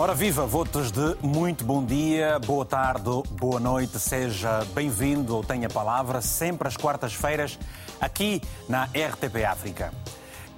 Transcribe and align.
Ora 0.00 0.14
viva, 0.14 0.46
votos 0.46 0.90
de 0.90 1.14
muito 1.20 1.62
bom 1.62 1.84
dia, 1.84 2.38
boa 2.38 2.64
tarde, 2.64 3.10
boa 3.32 3.60
noite, 3.60 3.98
seja 3.98 4.64
bem-vindo 4.74 5.36
ou 5.36 5.44
tenha 5.44 5.68
palavra, 5.68 6.22
sempre 6.22 6.66
às 6.66 6.74
quartas-feiras, 6.74 7.58
aqui 8.00 8.40
na 8.66 8.84
RTP 8.84 9.44
África. 9.46 9.92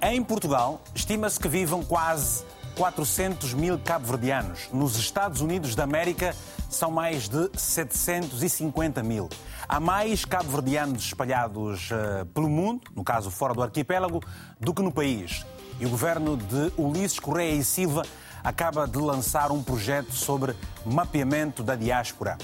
Em 0.01 0.23
Portugal, 0.23 0.79
estima-se 0.95 1.37
que 1.37 1.49
vivam 1.49 1.83
quase 1.83 2.45
400 2.77 3.53
mil 3.53 3.77
cabo-verdianos. 3.77 4.69
Nos 4.71 4.95
Estados 4.95 5.41
Unidos 5.41 5.75
da 5.75 5.83
América, 5.83 6.33
são 6.69 6.89
mais 6.89 7.27
de 7.27 7.49
750 7.53 9.03
mil. 9.03 9.27
Há 9.67 9.77
mais 9.77 10.23
cabo-verdianos 10.23 11.03
espalhados 11.03 11.91
uh, 11.91 12.25
pelo 12.27 12.47
mundo, 12.47 12.83
no 12.95 13.03
caso 13.03 13.29
fora 13.29 13.53
do 13.53 13.61
arquipélago, 13.61 14.23
do 14.57 14.73
que 14.73 14.81
no 14.81 14.91
país. 14.91 15.45
E 15.81 15.85
o 15.85 15.89
governo 15.89 16.37
de 16.37 16.71
Ulisses 16.77 17.19
Correia 17.19 17.55
e 17.55 17.63
Silva 17.63 18.03
acaba 18.43 18.87
de 18.87 18.97
lançar 18.97 19.51
um 19.51 19.63
projeto 19.63 20.11
sobre 20.11 20.55
mapeamento 20.85 21.63
da 21.63 21.75
diáspora. 21.75 22.37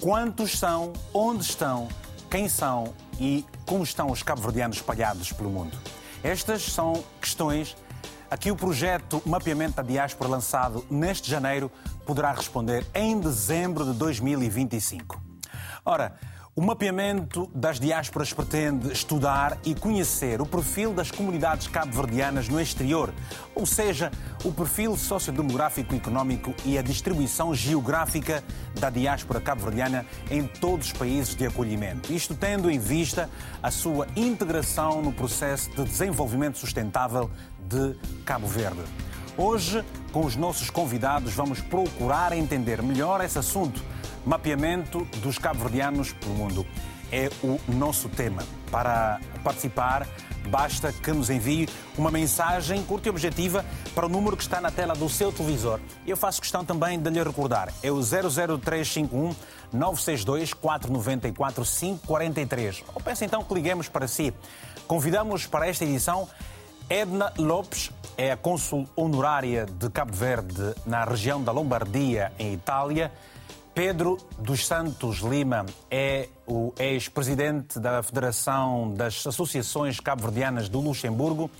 Quantos 0.00 0.58
são, 0.58 0.92
onde 1.12 1.42
estão, 1.42 1.88
quem 2.30 2.48
são 2.48 2.94
e 3.18 3.44
como 3.66 3.82
estão 3.82 4.10
os 4.10 4.22
cabo-verdianos 4.22 4.76
espalhados 4.76 5.32
pelo 5.32 5.50
mundo? 5.50 5.76
Estas 6.22 6.62
são 6.62 7.04
questões 7.20 7.76
a 8.30 8.36
que 8.36 8.50
o 8.50 8.56
projeto 8.56 9.22
Mapeamento 9.24 9.76
da 9.76 9.82
Diáspora, 9.82 10.28
lançado 10.28 10.84
neste 10.90 11.30
janeiro, 11.30 11.70
poderá 12.04 12.32
responder 12.32 12.84
em 12.94 13.20
dezembro 13.20 13.84
de 13.84 13.92
2025. 13.92 15.22
Ora, 15.84 16.18
o 16.56 16.62
mapeamento 16.62 17.50
das 17.52 17.80
diásporas 17.80 18.32
pretende 18.32 18.92
estudar 18.92 19.58
e 19.64 19.74
conhecer 19.74 20.40
o 20.40 20.46
perfil 20.46 20.94
das 20.94 21.10
comunidades 21.10 21.66
cabo-verdianas 21.66 22.48
no 22.48 22.60
exterior, 22.60 23.12
ou 23.56 23.66
seja, 23.66 24.12
o 24.44 24.52
perfil 24.52 24.96
sociodemográfico 24.96 25.96
económico 25.96 26.54
e 26.64 26.78
a 26.78 26.82
distribuição 26.82 27.52
geográfica 27.52 28.44
da 28.78 28.88
diáspora 28.88 29.40
cabo-verdiana 29.40 30.06
em 30.30 30.46
todos 30.46 30.86
os 30.86 30.92
países 30.92 31.34
de 31.34 31.44
acolhimento. 31.44 32.12
Isto 32.12 32.36
tendo 32.36 32.70
em 32.70 32.78
vista 32.78 33.28
a 33.60 33.72
sua 33.72 34.06
integração 34.14 35.02
no 35.02 35.12
processo 35.12 35.70
de 35.70 35.82
desenvolvimento 35.82 36.58
sustentável 36.58 37.28
de 37.68 37.96
Cabo 38.24 38.46
Verde. 38.46 38.84
Hoje, 39.36 39.84
com 40.12 40.24
os 40.24 40.36
nossos 40.36 40.70
convidados, 40.70 41.34
vamos 41.34 41.60
procurar 41.60 42.32
entender 42.32 42.82
melhor 42.82 43.20
esse 43.20 43.38
assunto 43.38 43.82
Mapeamento 44.24 45.06
dos 45.20 45.36
cabo-verdianos 45.36 46.12
pelo 46.14 46.34
mundo 46.34 46.66
é 47.12 47.30
o 47.42 47.60
nosso 47.68 48.08
tema. 48.08 48.42
Para 48.70 49.20
participar, 49.44 50.08
basta 50.48 50.90
que 50.92 51.12
nos 51.12 51.28
envie 51.28 51.68
uma 51.96 52.10
mensagem 52.10 52.82
curta 52.82 53.08
e 53.08 53.10
objetiva 53.10 53.64
para 53.94 54.06
o 54.06 54.08
número 54.08 54.34
que 54.34 54.42
está 54.42 54.62
na 54.62 54.70
tela 54.70 54.94
do 54.94 55.08
seu 55.10 55.30
televisor. 55.30 55.78
Eu 56.06 56.16
faço 56.16 56.40
questão 56.40 56.64
também 56.64 56.98
de 56.98 57.10
lhe 57.10 57.22
recordar. 57.22 57.72
É 57.82 57.90
o 57.90 58.00
00351 58.00 59.34
962 59.72 60.54
494 60.54 61.64
543. 61.64 62.84
Ou 62.94 63.02
peço 63.02 63.24
então 63.24 63.44
que 63.44 63.52
liguemos 63.52 63.88
para 63.88 64.08
si. 64.08 64.32
Convidamos 64.86 65.46
para 65.46 65.68
esta 65.68 65.84
edição 65.84 66.26
Edna 66.88 67.32
Lopes, 67.38 67.90
é 68.16 68.30
a 68.30 68.36
cônsul 68.36 68.88
honorária 68.94 69.66
de 69.66 69.90
Cabo 69.90 70.12
Verde 70.12 70.74
na 70.86 71.04
região 71.04 71.42
da 71.42 71.52
Lombardia, 71.52 72.32
em 72.38 72.52
Itália. 72.52 73.12
Pedro 73.74 74.18
dos 74.38 74.66
Santos 74.66 75.18
Lima 75.18 75.66
é 75.90 76.28
o 76.46 76.72
ex-presidente 76.78 77.80
da 77.80 78.02
Federação 78.02 78.92
das 78.94 79.26
Associações 79.26 79.98
Cabo-Verdianas 79.98 80.68
do 80.68 80.80
Luxemburgo. 80.80 81.50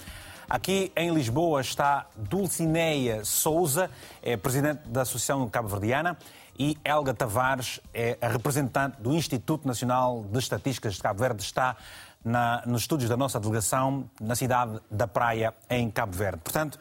Aqui 0.48 0.92
em 0.94 1.12
Lisboa 1.12 1.60
está 1.60 2.06
Dulcineia 2.16 3.24
Souza, 3.24 3.90
é 4.22 4.36
presidente 4.36 4.88
da 4.88 5.02
Associação 5.02 5.48
Cabo-Verdiana, 5.48 6.16
e 6.58 6.78
Helga 6.84 7.12
Tavares 7.12 7.80
é 7.92 8.16
a 8.20 8.28
representante 8.28 9.00
do 9.00 9.12
Instituto 9.12 9.66
Nacional 9.66 10.24
de 10.30 10.38
Estatísticas 10.38 10.94
de 10.94 11.02
Cabo 11.02 11.18
Verde, 11.18 11.42
está 11.42 11.76
na, 12.24 12.62
nos 12.66 12.82
estúdios 12.82 13.10
da 13.10 13.16
nossa 13.16 13.38
delegação 13.38 14.08
na 14.20 14.34
cidade 14.34 14.80
da 14.90 15.06
Praia, 15.06 15.54
em 15.68 15.90
Cabo 15.90 16.16
Verde. 16.16 16.40
Portanto, 16.42 16.78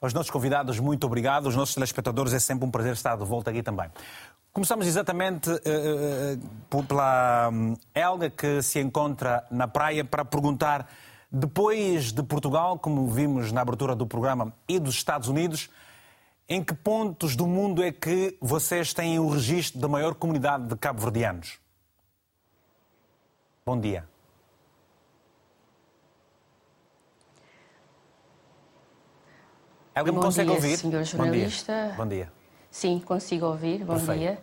aos 0.00 0.12
nossos 0.12 0.30
convidados, 0.30 0.78
muito 0.80 1.06
obrigado. 1.06 1.46
Os 1.46 1.54
nossos 1.54 1.74
telespectadores, 1.74 2.32
é 2.32 2.38
sempre 2.38 2.66
um 2.66 2.70
prazer 2.70 2.94
estar 2.94 3.16
de 3.16 3.24
volta 3.24 3.50
aqui 3.50 3.62
também. 3.62 3.90
Começamos 4.52 4.86
exatamente 4.86 5.48
uh, 5.50 6.84
pela 6.86 7.50
Helga, 7.94 8.30
que 8.30 8.62
se 8.62 8.80
encontra 8.80 9.44
na 9.50 9.68
praia, 9.68 10.04
para 10.04 10.24
perguntar, 10.24 10.90
depois 11.30 12.10
de 12.10 12.22
Portugal, 12.22 12.76
como 12.78 13.06
vimos 13.06 13.52
na 13.52 13.60
abertura 13.60 13.94
do 13.94 14.06
programa, 14.06 14.52
e 14.66 14.80
dos 14.80 14.96
Estados 14.96 15.28
Unidos, 15.28 15.70
em 16.48 16.64
que 16.64 16.74
pontos 16.74 17.36
do 17.36 17.46
mundo 17.46 17.80
é 17.80 17.92
que 17.92 18.36
vocês 18.40 18.92
têm 18.92 19.20
o 19.20 19.28
registro 19.28 19.80
da 19.80 19.86
maior 19.86 20.14
comunidade 20.14 20.64
de 20.66 20.74
cabo-verdianos? 20.74 21.60
Bom 23.64 23.78
dia. 23.78 24.04
Helga, 30.00 30.12
me 30.12 30.18
consegue 30.18 30.48
dia, 30.48 30.56
ouvir? 30.56 30.76
Senhor 30.78 31.04
jornalista. 31.04 31.72
Bom 31.72 31.84
dia. 31.84 31.96
Bom 31.96 32.08
dia. 32.08 32.32
Sim, 32.70 33.02
consigo 33.04 33.44
ouvir. 33.46 33.84
Bom 33.84 33.96
Perfeito. 33.96 34.18
dia. 34.18 34.38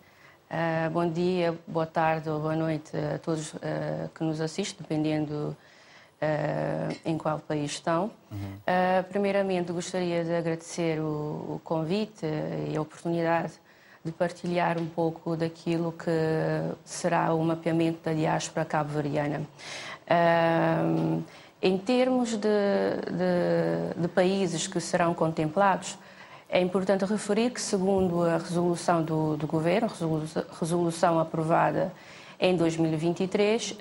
Uh, 0.49 0.89
bom 0.91 1.09
dia, 1.09 1.57
boa 1.65 1.87
tarde 1.87 2.29
ou 2.29 2.39
boa 2.39 2.55
noite 2.55 2.95
a 2.95 3.17
todos 3.17 3.53
uh, 3.55 3.59
que 4.13 4.23
nos 4.23 4.39
assistem, 4.39 4.77
dependendo 4.79 5.57
uh, 6.21 6.95
em 7.03 7.17
qual 7.17 7.39
país 7.39 7.71
estão. 7.71 8.11
Uhum. 8.31 8.59
primeiramente, 9.09 9.71
gostaria 9.71 10.23
de 10.23 10.35
agradecer 10.35 10.99
o, 10.99 11.55
o, 11.55 11.61
convite 11.63 12.25
e 12.71 12.77
a 12.77 12.81
oportunidade 12.81 13.53
de 14.05 14.11
partilhar 14.11 14.77
um 14.77 14.85
pouco 14.85 15.35
daquilo 15.35 15.91
que 15.91 16.11
será 16.85 17.33
o 17.33 17.43
mapeamento 17.43 17.99
da 18.03 18.13
diáspora 18.13 18.63
cabo-verdiana. 18.63 19.41
Em 21.61 21.77
termos 21.77 22.31
de, 22.31 22.39
de, 22.39 24.01
de 24.01 24.07
países 24.07 24.67
que 24.67 24.79
serão 24.79 25.13
contemplados, 25.13 25.97
é 26.49 26.61
importante 26.61 27.03
referir 27.03 27.51
que, 27.51 27.59
segundo 27.59 28.23
a 28.23 28.37
resolução 28.37 29.03
do, 29.03 29.35
do 29.35 29.47
Governo, 29.47 29.89
resolução 30.59 31.19
aprovada 31.19 31.91
em 32.39 32.55
2023, 32.55 33.71
uh, 33.71 33.75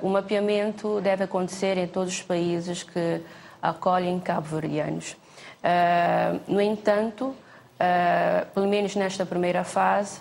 o 0.00 0.08
mapeamento 0.08 1.00
deve 1.00 1.24
acontecer 1.24 1.76
em 1.76 1.86
todos 1.86 2.14
os 2.14 2.22
países 2.22 2.82
que 2.82 3.20
acolhem 3.60 4.18
cabo-verdianos. 4.18 5.12
Uh, 5.12 6.40
no 6.46 6.60
entanto, 6.60 7.26
uh, 7.26 8.46
pelo 8.54 8.68
menos 8.68 8.94
nesta 8.94 9.26
primeira 9.26 9.64
fase, 9.64 10.20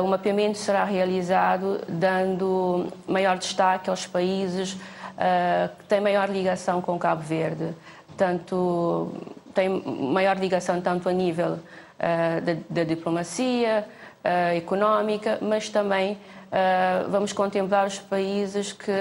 o 0.00 0.06
mapeamento 0.06 0.58
será 0.58 0.84
realizado 0.84 1.80
dando 1.88 2.86
maior 3.04 3.36
destaque 3.36 3.90
aos 3.90 4.06
países 4.06 4.76
que 5.78 5.84
têm 5.84 6.00
maior 6.00 6.28
ligação 6.28 6.80
com 6.80 6.98
Cabo 6.98 7.22
Verde, 7.22 7.74
tanto 8.16 9.12
tem 9.54 9.68
maior 9.68 10.36
ligação 10.36 10.80
tanto 10.80 11.08
a 11.08 11.12
nível 11.12 11.52
uh, 11.52 12.40
da, 12.40 12.56
da, 12.68 12.84
diplomacia 12.84 13.86
uh, 14.24 14.56
económica, 14.56 15.38
mas 15.40 15.68
também 15.68 16.18
vamos 17.08 17.32
contemplar 17.32 17.86
os 17.86 17.98
países 17.98 18.74
que 18.74 18.92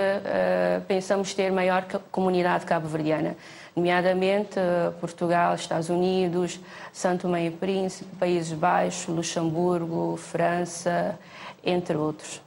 pensamos 0.87 1.33
ter 1.33 1.51
maior 1.51 1.83
comunidade 2.09 2.65
cabo-verdiana, 2.65 3.35
nomeadamente 3.75 4.57
Portugal, 5.01 5.53
Estados 5.55 5.89
Unidos, 5.89 6.61
Santo 6.93 7.27
e 7.35 7.51
Príncipe, 7.51 8.15
Países 8.15 8.53
Baixos, 8.53 9.13
Luxemburgo, 9.13 10.15
França, 10.15 11.19
entre 11.61 11.97
outros. 11.97 12.41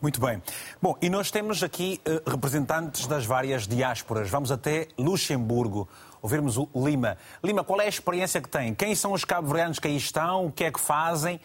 Muito 0.00 0.20
bem. 0.20 0.42
Bom, 0.80 0.96
e 1.02 1.10
nós 1.10 1.30
temos 1.30 1.62
aqui 1.62 2.00
representantes 2.26 3.06
das 3.06 3.26
várias 3.26 3.68
diásporas. 3.68 4.30
Vamos 4.30 4.50
até 4.50 4.88
Luxemburgo 4.98 5.88
ouvirmos 6.22 6.56
o 6.56 6.68
Lima. 6.74 7.16
Lima, 7.42 7.64
qual 7.64 7.80
é 7.80 7.86
a 7.86 7.88
experiência 7.88 8.40
que 8.40 8.48
tem? 8.48 8.74
Quem 8.74 8.94
são 8.94 9.12
os 9.12 9.24
cabo-verdianos 9.24 9.78
que 9.78 9.88
aí 9.88 9.96
estão? 9.96 10.46
O 10.46 10.52
que 10.52 10.64
é 10.64 10.70
que 10.70 10.80
fazem? 10.80 11.40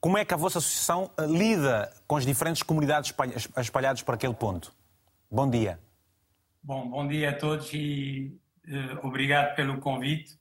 Como 0.00 0.16
é 0.16 0.24
que 0.24 0.32
a 0.32 0.36
vossa 0.36 0.58
associação 0.58 1.10
eh, 1.16 1.26
lida 1.26 1.92
com 2.06 2.16
as 2.16 2.24
diferentes 2.24 2.62
comunidades 2.62 3.12
espalhadas 3.56 4.02
por 4.02 4.14
aquele 4.14 4.34
ponto? 4.34 4.72
Bom 5.30 5.50
dia. 5.50 5.78
Bom, 6.62 6.88
bom 6.88 7.06
dia 7.06 7.30
a 7.30 7.32
todos 7.34 7.72
e 7.72 8.38
uh, 8.68 9.06
obrigado 9.06 9.56
pelo 9.56 9.78
convite. 9.78 10.38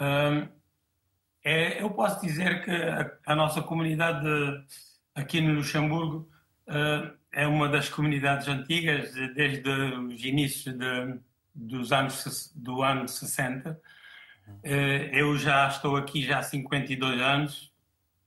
Um, 0.00 0.48
é, 1.44 1.82
eu 1.82 1.90
posso 1.90 2.20
dizer 2.20 2.64
que 2.64 2.70
a, 2.70 3.10
a 3.26 3.34
nossa 3.34 3.62
comunidade 3.62 4.26
aqui 5.14 5.40
no 5.40 5.54
Luxemburgo 5.54 6.18
uh, 6.18 6.37
é 7.32 7.46
uma 7.46 7.68
das 7.68 7.88
comunidades 7.88 8.48
antigas, 8.48 9.12
desde 9.34 9.68
os 9.68 10.24
inícios 10.24 10.76
de, 10.76 11.18
dos 11.54 11.92
anos 11.92 12.52
do 12.54 12.82
ano 12.82 13.08
60. 13.08 13.80
Eh, 14.62 15.10
eu 15.12 15.36
já 15.36 15.68
estou 15.68 15.96
aqui 15.96 16.22
já 16.22 16.38
há 16.38 16.42
52 16.42 17.20
anos. 17.20 17.70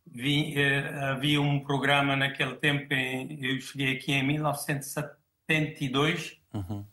Vi, 0.06 0.54
eh, 0.58 1.12
havia 1.12 1.42
um 1.42 1.60
programa 1.60 2.16
naquele 2.16 2.56
tempo, 2.56 2.94
em, 2.94 3.44
eu 3.44 3.60
cheguei 3.62 3.96
aqui 3.96 4.14
em 4.14 4.26
1972. 4.28 6.40
Uhum. 6.54 6.86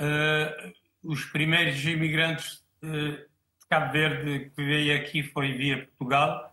Uh, 0.00 0.72
os 1.02 1.24
primeiros 1.24 1.84
imigrantes 1.84 2.64
uh, 2.84 3.18
Cabo 3.68 3.92
Verde 3.92 4.50
que 4.50 4.64
veio 4.64 4.96
aqui 4.96 5.24
foi 5.24 5.54
via 5.54 5.78
Portugal 5.78 6.47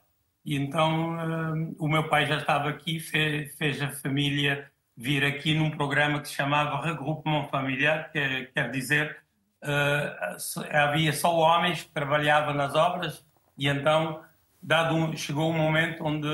e 0.45 0.56
então 0.56 1.15
uh, 1.15 1.75
o 1.80 1.88
meu 1.88 2.07
pai 2.07 2.27
já 2.27 2.38
estava 2.38 2.69
aqui, 2.69 3.00
fez, 3.00 3.56
fez, 3.57 3.81
a 3.81 3.89
família 3.89 4.71
vir 4.95 5.25
aqui 5.25 5.56
num 5.56 5.71
programa 5.71 6.21
que 6.21 6.27
se 6.27 6.36
chamava 6.36 6.86
Regroupement 6.86 7.47
Familiar, 7.50 8.12
que 8.12 8.19
é, 8.19 8.45
quer 8.45 8.69
dizer, 8.69 9.18
uh, 9.63 10.68
havia 10.71 11.12
só 11.12 11.36
homens 11.36 11.83
que 11.83 11.89
trabalhavam 11.89 12.53
nas 12.53 12.75
obras 12.75 13.25
e 13.57 13.68
então 13.68 14.24
dado 14.62 14.95
um, 14.95 15.18
chegou 15.18 15.50
um 15.50 15.57
momento 15.57 16.03
onde 16.03 16.27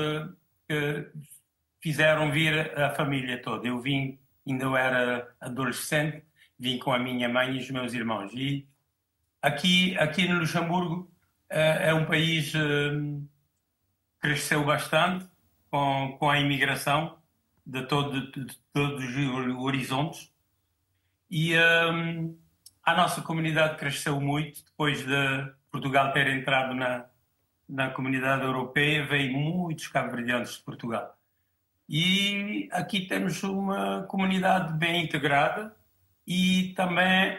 fizeram 1.80 2.30
vir 2.30 2.78
a 2.78 2.90
família 2.90 3.40
toda. 3.42 3.66
Eu 3.66 3.80
vim, 3.80 4.18
ainda 4.46 4.64
eu 4.64 4.76
era 4.76 5.28
adolescente, 5.40 6.22
vim 6.58 6.78
com 6.78 6.92
a 6.92 6.98
minha 6.98 7.28
mãe 7.28 7.56
e 7.56 7.58
os 7.58 7.70
meus 7.70 7.92
irmãos. 7.92 8.32
E 8.32 8.66
aqui, 9.42 9.98
aqui 9.98 10.26
no 10.28 10.38
Luxemburgo 10.38 11.10
é, 11.50 11.90
é 11.90 11.94
um 11.94 12.06
país 12.06 12.54
eh, 12.54 12.92
cresceu 14.22 14.64
bastante 14.64 15.26
com, 15.68 16.16
com 16.18 16.30
a 16.30 16.38
imigração 16.38 17.18
de, 17.66 17.82
todo, 17.86 18.30
de, 18.30 18.56
todos 18.72 19.04
os 19.04 19.56
horizontes. 19.56 20.32
E 21.28 21.54
um, 21.56 22.38
a 22.84 22.94
nossa 22.94 23.20
comunidade 23.20 23.78
cresceu 23.78 24.20
muito 24.20 24.64
depois 24.64 25.04
de 25.04 25.52
Portugal 25.72 26.12
ter 26.12 26.28
entrado 26.28 26.72
na, 26.74 27.06
na 27.68 27.90
comunidade 27.90 28.44
europeia, 28.44 29.04
veio 29.06 29.32
muitos 29.32 29.88
cabo-verdianos 29.88 30.56
de 30.56 30.62
Portugal. 30.62 31.18
E 31.88 32.68
aqui 32.70 33.06
temos 33.06 33.42
uma 33.42 34.04
comunidade 34.04 34.72
bem 34.74 35.04
integrada 35.04 35.74
e 36.26 36.72
também 36.76 37.36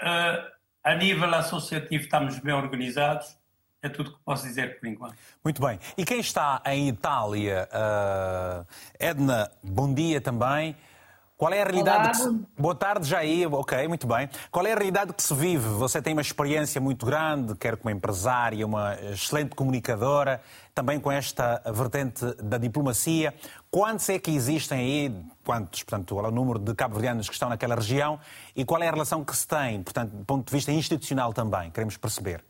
uh, 0.00 0.50
a 0.82 0.94
nível 0.94 1.32
associativo 1.34 2.04
estamos 2.04 2.38
bem 2.38 2.54
organizados. 2.54 3.36
É 3.82 3.88
tudo 3.88 4.12
que 4.12 4.18
posso 4.24 4.46
dizer 4.46 4.78
por 4.78 4.86
enquanto. 4.88 5.16
Muito 5.42 5.60
bem. 5.60 5.78
E 5.96 6.04
quem 6.04 6.20
está 6.20 6.62
em 6.66 6.88
Itália? 6.88 7.68
Uh, 7.72 8.66
Edna, 8.96 9.50
bom 9.60 9.92
dia 9.92 10.20
também. 10.20 10.76
Qual 11.36 11.52
é 11.52 11.60
a 11.60 11.64
realidade? 11.64 12.22
Olá, 12.22 12.30
se... 12.30 12.46
Boa 12.56 12.76
tarde, 12.76 13.08
Jair. 13.08 13.52
Ok, 13.52 13.88
muito 13.88 14.06
bem. 14.06 14.30
Qual 14.52 14.64
é 14.64 14.70
a 14.70 14.76
realidade 14.76 15.12
que 15.12 15.20
se 15.20 15.34
vive? 15.34 15.68
Você 15.70 16.00
tem 16.00 16.12
uma 16.12 16.22
experiência 16.22 16.80
muito 16.80 17.04
grande, 17.04 17.56
quer 17.56 17.76
como 17.76 17.92
empresária, 17.92 18.64
uma 18.64 18.94
excelente 19.10 19.56
comunicadora, 19.56 20.40
também 20.72 21.00
com 21.00 21.10
esta 21.10 21.60
vertente 21.74 22.24
da 22.40 22.58
diplomacia. 22.58 23.34
Quantos 23.68 24.08
é 24.08 24.20
que 24.20 24.30
existem 24.30 24.78
aí? 24.78 25.24
Quantos, 25.44 25.82
portanto, 25.82 26.16
o 26.16 26.30
número 26.30 26.60
de 26.60 26.72
cabo-verdianos 26.72 27.26
que 27.26 27.34
estão 27.34 27.48
naquela 27.48 27.74
região? 27.74 28.20
E 28.54 28.64
qual 28.64 28.80
é 28.80 28.86
a 28.86 28.92
relação 28.92 29.24
que 29.24 29.36
se 29.36 29.48
tem, 29.48 29.82
portanto, 29.82 30.12
do 30.12 30.24
ponto 30.24 30.46
de 30.46 30.52
vista 30.52 30.70
institucional 30.70 31.32
também? 31.32 31.72
Queremos 31.72 31.96
perceber. 31.96 32.44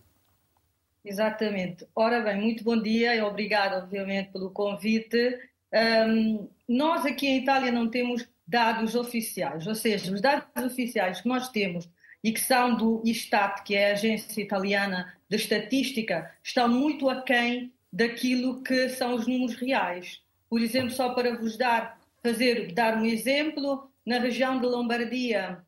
Exatamente. 1.05 1.87
Ora 1.95 2.21
bem, 2.21 2.41
muito 2.41 2.63
bom 2.63 2.81
dia 2.81 3.15
e 3.15 3.21
obrigado, 3.21 3.83
obviamente, 3.83 4.31
pelo 4.31 4.51
convite. 4.51 5.39
Um, 5.73 6.49
nós 6.69 7.05
aqui 7.05 7.27
em 7.27 7.39
Itália 7.39 7.73
não 7.73 7.89
temos 7.91 8.29
dados 8.47 8.95
oficiais, 8.95 9.67
ou 9.67 9.75
seja, 9.75 10.13
os 10.13 10.21
dados 10.21 10.47
oficiais 10.65 11.21
que 11.21 11.29
nós 11.29 11.49
temos 11.49 11.89
e 12.23 12.33
que 12.33 12.41
são 12.41 12.77
do 12.77 13.03
Istat, 13.05 13.63
que 13.65 13.75
é 13.75 13.91
a 13.91 13.93
agência 13.95 14.41
italiana 14.41 15.13
de 15.29 15.37
estatística, 15.37 16.31
estão 16.43 16.69
muito 16.69 17.09
aquém 17.09 17.73
daquilo 17.93 18.63
que 18.63 18.89
são 18.91 19.15
os 19.15 19.27
números 19.27 19.57
reais. 19.57 20.21
Por 20.49 20.61
exemplo, 20.61 20.91
só 20.91 21.15
para 21.15 21.37
vos 21.37 21.57
dar, 21.57 21.99
fazer, 22.23 22.73
dar 22.73 22.97
um 22.97 23.05
exemplo, 23.05 23.91
na 24.07 24.19
região 24.19 24.61
de 24.61 24.67
Lombardia, 24.67 25.65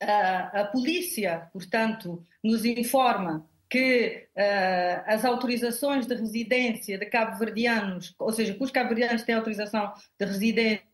a, 0.00 0.60
a 0.60 0.64
polícia, 0.64 1.48
portanto, 1.52 2.24
nos 2.42 2.64
informa 2.64 3.46
que 3.68 4.28
uh, 4.36 5.02
as 5.06 5.24
autorizações 5.24 6.06
de 6.06 6.14
residência 6.14 6.98
de 6.98 7.06
cabo-verdianos, 7.06 8.14
ou 8.18 8.32
seja, 8.32 8.54
que 8.54 8.62
os 8.62 8.70
cabo-verdianos 8.70 9.22
têm 9.22 9.34
autorização 9.34 9.92
de 10.18 10.26
residência 10.26 10.88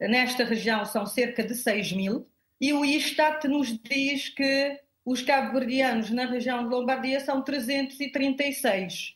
nesta 0.00 0.44
região 0.44 0.84
são 0.84 1.06
cerca 1.06 1.42
de 1.42 1.54
6 1.54 1.92
mil, 1.92 2.28
e 2.60 2.72
o 2.72 2.84
Istat 2.84 3.46
nos 3.48 3.78
diz 3.78 4.28
que 4.28 4.80
os 5.04 5.22
cabo-verdianos 5.22 6.10
na 6.10 6.26
região 6.26 6.62
de 6.62 6.74
Lombardia 6.74 7.20
são 7.20 7.42
336. 7.42 9.14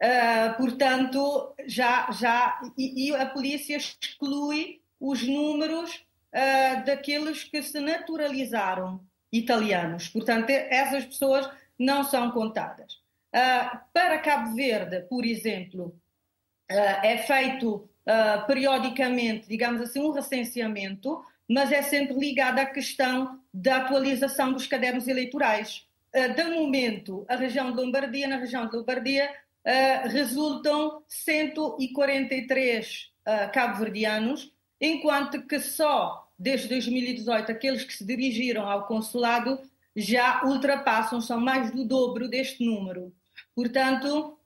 Uh, 0.00 0.04
ah, 0.04 0.54
portanto, 0.56 1.54
já, 1.66 2.08
já 2.12 2.60
e, 2.76 3.08
e, 3.08 3.16
a 3.16 3.26
polícia 3.26 3.76
exclui 3.76 4.80
os 5.00 5.26
números 5.26 6.06
uh, 6.32 6.84
daqueles 6.84 7.42
que 7.42 7.60
se 7.62 7.80
naturalizaram 7.80 9.00
italianos. 9.32 10.08
Portanto, 10.08 10.50
essas 10.50 11.04
pessoas 11.04 11.50
não 11.78 12.04
são 12.04 12.30
contadas. 12.30 12.94
Uh, 13.34 13.78
para 13.92 14.18
Cabo 14.18 14.54
Verde, 14.54 15.00
por 15.02 15.24
exemplo, 15.24 15.94
é 16.68 17.18
feito 17.18 17.88
uh, 18.08 18.46
periodicamente, 18.46 19.48
digamos 19.48 19.80
assim, 19.80 20.00
um 20.00 20.10
recenseamento, 20.10 21.24
mas 21.48 21.72
é 21.72 21.82
sempre 21.82 22.14
ligado 22.14 22.58
à 22.58 22.66
questão 22.66 23.40
da 23.52 23.76
atualização 23.76 24.52
dos 24.52 24.66
cadernos 24.66 25.06
eleitorais. 25.08 25.86
Uh, 26.14 26.34
de 26.34 26.44
momento, 26.44 27.26
a 27.28 27.36
região 27.36 27.70
de 27.70 27.76
Lombardia, 27.76 28.28
na 28.28 28.36
região 28.36 28.66
de 28.66 28.76
Lombardia, 28.76 29.30
uh, 29.30 30.08
resultam 30.08 31.02
143 31.06 33.10
uh, 33.26 33.52
cabo-verdianos, 33.52 34.50
enquanto 34.80 35.42
que 35.42 35.58
só 35.58 36.26
desde 36.38 36.68
2018 36.68 37.50
aqueles 37.50 37.82
que 37.82 37.92
se 37.92 38.04
dirigiram 38.04 38.70
ao 38.70 38.86
consulado 38.86 39.60
já 39.94 40.44
ultrapassam, 40.44 41.20
são 41.20 41.40
mais 41.40 41.70
do 41.70 41.84
dobro 41.84 42.28
deste 42.28 42.64
número. 42.64 43.12
Portanto, 43.54 44.38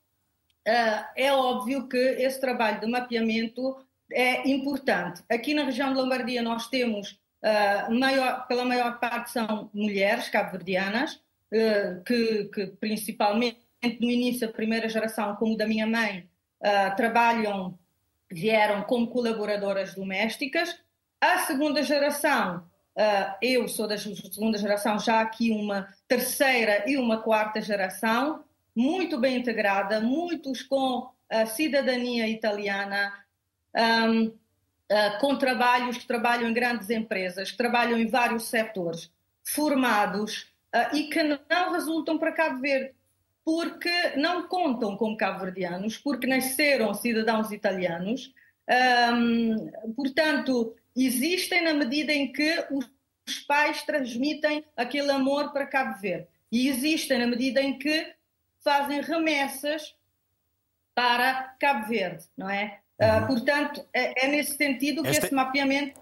uh, 0.66 1.04
é 1.16 1.32
óbvio 1.32 1.88
que 1.88 1.96
esse 1.96 2.40
trabalho 2.40 2.80
de 2.80 2.86
mapeamento 2.86 3.84
é 4.10 4.48
importante. 4.48 5.22
Aqui 5.30 5.54
na 5.54 5.64
região 5.64 5.92
de 5.92 6.00
Lombardia 6.00 6.42
nós 6.42 6.68
temos, 6.68 7.20
uh, 7.42 7.94
maior, 7.94 8.46
pela 8.46 8.64
maior 8.64 8.98
parte 8.98 9.30
são 9.30 9.70
mulheres 9.74 10.28
cabo-verdianas, 10.28 11.14
uh, 11.52 12.02
que, 12.04 12.44
que, 12.44 12.66
principalmente 12.66 13.60
no 13.82 14.10
início, 14.10 14.48
a 14.48 14.52
primeira 14.52 14.88
geração, 14.88 15.34
como 15.36 15.56
da 15.56 15.66
minha 15.66 15.86
mãe, 15.86 16.28
trabalham, 16.96 17.76
vieram 18.30 18.82
como 18.84 19.08
colaboradoras 19.08 19.96
domésticas. 19.96 20.78
A 21.20 21.38
segunda 21.38 21.82
geração, 21.82 22.64
eu 23.40 23.66
sou 23.68 23.86
da 23.86 23.96
segunda 23.96 24.58
geração, 24.58 24.98
já 24.98 25.20
aqui 25.20 25.50
uma 25.50 25.88
terceira 26.06 26.84
e 26.86 26.96
uma 26.96 27.22
quarta 27.22 27.60
geração, 27.60 28.44
muito 28.74 29.18
bem 29.18 29.36
integrada, 29.36 30.00
muitos 30.00 30.62
com 30.62 31.10
a 31.30 31.46
cidadania 31.46 32.28
italiana, 32.28 33.12
uh, 33.74 35.18
com 35.20 35.36
trabalhos 35.36 35.96
que 35.96 36.06
trabalham 36.06 36.50
em 36.50 36.54
grandes 36.54 36.90
empresas, 36.90 37.50
que 37.50 37.56
trabalham 37.56 37.98
em 37.98 38.06
vários 38.06 38.44
setores, 38.44 39.10
formados 39.42 40.52
uh, 40.74 40.94
e 40.94 41.08
que 41.08 41.22
não 41.22 41.72
resultam 41.72 42.18
para 42.18 42.32
Cabo 42.32 42.60
Verde, 42.60 42.94
porque 43.44 44.16
não 44.16 44.46
contam 44.46 44.96
como 44.96 45.16
cabo-verdianos, 45.16 45.98
porque 45.98 46.26
nasceram 46.26 46.94
cidadãos 46.94 47.50
italianos. 47.50 48.32
Um, 49.12 49.92
portanto, 49.96 50.76
existem 50.96 51.62
na 51.62 51.74
medida 51.74 52.12
em 52.12 52.32
que 52.32 52.64
os 52.70 53.38
pais 53.46 53.82
transmitem 53.82 54.64
aquele 54.76 55.10
amor 55.10 55.52
para 55.52 55.66
Cabo 55.66 56.00
Verde. 56.00 56.26
E 56.50 56.68
existem 56.68 57.18
na 57.18 57.26
medida 57.26 57.62
em 57.62 57.78
que 57.78 58.14
fazem 58.62 59.00
remessas 59.00 59.94
para 60.94 61.54
Cabo 61.58 61.88
Verde, 61.88 62.24
não 62.36 62.48
é? 62.50 62.80
Ah, 63.00 63.18
uhum. 63.18 63.24
Uh, 63.24 63.26
portanto, 63.26 63.88
é, 63.92 64.26
é, 64.26 64.28
nesse 64.28 64.56
sentido 64.56 65.02
que 65.02 65.08
este... 65.08 65.26
esse 65.26 65.34
mapeamento 65.34 66.00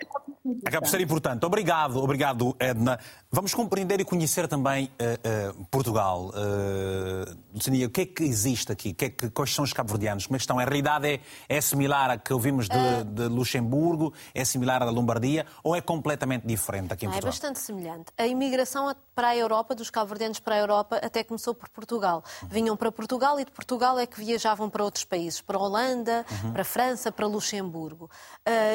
acaba 0.64 0.82
por 0.82 0.90
ser 0.90 1.00
importante. 1.00 1.44
Obrigado, 1.44 2.02
obrigado, 2.02 2.56
Edna. 2.58 2.98
Vamos 3.32 3.54
compreender 3.54 4.00
e 4.00 4.04
conhecer 4.04 4.48
também 4.48 4.86
uh, 4.86 5.60
uh, 5.60 5.66
Portugal. 5.70 6.30
Uh, 6.30 7.86
o 7.86 7.90
que 7.90 8.00
é 8.00 8.06
que 8.06 8.24
existe 8.24 8.72
aqui? 8.72 8.92
Que 8.92 9.04
é 9.04 9.10
que, 9.10 9.30
quais 9.30 9.54
são 9.54 9.64
os 9.64 9.72
cabo-verdianos? 9.72 10.26
Como 10.26 10.36
é 10.36 10.38
que 10.38 10.42
estão? 10.42 10.58
A 10.58 10.64
realidade 10.64 11.06
é, 11.06 11.20
é 11.48 11.60
similar 11.60 12.10
à 12.10 12.18
que 12.18 12.32
ouvimos 12.32 12.68
de, 12.68 13.04
de, 13.04 13.28
Luxemburgo? 13.28 14.12
É 14.34 14.44
similar 14.44 14.82
à 14.82 14.86
da 14.86 14.90
Lombardia? 14.90 15.46
Ou 15.62 15.76
é 15.76 15.80
completamente 15.80 16.44
diferente 16.46 16.92
aqui 16.92 17.06
em 17.06 17.08
é 17.08 17.12
Portugal? 17.12 17.28
É 17.28 17.32
bastante 17.32 17.58
semelhante. 17.60 18.06
A 18.18 18.26
imigração 18.26 18.92
para 19.14 19.28
a 19.28 19.36
Europa, 19.36 19.76
dos 19.76 19.90
cabo-verdianos 19.90 20.40
para 20.40 20.56
a 20.56 20.58
Europa, 20.58 20.96
até 20.96 21.22
começou 21.22 21.54
por 21.54 21.68
Portugal. 21.68 22.24
Vinham 22.48 22.76
para 22.76 22.90
Portugal 22.90 23.38
e 23.38 23.44
de 23.44 23.52
Portugal 23.52 23.96
é 23.96 24.06
que 24.06 24.18
viajavam 24.18 24.68
para 24.68 24.82
outros 24.82 25.04
países. 25.04 25.40
Para 25.40 25.56
a 25.56 25.60
Holanda, 25.60 26.26
uhum. 26.42 26.52
para 26.52 26.62
a 26.62 26.64
França, 26.64 27.12
para 27.12 27.26
Luxemburgo. 27.28 28.10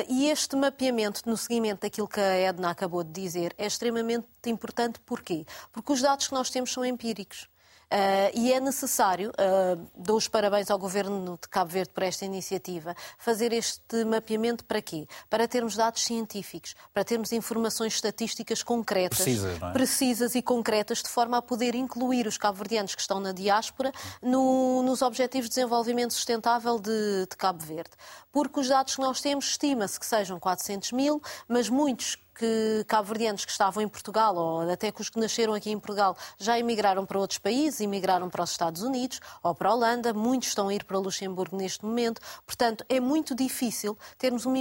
e 0.08 0.30
este 0.30 0.56
mapeamento, 0.56 1.22
no 1.26 1.36
seguimento 1.36 1.65
daquilo 1.74 2.08
que 2.08 2.20
a 2.20 2.36
Edna 2.36 2.70
acabou 2.70 3.04
de 3.04 3.12
dizer, 3.12 3.56
é 3.58 3.66
extremamente 3.66 4.28
importante. 4.46 5.00
Porquê? 5.00 5.46
Porque 5.72 5.92
os 5.92 6.02
dados 6.02 6.28
que 6.28 6.34
nós 6.34 6.50
temos 6.50 6.72
são 6.72 6.86
empíricos. 6.86 7.50
Uh, 7.86 8.32
e 8.34 8.52
é 8.52 8.60
necessário, 8.60 9.32
uh, 9.32 9.88
dou 9.96 10.18
os 10.18 10.28
parabéns 10.28 10.72
ao 10.72 10.78
Governo 10.78 11.38
de 11.40 11.48
Cabo 11.48 11.70
Verde 11.70 11.92
por 11.94 12.04
esta 12.04 12.26
iniciativa, 12.26 12.96
fazer 13.18 13.54
este 13.54 14.04
mapeamento 14.04 14.66
para 14.66 14.82
quê? 14.82 15.08
Para 15.30 15.48
termos 15.48 15.76
dados 15.76 16.04
científicos, 16.04 16.76
para 16.94 17.04
termos 17.04 17.32
informações 17.32 17.94
estatísticas 17.94 18.64
concretas, 18.64 19.20
precisas, 19.20 19.62
é? 19.62 19.72
precisas 19.72 20.36
e 20.36 20.42
concretas, 20.42 21.04
de 21.04 21.10
forma 21.10 21.38
a 21.38 21.42
poder 21.42 21.76
incluir 21.76 22.26
os 22.26 22.38
cabo-verdianos 22.38 22.96
que 22.96 23.02
estão 23.02 23.20
na 23.20 23.32
diáspora 23.32 23.92
no, 24.22 24.82
nos 24.82 25.04
Objetivos 25.04 25.48
de 25.50 25.56
Desenvolvimento 25.56 26.14
Sustentável 26.14 26.80
de, 26.80 27.28
de 27.30 27.38
Cabo 27.38 27.64
Verde. 27.64 27.92
Porque 28.32 28.60
os 28.60 28.68
dados 28.68 28.96
que 28.96 29.02
nós 29.02 29.22
temos, 29.22 29.46
estima-se 29.46 30.00
que 30.00 30.06
sejam 30.06 30.40
400 30.40 30.92
mil, 30.92 31.22
mas 31.48 31.70
muitos 31.70 32.18
que 32.36 32.84
cabo-verdianos 32.88 33.46
que 33.46 33.52
estavam 33.52 33.82
em 33.82 33.88
Portugal, 33.88 34.36
ou 34.36 34.70
até 34.70 34.92
que 34.92 35.02
os 35.02 35.10
que 35.10 35.20
nasceram 35.20 35.54
aqui 35.54 35.72
em 35.72 35.80
Portugal, 35.80 36.18
já 36.38 36.60
emigraram 36.60 37.06
para 37.06 37.18
outros 37.18 37.40
países, 37.40 37.80
emigraram 37.80 38.30
para 38.30 38.44
os 38.44 38.52
Estados 38.52 38.82
Unidos 38.82 39.20
ou 39.42 39.56
para 39.56 39.70
a 39.70 39.74
Holanda, 39.74 40.14
muitos 40.14 40.50
estão 40.50 40.68
a 40.68 40.74
ir 40.74 40.84
para 40.84 40.98
Luxemburgo 40.98 41.56
neste 41.56 41.86
momento. 41.86 42.22
Portanto, 42.46 42.86
é 42.90 43.00
muito 43.00 43.34
difícil 43.34 43.98
termos 44.18 44.46
uma, 44.46 44.58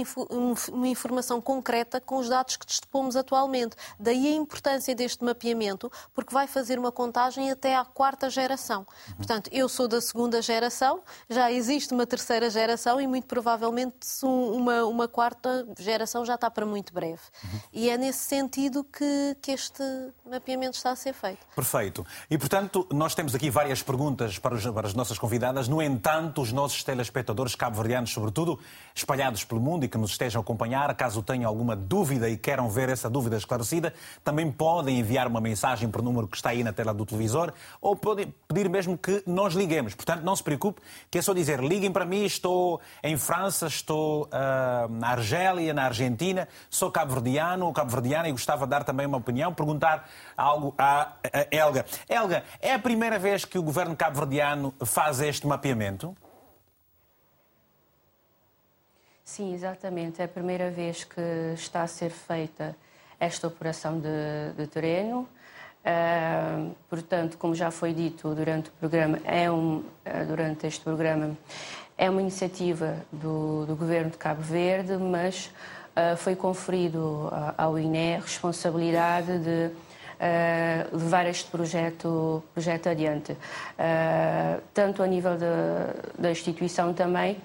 uma 0.71 0.87
informação 0.87 1.41
concreta 1.41 1.99
com 1.99 2.17
os 2.17 2.29
dados 2.29 2.55
que 2.55 2.65
dispomos 2.65 3.15
atualmente. 3.15 3.75
Daí 3.99 4.27
a 4.27 4.35
importância 4.35 4.95
deste 4.95 5.23
mapeamento, 5.23 5.91
porque 6.13 6.33
vai 6.33 6.47
fazer 6.47 6.79
uma 6.79 6.91
contagem 6.91 7.51
até 7.51 7.75
à 7.75 7.83
quarta 7.83 8.29
geração. 8.29 8.87
Portanto, 9.17 9.49
eu 9.51 9.67
sou 9.67 9.87
da 9.87 9.99
segunda 9.99 10.41
geração, 10.41 11.01
já 11.29 11.51
existe 11.51 11.93
uma 11.93 12.05
terceira 12.05 12.49
geração 12.49 13.01
e 13.01 13.07
muito 13.07 13.25
provavelmente 13.27 13.95
uma, 14.23 14.85
uma 14.85 15.07
quarta 15.07 15.67
geração 15.77 16.25
já 16.25 16.35
está 16.35 16.49
para 16.49 16.65
muito 16.65 16.93
breve. 16.93 17.21
E 17.73 17.89
é 17.89 17.97
nesse 17.97 18.19
sentido 18.19 18.83
que, 18.83 19.37
que 19.41 19.51
este 19.51 19.83
mapeamento 20.29 20.77
está 20.77 20.91
a 20.91 20.95
ser 20.95 21.13
feito. 21.13 21.45
Perfeito. 21.55 22.05
E, 22.29 22.37
portanto, 22.37 22.87
nós 22.91 23.13
temos 23.15 23.35
aqui 23.35 23.49
várias 23.49 23.81
perguntas 23.81 24.39
para, 24.39 24.55
os, 24.55 24.65
para 24.65 24.87
as 24.87 24.93
nossas 24.93 25.17
convidadas. 25.17 25.67
No 25.67 25.81
entanto, 25.81 26.41
os 26.41 26.51
nossos 26.51 26.83
telespectadores 26.83 27.55
cabo-verdianos, 27.55 28.11
sobretudo, 28.11 28.59
espalhados 28.93 29.43
pelo 29.43 29.61
mundo 29.61 29.85
e 29.85 29.87
que 29.87 29.97
nos 29.97 30.11
estejam 30.11 30.41
a 30.41 30.43
acompanhar, 30.43 30.93
caso 30.95 31.21
tenham 31.21 31.49
alguma 31.49 31.75
dúvida 31.75 32.29
e 32.29 32.37
queiram 32.37 32.69
ver 32.69 32.89
essa 32.89 33.09
dúvida 33.09 33.37
esclarecida, 33.37 33.93
também 34.23 34.51
podem 34.51 34.99
enviar 34.99 35.27
uma 35.27 35.39
mensagem 35.39 35.89
para 35.89 36.01
o 36.01 36.03
número 36.03 36.27
que 36.27 36.35
está 36.35 36.49
aí 36.49 36.63
na 36.63 36.73
tela 36.73 36.93
do 36.93 37.05
televisor 37.05 37.53
ou 37.81 37.95
podem 37.95 38.33
pedir 38.47 38.69
mesmo 38.69 38.97
que 38.97 39.23
nós 39.25 39.53
liguemos. 39.53 39.93
Portanto, 39.93 40.23
não 40.23 40.35
se 40.35 40.43
preocupe, 40.43 40.81
que 41.09 41.17
é 41.17 41.21
só 41.21 41.33
dizer, 41.33 41.59
liguem 41.61 41.91
para 41.91 42.05
mim, 42.05 42.25
estou 42.25 42.81
em 43.01 43.15
França, 43.17 43.67
estou 43.67 44.25
uh, 44.25 44.91
na 44.91 45.09
Argélia, 45.09 45.73
na 45.73 45.85
Argentina, 45.85 46.47
sou 46.69 46.91
cabo-verdiano, 46.91 47.54
cabo-verdiano 47.55 47.65
ou 47.65 47.73
cabo-verdiana 47.73 48.29
e 48.29 48.31
gostava 48.31 48.65
de 48.65 48.69
dar 48.69 48.83
também 48.83 49.05
uma 49.05 49.17
opinião, 49.17 49.53
perguntar 49.53 50.09
algo 50.35 50.73
à 50.77 51.13
Helga. 51.51 51.85
Helga, 52.09 52.43
é 52.61 52.73
a 52.73 52.79
primeira 52.79 53.17
vez 53.17 53.45
que 53.45 53.57
o 53.57 53.63
governo 53.63 53.95
cabo-verdiano 53.95 54.73
faz 54.85 55.21
este 55.21 55.47
mapeamento? 55.47 56.15
Sim, 59.23 59.53
exatamente. 59.53 60.21
É 60.21 60.25
a 60.25 60.27
primeira 60.27 60.69
vez 60.69 61.03
que 61.03 61.21
está 61.53 61.81
a 61.81 61.87
ser 61.87 62.11
feita 62.11 62.75
esta 63.19 63.47
operação 63.47 63.99
de, 63.99 64.53
de 64.55 64.67
terreno. 64.67 65.27
Uh, 65.85 66.75
portanto, 66.89 67.37
como 67.37 67.53
já 67.53 67.69
foi 67.69 67.93
dito 67.93 68.33
durante 68.33 68.69
o 68.69 68.71
programa, 68.73 69.19
é 69.23 69.49
um, 69.51 69.77
uh, 69.77 69.85
durante 70.27 70.65
este 70.65 70.83
programa, 70.83 71.37
é 71.95 72.09
uma 72.09 72.21
iniciativa 72.21 72.97
do, 73.11 73.65
do 73.67 73.75
governo 73.75 74.09
de 74.09 74.17
Cabo 74.17 74.41
Verde, 74.41 74.97
mas 74.97 75.51
uh, 75.95 76.17
foi 76.17 76.35
conferido 76.35 77.31
ao 77.57 77.77
INE 77.79 78.15
a 78.15 78.19
responsabilidade 78.19 79.39
de 79.39 79.71
uh, 79.71 80.97
levar 80.97 81.25
este 81.25 81.49
projeto, 81.49 82.43
projeto 82.53 82.89
adiante. 82.89 83.35
Tanto 84.73 85.03
a 85.03 85.07
nível 85.07 85.37
de, 85.37 86.21
da 86.21 86.31
instituição 86.31 86.93
também, 86.93 87.37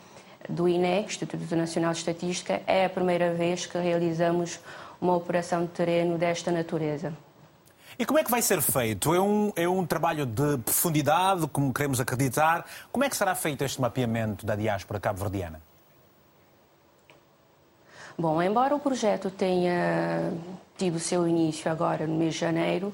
do 0.49 0.69
INE, 0.69 1.02
Instituto 1.02 1.54
Nacional 1.54 1.92
de 1.92 1.99
Estatística, 1.99 2.62
é 2.66 2.85
a 2.85 2.90
primeira 2.90 3.33
vez 3.35 3.66
que 3.66 3.78
realizamos 3.78 4.59
uma 5.00 5.14
operação 5.14 5.62
de 5.62 5.69
terreno 5.69 6.19
desta 6.19 6.50
natureza. 6.50 7.12
E 7.99 8.07
como 8.07 8.19
é 8.19 8.25
que 8.25 8.30
vai 8.30 8.40
ser 8.40 8.62
feito? 8.62 9.14
É 9.14 9.21
um, 9.21 9.52
é 9.54 9.69
um 9.69 9.85
trabalho 9.85 10.25
de 10.25 10.59
profundidade, 10.59 11.47
como 11.49 11.73
queremos 11.73 12.00
acreditar? 12.00 12.64
Como 12.90 13.04
é 13.04 13.11
que 13.11 13.16
será 13.16 13.35
feito 13.35 13.62
este 13.62 13.80
mapeamento 13.80 14.47
da 14.47 14.57
diáspora 14.57 14.99
cabo-verdiana? 14.99 15.61
Bom, 18.19 18.43
embora 18.43 18.75
o 18.75 18.81
projeto 18.81 19.31
tenha 19.31 20.33
tido 20.76 20.99
seu 20.99 21.26
início 21.26 21.71
agora 21.71 22.07
no 22.07 22.17
mês 22.17 22.35
de 22.35 22.40
janeiro, 22.40 22.93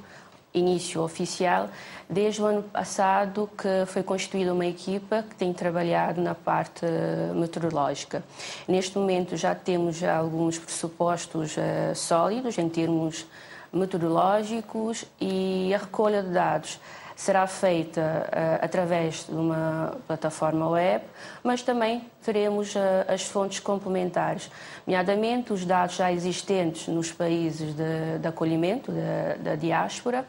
início 0.55 1.03
oficial, 1.03 1.69
desde 2.09 2.41
o 2.41 2.47
ano 2.47 2.63
passado 2.63 3.51
que 3.57 3.87
foi 3.87 4.03
constituída 4.03 4.53
uma 4.53 4.67
equipa 4.67 5.23
que 5.29 5.35
tem 5.35 5.53
trabalhado 5.53 6.21
na 6.21 6.35
parte 6.35 6.87
meteorológica. 7.35 8.23
Neste 8.67 8.97
momento 8.97 9.37
já 9.37 9.55
temos 9.55 10.03
alguns 10.03 10.59
pressupostos 10.59 11.57
uh, 11.57 11.95
sólidos 11.95 12.57
em 12.59 12.69
termos 12.69 13.27
meteorológicos 13.73 15.05
e 15.21 15.73
a 15.75 15.79
recolha 15.79 16.23
de 16.23 16.31
dados 16.31 16.81
será 17.17 17.47
feita 17.47 18.01
uh, 18.01 18.65
através 18.65 19.25
de 19.25 19.35
uma 19.35 19.97
plataforma 20.07 20.69
web, 20.69 21.03
mas 21.43 21.63
também 21.63 22.05
teremos 22.23 22.75
uh, 22.75 22.79
as 23.09 23.23
fontes 23.23 23.59
complementares, 23.59 24.51
nomeadamente 24.87 25.51
os 25.51 25.65
dados 25.65 25.97
já 25.97 26.13
existentes 26.13 26.87
nos 26.89 27.11
países 27.11 27.75
de, 27.75 28.19
de 28.21 28.29
acolhimento, 28.29 28.93
da, 29.39 29.57
diáspora. 29.57 30.27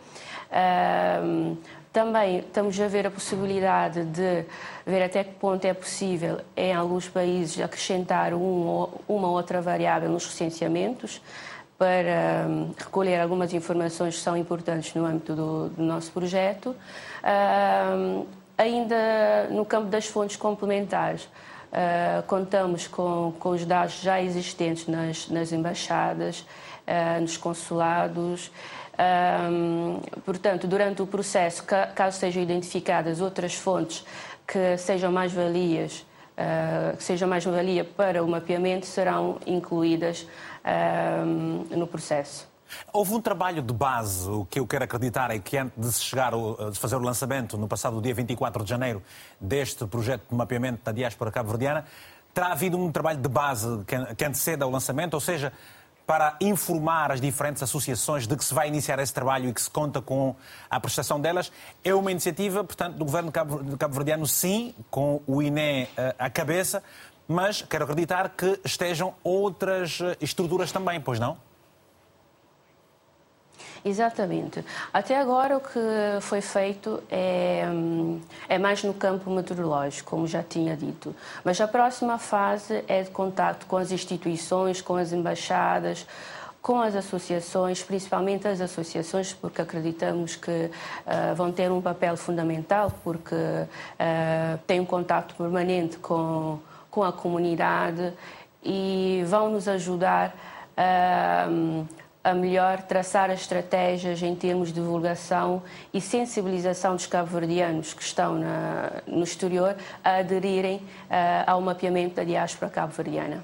Uh, 0.50 1.58
também 1.92 2.40
estamos 2.40 2.80
a 2.80 2.88
ver 2.88 3.08
a 3.08 3.12
possibilidade 3.12 4.06
de 4.06 4.46
ver 4.86 5.04
até 5.04 5.24
que 5.24 5.34
ponto 5.34 5.66
é 5.66 5.74
possível, 5.74 6.40
em 6.56 6.74
alguns 6.74 7.10
países, 7.10 7.60
acrescentar 7.60 8.34
um, 8.34 8.88
uma 9.08 9.30
outra 9.30 9.62
variável 9.62 10.10
nos 10.10 10.26
recenseamentos 10.26 11.20
para 11.78 12.48
um, 12.48 12.74
recolher 12.78 13.20
algumas 13.20 13.54
informações 13.54 14.16
que 14.16 14.22
são 14.22 14.36
importantes 14.36 14.94
no 14.96 15.06
âmbito 15.06 15.36
do, 15.36 15.70
do 15.70 15.84
nosso 15.84 16.12
projeto. 16.12 16.76
Um, 17.24 18.26
ainda 18.58 19.48
no 19.52 19.64
campo 19.64 19.88
das 19.88 20.08
fontes 20.08 20.36
complementares, 20.36 21.24
uh, 21.26 22.24
contamos 22.26 22.88
com, 22.88 23.34
com, 23.40 23.50
os 23.50 23.64
dados 23.64 24.02
já 24.02 24.22
existentes 24.22 24.88
nas, 24.88 25.30
nas 25.30 25.52
embaixadas, 25.52 26.40
uh, 26.40 27.22
nos 27.22 27.38
consulados. 27.38 28.52
Um, 29.00 30.00
portanto, 30.26 30.66
durante 30.66 31.04
o 31.04 31.08
processo, 31.08 31.64
caso 31.64 32.18
sejam 32.18 32.42
identificadas 32.42 33.22
outras 33.22 33.54
fontes 33.54 34.04
que 34.48 34.76
sejam 34.78 35.12
mais-valias, 35.12 36.04
uh, 36.36 36.98
que 36.98 37.04
sejam 37.04 37.30
mais-valia 37.30 37.84
para 37.84 38.24
o 38.24 38.28
mapeamento, 38.28 38.88
serão 38.88 39.38
incluídas 39.46 40.26
no 41.76 41.88
processo. 41.88 42.48
Houve 42.92 43.14
um 43.14 43.22
trabalho 43.22 43.62
de 43.62 43.74
base, 43.74 44.30
o 44.30 44.46
que 44.46 44.60
eu 44.60 44.68
quero 44.68 44.84
acreditar 44.84 45.32
é 45.32 45.40
que 45.40 45.58
antes 45.58 45.74
de 45.78 45.92
se 45.92 46.02
chegar, 46.04 46.34
de 46.34 46.78
fazer 46.78 46.96
o 46.96 47.00
lançamento, 47.00 47.58
no 47.58 47.68
passado 47.68 48.02
dia 48.02 48.14
24 48.14 48.64
de 48.64 48.70
janeiro, 48.70 49.02
deste 49.40 49.86
projeto 49.86 50.24
de 50.30 50.36
mapeamento 50.36 50.84
da 50.84 50.92
diáspora 50.92 51.32
cabo-verdiana, 51.32 51.86
terá 52.34 52.52
havido 52.52 52.78
um 52.78 52.92
trabalho 52.92 53.20
de 53.20 53.30
base 53.30 53.84
que 54.18 54.26
antecede 54.26 54.62
ao 54.62 54.70
lançamento, 54.70 55.14
ou 55.14 55.20
seja, 55.20 55.54
para 56.06 56.38
informar 56.40 57.12
as 57.12 57.20
diferentes 57.20 57.62
associações 57.62 58.26
de 58.26 58.38
que 58.38 58.44
se 58.44 58.54
vai 58.54 58.70
iniciar 58.70 58.98
esse 59.00 59.14
trabalho 59.14 59.50
e 59.50 59.54
que 59.54 59.62
se 59.62 59.70
conta 59.70 60.02
com 60.02 60.34
a 60.70 60.80
prestação 60.80 61.20
delas. 61.20 61.52
É 61.84 61.94
uma 61.94 62.10
iniciativa, 62.12 62.64
portanto, 62.64 62.96
do 62.96 63.04
governo 63.04 63.30
cabo-verdiano, 63.30 64.26
sim, 64.26 64.74
com 64.90 65.22
o 65.28 65.42
INE 65.42 65.90
eh, 65.98 66.16
à 66.18 66.30
cabeça, 66.30 66.82
mas 67.28 67.62
quero 67.62 67.84
acreditar 67.84 68.30
que 68.30 68.60
estejam 68.64 69.14
outras 69.24 70.00
eh, 70.02 70.18
estruturas 70.22 70.72
também, 70.72 71.02
pois 71.02 71.20
não? 71.20 71.38
Exatamente. 73.84 74.64
Até 74.94 75.18
agora 75.18 75.58
o 75.58 75.62
que 75.62 75.80
foi 76.22 76.42
feito 76.42 77.02
é, 77.10 77.66
hum, 77.70 78.20
é 78.50 78.58
mais 78.58 78.84
no 78.84 78.94
campo 78.94 79.30
meteorológico, 79.30 80.10
como 80.10 80.28
já 80.28 80.44
tinha 80.44 80.76
dito. 80.76 81.16
Mas 81.44 81.60
a 81.62 81.68
próxima 81.68 82.18
fase 82.18 82.84
é 82.88 83.04
de 83.04 83.10
contato 83.12 83.66
com 83.66 83.78
as 83.78 83.92
instituições, 83.92 84.82
com 84.82 84.96
as 84.96 85.14
embaixadas, 85.14 86.06
com 86.62 86.82
as 86.82 86.96
associações, 86.96 87.82
principalmente 87.82 88.46
as 88.46 88.60
associações, 88.60 89.32
porque 89.32 89.62
acreditamos 89.62 90.36
que 90.36 90.52
uh, 90.52 91.34
vão 91.34 91.50
ter 91.50 91.72
um 91.72 91.82
papel 91.82 92.18
fundamental, 92.18 92.92
porque 93.06 93.36
uh, 93.36 94.58
têm 94.68 94.82
um 94.82 94.86
contato 94.86 95.34
permanente 95.36 95.98
com 95.98 96.60
com 96.90 97.04
a 97.04 97.12
comunidade 97.12 98.14
e 98.64 99.24
vão 99.28 99.52
nos 99.52 99.68
ajudar 99.68 100.36
a, 100.76 101.48
a 102.24 102.34
melhor 102.34 102.82
traçar 102.82 103.30
as 103.30 103.42
estratégias 103.42 104.22
em 104.22 104.36
termos 104.36 104.70
de 104.70 104.76
divulgação 104.76 105.64
e 105.94 106.02
sensibilização 106.02 106.96
dos 106.96 107.08
cabo-verdianos 107.08 107.94
que 107.94 108.04
estão 108.04 108.38
na, 108.38 109.02
no 109.08 109.24
exterior 109.24 109.76
a 110.04 110.18
aderirem 110.18 110.78
uh, 110.78 110.84
ao 111.48 111.62
mapeamento 111.62 112.16
da 112.16 112.24
diáspora 112.24 112.70
cabo-verdiana. 112.70 113.44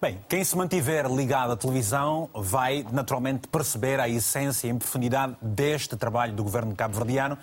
Bem, 0.00 0.18
quem 0.28 0.42
se 0.42 0.56
mantiver 0.56 1.06
ligado 1.06 1.52
à 1.52 1.56
televisão 1.56 2.28
vai 2.34 2.84
naturalmente 2.90 3.46
perceber 3.48 4.00
a 4.00 4.08
essência 4.08 4.68
e 4.68 4.74
profundidade 4.74 5.36
deste 5.40 5.96
trabalho 5.96 6.32
do 6.32 6.42
governo 6.42 6.74
cabo-verdiano 6.74 7.38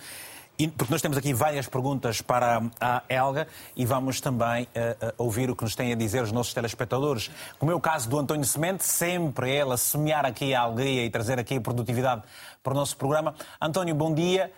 porque 0.76 0.92
nós 0.92 1.02
temos 1.02 1.18
aqui 1.18 1.34
várias 1.34 1.66
perguntas 1.66 2.22
para 2.22 2.62
a 2.80 3.02
Helga 3.08 3.48
e 3.76 3.84
vamos 3.84 4.20
também 4.20 4.64
uh, 4.64 5.06
uh, 5.06 5.12
ouvir 5.18 5.50
o 5.50 5.56
que 5.56 5.64
nos 5.64 5.74
têm 5.74 5.92
a 5.92 5.96
dizer 5.96 6.22
os 6.22 6.30
nossos 6.30 6.54
telespectadores. 6.54 7.28
Como 7.58 7.72
é 7.72 7.74
o 7.74 7.80
caso 7.80 8.08
do 8.08 8.18
António 8.18 8.44
Semente, 8.44 8.84
sempre 8.84 9.50
ele 9.50 9.72
a 9.72 9.76
semear 9.76 10.24
aqui 10.24 10.54
a 10.54 10.60
alegria 10.60 11.04
e 11.04 11.10
trazer 11.10 11.40
aqui 11.40 11.56
a 11.56 11.60
produtividade 11.60 12.22
para 12.62 12.72
o 12.72 12.76
nosso 12.76 12.96
programa. 12.96 13.34
António, 13.60 13.94
bom 13.94 14.14
dia. 14.14 14.52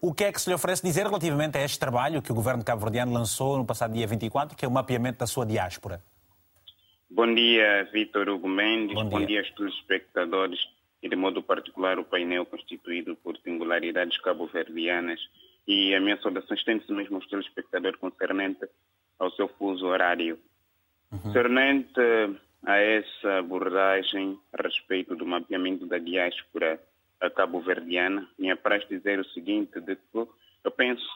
O 0.00 0.14
que 0.14 0.24
é 0.24 0.32
que 0.32 0.40
se 0.40 0.48
lhe 0.48 0.54
oferece 0.54 0.82
dizer 0.82 1.04
relativamente 1.04 1.58
a 1.58 1.62
este 1.62 1.78
trabalho 1.78 2.22
que 2.22 2.30
o 2.30 2.34
governo 2.34 2.64
cabo-verdiano 2.64 3.12
lançou 3.12 3.58
no 3.58 3.66
passado 3.66 3.92
dia 3.92 4.06
24, 4.06 4.56
que 4.56 4.64
é 4.64 4.68
o 4.68 4.70
mapeamento 4.70 5.18
da 5.18 5.26
sua 5.26 5.44
diáspora? 5.44 6.00
Bom 7.10 7.34
dia, 7.34 7.88
Vitor 7.92 8.28
Hugo 8.28 8.48
Mendes. 8.48 8.94
Bom 8.94 9.08
dia, 9.08 9.18
Bom 9.18 9.26
dia 9.26 9.40
aos 9.40 9.50
telespectadores 9.50 10.60
e, 11.02 11.08
de 11.08 11.16
modo 11.16 11.42
particular, 11.42 11.98
o 11.98 12.04
painel 12.04 12.46
constituído 12.46 13.16
por 13.16 13.36
singularidades 13.38 14.18
cabo-verdianas. 14.18 15.20
E 15.66 15.94
a 15.94 16.00
minha 16.00 16.20
saudação 16.20 16.56
estende-se 16.56 16.92
mesmo 16.92 17.16
aos 17.16 17.26
telespectadores 17.28 17.98
concernente 17.98 18.66
ao 19.18 19.30
seu 19.32 19.48
fuso 19.48 19.86
horário. 19.86 20.38
Uhum. 21.12 21.18
Concernente 21.18 22.00
a 22.64 22.76
essa 22.76 23.38
abordagem 23.38 24.38
a 24.52 24.62
respeito 24.62 25.16
do 25.16 25.26
mapeamento 25.26 25.86
da 25.86 25.98
diáspora 25.98 26.80
cabo-verdiana, 27.34 28.26
me 28.38 28.50
apraz 28.50 28.86
dizer 28.88 29.18
o 29.18 29.24
seguinte, 29.26 29.80
de 29.80 29.96
que 29.96 30.26
eu 30.64 30.70
penso 30.70 31.06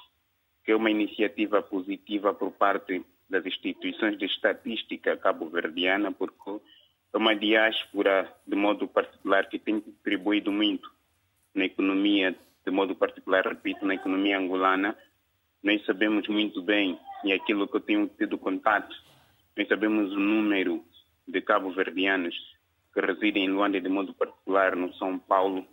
que 0.65 0.73
é 0.73 0.77
uma 0.77 0.91
iniciativa 0.91 1.63
positiva 1.63 2.35
por 2.35 2.51
parte 2.53 3.05
das 3.29 3.45
instituições 3.47 4.19
de 4.19 4.27
estatística 4.27 5.17
cabo-verdiana, 5.17 6.13
porque 6.13 6.61
uma 7.19 7.35
diáspora, 7.35 8.33
de 8.47 8.57
modo 8.57 8.89
particular, 8.89 9.49
que 9.49 9.59
tem 9.59 9.81
contribuído 9.81 10.51
muito 10.51 10.91
na 11.55 11.65
economia, 11.65 12.35
de 12.65 12.71
modo 12.73 12.95
particular, 12.95 13.47
repito, 13.47 13.87
na 13.87 13.95
economia 13.95 14.39
angolana. 14.39 14.97
Nós 15.63 15.85
sabemos 15.85 16.27
muito 16.29 16.61
bem, 16.63 16.99
e 17.25 17.33
aquilo 17.33 17.69
que 17.69 17.77
eu 17.77 17.81
tenho 17.81 18.07
tido 18.09 18.37
contato, 18.37 18.95
nós 19.57 19.69
sabemos 19.69 20.13
o 20.13 20.19
número 20.19 20.85
de 21.27 21.41
cabo-verdianos 21.41 22.35
que 22.93 23.01
residem 23.01 23.45
em 23.45 23.51
Luanda, 23.51 23.81
de 23.81 23.89
modo 23.89 24.13
particular, 24.15 24.77
no 24.77 24.93
São 24.95 25.19
Paulo, 25.19 25.67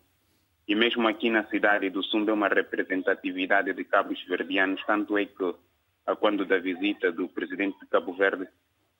e 0.67 0.75
mesmo 0.75 1.07
aqui 1.07 1.29
na 1.29 1.43
cidade 1.47 1.89
do 1.89 2.03
Sul 2.03 2.27
é 2.29 2.33
uma 2.33 2.47
representatividade 2.47 3.73
de 3.73 3.83
cabos 3.83 4.23
verdianos, 4.25 4.81
tanto 4.85 5.17
é 5.17 5.25
que, 5.25 5.55
quando 6.19 6.45
da 6.45 6.59
visita 6.59 7.11
do 7.11 7.27
presidente 7.27 7.79
de 7.79 7.87
Cabo 7.87 8.13
Verde, 8.13 8.47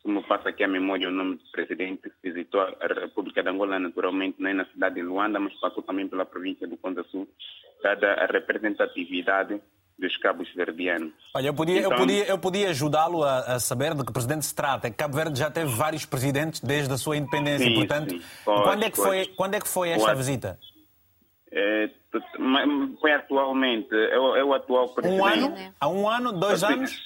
se 0.01 0.07
me 0.07 0.21
passa 0.23 0.49
aqui 0.49 0.63
a 0.63 0.67
memória 0.67 1.07
o 1.07 1.11
nome 1.11 1.35
do 1.35 1.51
presidente, 1.51 2.09
que 2.09 2.31
visitou 2.31 2.61
a 2.61 2.87
República 3.01 3.43
de 3.43 3.49
Angola, 3.49 3.79
naturalmente, 3.79 4.41
não 4.41 4.49
é 4.49 4.53
na 4.53 4.65
cidade 4.65 4.95
de 4.95 5.03
Luanda, 5.03 5.39
mas 5.39 5.53
passou 5.59 5.83
também 5.83 6.07
pela 6.07 6.25
província 6.25 6.67
do 6.67 6.77
Conda 6.77 7.03
Sul, 7.11 7.27
dada 7.83 8.13
a 8.13 8.25
representatividade 8.25 9.61
dos 9.99 10.17
cabos 10.17 10.51
verdianos. 10.55 11.13
Olha, 11.35 11.47
eu 11.47 11.53
podia, 11.53 11.79
então, 11.79 11.91
eu 11.91 11.97
podia, 11.97 12.25
eu 12.25 12.37
podia 12.39 12.69
ajudá-lo 12.71 13.23
a, 13.23 13.39
a, 13.41 13.59
saber 13.59 13.93
de 13.93 14.03
que 14.03 14.11
presidente 14.11 14.45
se 14.45 14.55
trata. 14.55 14.89
Cabo 14.89 15.15
Verde 15.15 15.37
já 15.37 15.51
teve 15.51 15.71
vários 15.71 16.05
presidentes 16.05 16.59
desde 16.59 16.91
a 16.91 16.97
sua 16.97 17.17
independência, 17.17 17.67
sim, 17.67 17.75
portanto, 17.75 18.09
sim, 18.09 18.21
pode, 18.43 18.63
quando, 18.63 18.83
é 18.83 18.89
que 18.89 18.97
foi, 18.97 19.25
quando 19.27 19.53
é 19.53 19.59
que 19.59 19.67
foi 19.67 19.89
esta 19.89 20.07
pode. 20.07 20.17
visita? 20.17 20.59
É, 21.51 21.89
foi 22.99 23.11
atualmente, 23.11 23.93
é 23.93 24.17
o, 24.17 24.35
é 24.35 24.43
o 24.43 24.53
atual 24.53 24.89
presidente. 24.89 25.21
Um 25.21 25.25
ano? 25.25 25.73
Há 25.79 25.87
um 25.87 26.09
ano, 26.09 26.31
dois 26.31 26.63
anos? 26.63 26.99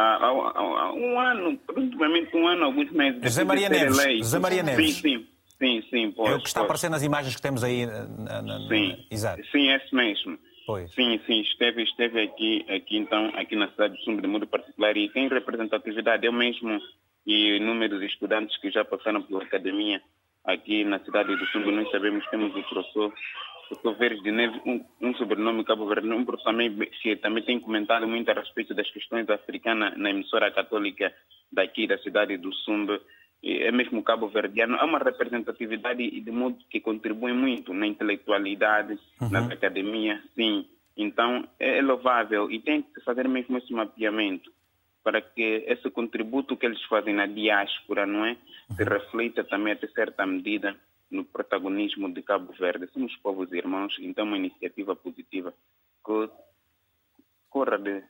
Há, 0.00 0.14
há, 0.14 0.28
há, 0.28 0.92
um 0.92 1.18
ano, 1.18 1.58
praticamente 1.58 2.36
um 2.36 2.46
ano, 2.46 2.66
alguns 2.66 2.88
meses. 2.92 3.20
José 3.20 3.42
Maria 3.42 3.68
Neves. 3.68 4.18
José 4.18 4.38
Maria 4.38 4.62
Neves. 4.62 4.94
Sim, 4.94 5.02
sim. 5.02 5.26
Sim, 5.58 5.82
sim, 5.90 6.12
pois, 6.12 6.30
É 6.30 6.36
o 6.36 6.38
que 6.40 6.46
está 6.46 6.60
aparecendo 6.60 6.92
nas 6.92 7.02
imagens 7.02 7.34
que 7.34 7.42
temos 7.42 7.64
aí. 7.64 7.84
Na, 7.84 8.40
na, 8.40 8.68
sim, 8.68 9.04
exato. 9.10 9.42
sim, 9.50 9.72
esse 9.72 9.92
mesmo. 9.92 10.38
Pois. 10.64 10.88
Sim, 10.94 11.20
sim, 11.26 11.40
esteve, 11.40 11.82
esteve 11.82 12.20
aqui, 12.22 12.64
aqui 12.70 12.96
então, 12.96 13.32
aqui 13.34 13.56
na 13.56 13.68
cidade 13.70 13.96
de 13.96 14.04
Sumbre, 14.04 14.22
de 14.22 14.28
modo 14.28 14.46
particular, 14.46 14.96
e 14.96 15.08
tem 15.08 15.26
representatividade. 15.26 16.24
Eu 16.24 16.32
mesmo 16.32 16.80
e 17.26 17.58
números 17.58 17.98
de 17.98 18.06
estudantes 18.06 18.56
que 18.60 18.70
já 18.70 18.84
passaram 18.84 19.20
pela 19.22 19.42
academia 19.42 20.00
aqui 20.44 20.84
na 20.84 21.00
cidade 21.00 21.34
do 21.34 21.46
Sumbre, 21.46 21.72
nós 21.72 21.90
sabemos 21.90 22.24
que 22.24 22.30
temos 22.30 22.54
o 22.54 22.62
professor 22.62 23.12
Sou 23.76 23.94
Veres 23.94 24.22
de 24.22 24.30
Neves, 24.30 24.60
um, 24.64 24.84
um 25.00 25.14
sobrenome 25.14 25.64
cabo-verdiano, 25.64 26.16
um 26.16 26.24
professor 26.24 26.52
também, 26.52 26.74
que 27.02 27.16
também 27.16 27.44
tem 27.44 27.60
comentado 27.60 28.06
muito 28.06 28.30
a 28.30 28.34
respeito 28.34 28.74
das 28.74 28.90
questões 28.90 29.28
africanas 29.28 29.96
na 29.96 30.10
emissora 30.10 30.50
católica 30.50 31.12
daqui 31.52 31.86
da 31.86 31.98
cidade 31.98 32.36
do 32.38 32.52
Sumbe, 32.52 33.00
é 33.42 33.70
mesmo 33.70 34.02
cabo-verdiano, 34.02 34.76
há 34.80 34.84
uma 34.84 34.98
representatividade 34.98 36.02
e 36.02 36.20
de 36.20 36.30
modo 36.30 36.56
que 36.68 36.80
contribui 36.80 37.32
muito 37.32 37.72
na 37.72 37.86
intelectualidade, 37.86 38.98
uhum. 39.20 39.30
nas 39.30 39.50
academias, 39.50 40.20
sim. 40.34 40.66
Então, 40.96 41.46
é 41.60 41.80
louvável 41.80 42.50
e 42.50 42.58
tem 42.58 42.82
que 42.82 43.00
fazer 43.02 43.28
mesmo 43.28 43.56
esse 43.58 43.72
mapeamento 43.72 44.50
para 45.04 45.20
que 45.20 45.64
esse 45.66 45.88
contributo 45.90 46.56
que 46.56 46.66
eles 46.66 46.82
fazem 46.84 47.14
na 47.14 47.26
diáspora, 47.26 48.04
não 48.04 48.24
é, 48.24 48.36
se 48.74 48.82
uhum. 48.82 48.88
reflita 48.88 49.44
também 49.44 49.72
até 49.72 49.86
certa 49.88 50.26
medida 50.26 50.76
no 51.10 51.24
protagonismo 51.24 52.12
de 52.12 52.22
Cabo 52.22 52.52
Verde. 52.58 52.88
Somos 52.92 53.14
povos 53.16 53.52
irmãos, 53.52 53.94
então 54.00 54.24
uma 54.24 54.36
iniciativa 54.36 54.94
positiva 54.94 55.52
que 56.04 56.30
corra 57.48 57.78
de 57.78 58.02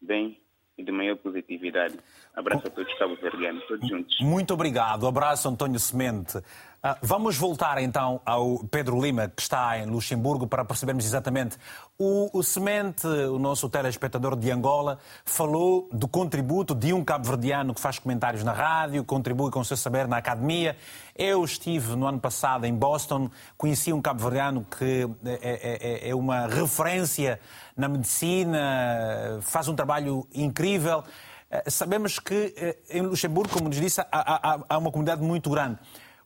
bem 0.00 0.40
e 0.76 0.84
de 0.84 0.92
maior 0.92 1.16
positividade. 1.16 1.98
Abraço 2.34 2.68
a 2.68 2.70
todos 2.70 2.98
Cabo 2.98 3.16
Verdeanos, 3.16 3.66
todos 3.66 3.88
juntos. 3.88 4.16
Muito 4.20 4.54
obrigado. 4.54 5.06
Abraço, 5.06 5.48
António 5.48 5.78
Semente. 5.78 6.38
Ah, 6.80 6.96
vamos 7.02 7.36
voltar 7.36 7.82
então 7.82 8.20
ao 8.24 8.60
Pedro 8.60 9.02
Lima, 9.02 9.26
que 9.26 9.42
está 9.42 9.76
em 9.80 9.86
Luxemburgo, 9.86 10.46
para 10.46 10.64
percebermos 10.64 11.04
exatamente. 11.04 11.56
O, 11.98 12.30
o 12.32 12.40
Semente, 12.40 13.04
o 13.04 13.36
nosso 13.36 13.68
telespectador 13.68 14.36
de 14.36 14.48
Angola, 14.48 15.00
falou 15.24 15.88
do 15.92 16.06
contributo 16.06 16.76
de 16.76 16.92
um 16.92 17.04
cabo-verdiano 17.04 17.74
que 17.74 17.80
faz 17.80 17.98
comentários 17.98 18.44
na 18.44 18.52
rádio, 18.52 19.02
contribui 19.02 19.50
com 19.50 19.58
o 19.58 19.64
seu 19.64 19.76
saber 19.76 20.06
na 20.06 20.18
academia. 20.18 20.76
Eu 21.16 21.44
estive 21.44 21.96
no 21.96 22.06
ano 22.06 22.20
passado 22.20 22.64
em 22.64 22.72
Boston, 22.72 23.28
conheci 23.56 23.92
um 23.92 24.00
cabo-verdiano 24.00 24.64
que 24.78 25.08
é, 25.24 25.30
é, 25.42 26.06
é, 26.06 26.10
é 26.10 26.14
uma 26.14 26.46
referência 26.46 27.40
na 27.76 27.88
medicina, 27.88 29.40
faz 29.42 29.66
um 29.66 29.74
trabalho 29.74 30.28
incrível. 30.32 31.02
Ah, 31.50 31.64
sabemos 31.66 32.20
que 32.20 32.54
eh, 32.56 32.76
em 32.88 33.02
Luxemburgo, 33.02 33.52
como 33.52 33.68
nos 33.68 33.78
disse, 33.78 34.00
há, 34.00 34.06
há, 34.12 34.60
há 34.68 34.78
uma 34.78 34.92
comunidade 34.92 35.22
muito 35.22 35.50
grande. 35.50 35.76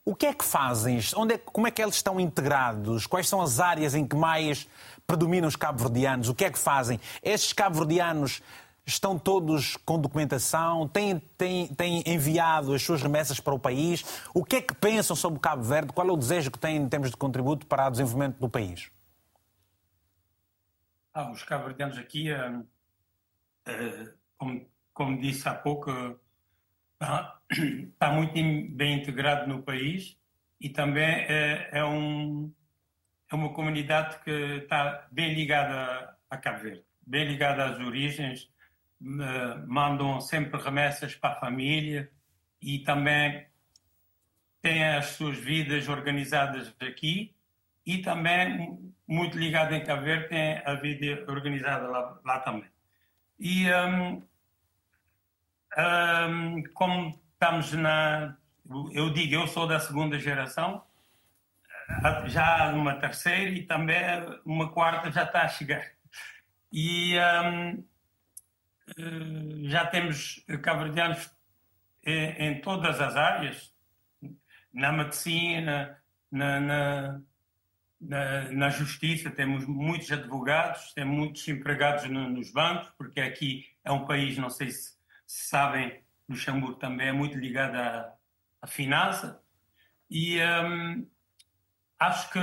O 0.05 0.13
que 0.13 0.25
é 0.25 0.33
que 0.33 0.43
fazem? 0.43 0.99
Onde 1.15 1.35
é, 1.35 1.37
como 1.37 1.65
é 1.65 1.71
que 1.71 1.81
eles 1.81 1.95
estão 1.95 2.19
integrados? 2.19 3.07
Quais 3.07 3.27
são 3.27 3.41
as 3.41 3.59
áreas 3.59 3.95
em 3.95 4.05
que 4.05 4.15
mais 4.15 4.67
predominam 5.07 5.47
os 5.47 5.55
cabo-verdianos? 5.55 6.27
O 6.27 6.35
que 6.35 6.43
é 6.43 6.51
que 6.51 6.59
fazem? 6.59 6.99
Estes 7.21 7.53
cabo-verdianos 7.53 8.41
estão 8.85 9.17
todos 9.17 9.77
com 9.77 9.97
documentação? 9.97 10.89
Têm, 10.89 11.19
têm, 11.37 11.67
têm 11.67 12.03
enviado 12.05 12.73
as 12.73 12.83
suas 12.83 13.01
remessas 13.01 13.39
para 13.39 13.53
o 13.53 13.59
país? 13.59 14.03
O 14.33 14.43
que 14.43 14.57
é 14.57 14.61
que 14.61 14.75
pensam 14.75 15.15
sobre 15.15 15.37
o 15.37 15.41
Cabo 15.41 15.63
Verde? 15.63 15.93
Qual 15.93 16.07
é 16.07 16.11
o 16.11 16.17
desejo 16.17 16.51
que 16.51 16.59
têm 16.59 16.75
em 16.75 16.89
termos 16.89 17.09
de 17.09 17.15
contributo 17.15 17.65
para 17.65 17.87
o 17.87 17.91
desenvolvimento 17.91 18.37
do 18.39 18.49
país? 18.49 18.91
Ah, 21.13 21.31
os 21.31 21.43
cabo-verdianos 21.43 21.97
aqui, 21.97 22.29
uh, 22.29 22.59
uh, 22.59 24.13
como, 24.37 24.69
como 24.93 25.21
disse 25.21 25.47
há 25.47 25.53
pouco, 25.53 25.91
está, 26.93 27.39
está 27.53 28.11
muito 28.13 28.33
bem 28.33 28.99
integrado 28.99 29.47
no 29.47 29.61
país 29.63 30.17
e 30.59 30.69
também 30.69 31.03
é, 31.03 31.69
é, 31.71 31.85
um, 31.85 32.51
é 33.31 33.35
uma 33.35 33.53
comunidade 33.53 34.19
que 34.23 34.31
está 34.31 35.07
bem 35.11 35.33
ligada 35.33 36.15
a 36.29 36.37
Cabo 36.37 36.63
Verde, 36.63 36.83
bem 37.05 37.25
ligada 37.25 37.65
às 37.65 37.79
origens, 37.79 38.49
mandam 39.67 40.21
sempre 40.21 40.61
remessas 40.61 41.15
para 41.15 41.35
a 41.35 41.39
família 41.39 42.09
e 42.61 42.79
também 42.79 43.45
têm 44.61 44.85
as 44.85 45.07
suas 45.07 45.37
vidas 45.37 45.89
organizadas 45.89 46.73
aqui 46.79 47.35
e 47.85 47.97
também 47.97 48.93
muito 49.05 49.37
ligado 49.37 49.73
em 49.73 49.83
Cabo 49.83 50.03
Verde 50.03 50.29
tem 50.29 50.61
a 50.65 50.73
vida 50.75 51.29
organizada 51.29 51.87
lá, 51.87 52.19
lá 52.23 52.39
também. 52.39 52.69
E 53.37 53.65
um, 53.69 54.23
um, 55.77 56.63
como 56.73 57.22
estamos 57.43 57.73
na. 57.73 58.37
Eu 58.93 59.09
digo, 59.09 59.35
eu 59.35 59.47
sou 59.47 59.67
da 59.67 59.77
segunda 59.77 60.17
geração, 60.17 60.81
já 62.27 62.71
numa 62.71 62.95
terceira 62.95 63.49
e 63.51 63.63
também 63.63 63.97
uma 64.45 64.71
quarta 64.71 65.11
já 65.11 65.23
está 65.23 65.41
a 65.41 65.49
chegar. 65.49 65.91
E 66.71 67.17
um, 67.17 67.83
eh, 68.97 69.69
já 69.69 69.85
temos 69.85 70.45
cabredianos 70.61 71.29
em, 72.05 72.29
em, 72.45 72.61
todas 72.61 73.01
as 73.01 73.17
áreas, 73.17 73.73
na 74.73 74.93
medicina, 74.93 76.01
na, 76.31 76.61
na, 76.61 77.21
na, 77.99 78.51
na, 78.51 78.69
justiça, 78.69 79.29
temos 79.29 79.65
muitos 79.65 80.09
advogados, 80.13 80.93
temos 80.93 81.13
muitos 81.13 81.45
empregados 81.49 82.05
no, 82.05 82.29
nos 82.29 82.49
bancos, 82.51 82.89
porque 82.97 83.19
aqui 83.19 83.65
é 83.83 83.91
um 83.91 84.05
país, 84.05 84.37
não 84.37 84.49
sei 84.49 84.71
se 84.71 84.93
sabem, 85.27 86.01
Luxemburgo 86.33 86.75
também 86.75 87.07
é 87.07 87.11
muito 87.11 87.37
ligado 87.37 87.75
à, 87.75 88.13
à 88.61 88.67
finança. 88.67 89.41
E 90.09 90.39
um, 90.41 91.07
acho 91.99 92.31
que 92.31 92.39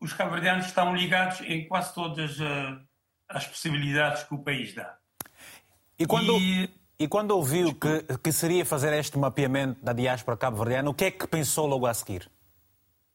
os 0.00 0.12
cabo 0.12 0.36
estão 0.36 0.94
ligados 0.94 1.40
em 1.42 1.66
quase 1.66 1.94
todas 1.94 2.38
uh, 2.40 2.80
as 3.28 3.46
possibilidades 3.46 4.22
que 4.24 4.34
o 4.34 4.38
país 4.38 4.74
dá. 4.74 4.96
E 5.98 6.06
quando, 6.06 6.36
e, 6.38 6.68
e 6.98 7.08
quando 7.08 7.30
ouviu 7.30 7.74
que, 7.74 8.02
que 8.18 8.32
seria 8.32 8.64
fazer 8.64 8.92
este 8.94 9.16
mapeamento 9.18 9.82
da 9.84 9.92
diáspora 9.92 10.36
cabo-verdiana, 10.36 10.90
o 10.90 10.94
que 10.94 11.04
é 11.04 11.10
que 11.10 11.26
pensou 11.26 11.66
logo 11.66 11.86
a 11.86 11.94
seguir? 11.94 12.30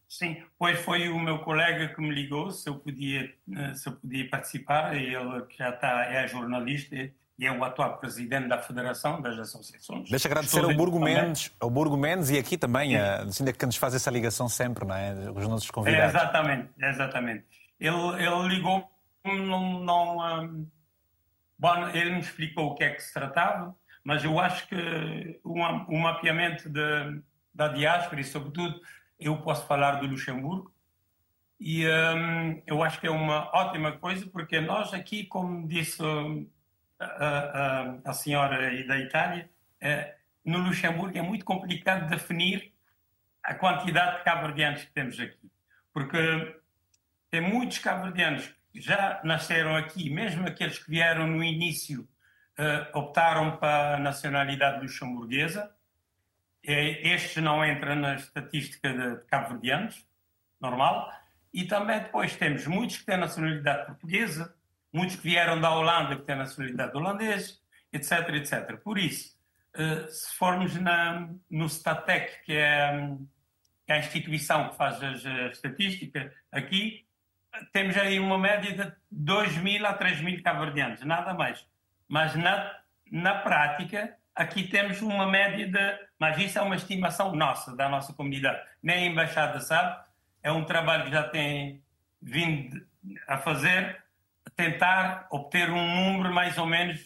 Sim, 0.07 0.43
pois 0.57 0.79
foi 0.79 1.09
o 1.09 1.19
meu 1.19 1.39
colega 1.39 1.93
que 1.93 2.01
me 2.01 2.09
ligou 2.09 2.49
se 2.49 2.67
eu 2.67 2.79
podia, 2.79 3.31
eh, 3.55 3.73
se 3.75 3.89
eu 3.89 3.93
podia 3.93 4.27
participar. 4.27 4.95
Ele 4.95 5.45
que 5.45 5.57
já 5.57 5.69
está, 5.69 6.05
é 6.05 6.27
jornalista 6.27 6.95
e 7.39 7.45
é 7.45 7.51
o 7.51 7.63
atual 7.63 7.97
presidente 7.97 8.49
da 8.49 8.57
Federação 8.57 9.21
das 9.21 9.39
Associações. 9.39 10.09
Deixa 10.09 10.27
agradecer 10.27 10.61
ao 10.61 10.73
Burgo, 10.73 10.99
Mendes, 10.99 11.55
ao 11.57 11.69
Burgo 11.69 11.95
Mendes 11.95 12.29
e 12.29 12.37
aqui 12.37 12.57
também, 12.57 12.97
a 12.97 13.23
Lucinda, 13.23 13.53
que 13.53 13.65
nos 13.65 13.77
faz 13.77 13.95
essa 13.95 14.11
ligação 14.11 14.49
sempre, 14.49 14.85
não 14.85 14.93
é? 14.93 15.13
Os 15.31 15.47
nossos 15.47 15.71
convidados. 15.71 16.13
É, 16.13 16.17
exatamente, 16.17 16.69
exatamente. 16.77 17.45
Ele, 17.79 17.95
ele 18.21 18.47
ligou, 18.49 18.83
não, 19.23 19.79
não 19.79 20.17
um, 20.17 20.67
bom, 21.57 21.87
ele 21.93 22.11
me 22.11 22.19
explicou 22.19 22.71
o 22.71 22.75
que 22.75 22.83
é 22.83 22.89
que 22.89 23.01
se 23.01 23.13
tratava, 23.13 23.73
mas 24.03 24.25
eu 24.25 24.37
acho 24.37 24.67
que 24.67 25.39
o, 25.41 25.53
o 25.53 25.97
mapeamento 25.97 26.69
de, 26.69 27.21
da 27.55 27.69
diáspora 27.69 28.19
e, 28.19 28.25
sobretudo, 28.25 28.81
eu 29.17 29.37
posso 29.37 29.65
falar 29.65 30.01
do 30.01 30.07
Luxemburgo. 30.07 30.73
E 31.57 31.87
um, 31.87 32.61
eu 32.67 32.83
acho 32.83 32.99
que 32.99 33.07
é 33.07 33.11
uma 33.11 33.49
ótima 33.55 33.93
coisa, 33.93 34.27
porque 34.27 34.59
nós 34.59 34.93
aqui, 34.93 35.23
como 35.23 35.65
disse 35.65 36.03
hum, 36.03 36.45
a, 36.99 37.05
a, 37.05 37.99
a 38.05 38.13
senhora 38.13 38.57
da 38.85 38.97
Itália, 38.97 39.49
é, 39.79 40.15
no 40.43 40.59
Luxemburgo 40.59 41.17
é 41.17 41.21
muito 41.21 41.45
complicado 41.45 42.09
definir 42.09 42.73
a 43.43 43.53
quantidade 43.53 44.17
de 44.17 44.23
cabo-verdianos 44.23 44.83
que 44.83 44.91
temos 44.91 45.19
aqui. 45.19 45.51
Porque 45.93 46.17
tem 47.31 47.41
muitos 47.41 47.79
cabo-verdianos 47.79 48.53
que 48.71 48.81
já 48.81 49.21
nasceram 49.23 49.75
aqui, 49.75 50.09
mesmo 50.09 50.47
aqueles 50.47 50.77
que 50.79 50.89
vieram 50.89 51.27
no 51.27 51.43
início, 51.43 52.01
uh, 52.01 52.97
optaram 52.97 53.57
para 53.57 53.95
a 53.95 53.99
nacionalidade 53.99 54.81
luxemburguesa, 54.81 55.73
este 56.61 57.39
não 57.39 57.63
entra 57.63 57.95
na 57.95 58.15
estatística 58.15 58.91
de, 58.91 59.23
cabo-verdianos, 59.27 60.05
normal. 60.59 61.11
E 61.53 61.65
também 61.65 61.99
depois 61.99 62.35
temos 62.35 62.67
muitos 62.67 62.97
que 62.97 63.05
têm 63.05 63.17
nacionalidade 63.17 63.85
portuguesa, 63.87 64.53
muitos 64.93 65.15
que 65.17 65.23
vieram 65.23 65.59
da 65.59 65.71
Holanda 65.71 66.15
que 66.15 66.23
têm 66.23 66.35
nacionalidade 66.35 66.95
holandesa, 66.97 67.57
etc, 67.91 68.29
etc. 68.35 68.77
Por 68.77 68.97
isso, 68.97 69.37
eh, 69.75 70.07
se 70.09 70.35
formos 70.35 70.75
na, 70.75 71.29
no 71.49 71.69
Statec, 71.69 72.43
que 72.43 72.53
é, 72.53 73.15
que 73.85 73.91
é 73.91 73.95
a 73.95 73.99
instituição 73.99 74.69
que 74.69 74.75
faz 74.75 75.01
as 75.03 75.23
estatísticas 75.53 76.31
aqui, 76.51 77.05
temos 77.71 77.97
aí 77.97 78.19
uma 78.19 78.37
média 78.37 78.73
de 78.73 78.93
2 79.11 79.57
mil 79.57 79.85
a 79.85 79.93
3 79.93 80.21
mil 80.21 80.41
cabo-verdianos, 80.41 81.01
nada 81.03 81.33
mais. 81.33 81.65
Mas 82.07 82.35
na, 82.35 82.75
na 83.11 83.35
prática, 83.35 84.15
aqui 84.35 84.67
temos 84.67 85.01
uma 85.01 85.27
média 85.27 85.67
de. 85.67 86.09
Mas 86.19 86.37
isso 86.37 86.59
é 86.59 86.61
uma 86.61 86.75
estimação 86.75 87.35
nossa, 87.35 87.75
da 87.75 87.89
nossa 87.89 88.13
comunidade. 88.13 88.61
Nem 88.81 89.07
a 89.07 89.11
Embaixada 89.11 89.59
sabe, 89.59 90.03
é 90.43 90.51
um 90.51 90.65
trabalho 90.65 91.05
que 91.05 91.11
já 91.11 91.23
tem 91.23 91.83
vindo 92.21 92.85
a 93.27 93.37
fazer, 93.37 94.03
tentar 94.59 95.25
obter 95.31 95.69
um 95.69 95.95
número 95.95 96.33
mais 96.33 96.57
ou 96.57 96.65
menos 96.65 96.99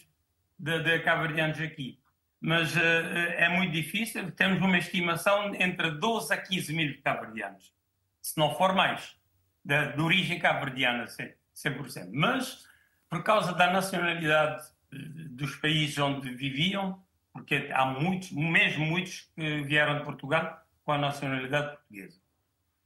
de, 0.58 0.82
de 0.82 0.98
cabo-verdianos 1.00 1.60
aqui. 1.60 2.00
Mas 2.40 2.74
uh, 2.74 2.80
é 2.80 3.48
muito 3.48 3.70
difícil, 3.70 4.32
temos 4.32 4.60
uma 4.60 4.76
estimação 4.76 5.54
entre 5.54 5.92
12 5.92 6.34
a 6.34 6.36
15 6.36 6.72
mil 6.74 7.00
cabo-verdianos, 7.00 7.72
se 8.20 8.36
não 8.36 8.56
for 8.56 8.74
mais, 8.74 9.16
de, 9.64 9.92
de 9.92 10.00
origem 10.00 10.40
cabo-verdiana, 10.40 11.04
100%. 11.04 12.10
Mas, 12.12 12.66
por 13.08 13.22
causa 13.22 13.52
da 13.54 13.70
nacionalidade 13.70 14.66
eh, 14.92 14.96
dos 15.30 15.54
países 15.54 15.96
onde 15.98 16.34
viviam, 16.34 17.00
porque 17.32 17.70
há 17.72 17.86
muitos, 17.86 18.32
mesmo 18.32 18.84
muitos 18.84 19.30
que 19.36 19.62
vieram 19.62 19.98
de 19.98 20.04
Portugal 20.04 20.60
com 20.82 20.90
a 20.90 20.98
nacionalidade 20.98 21.76
portuguesa. 21.76 22.20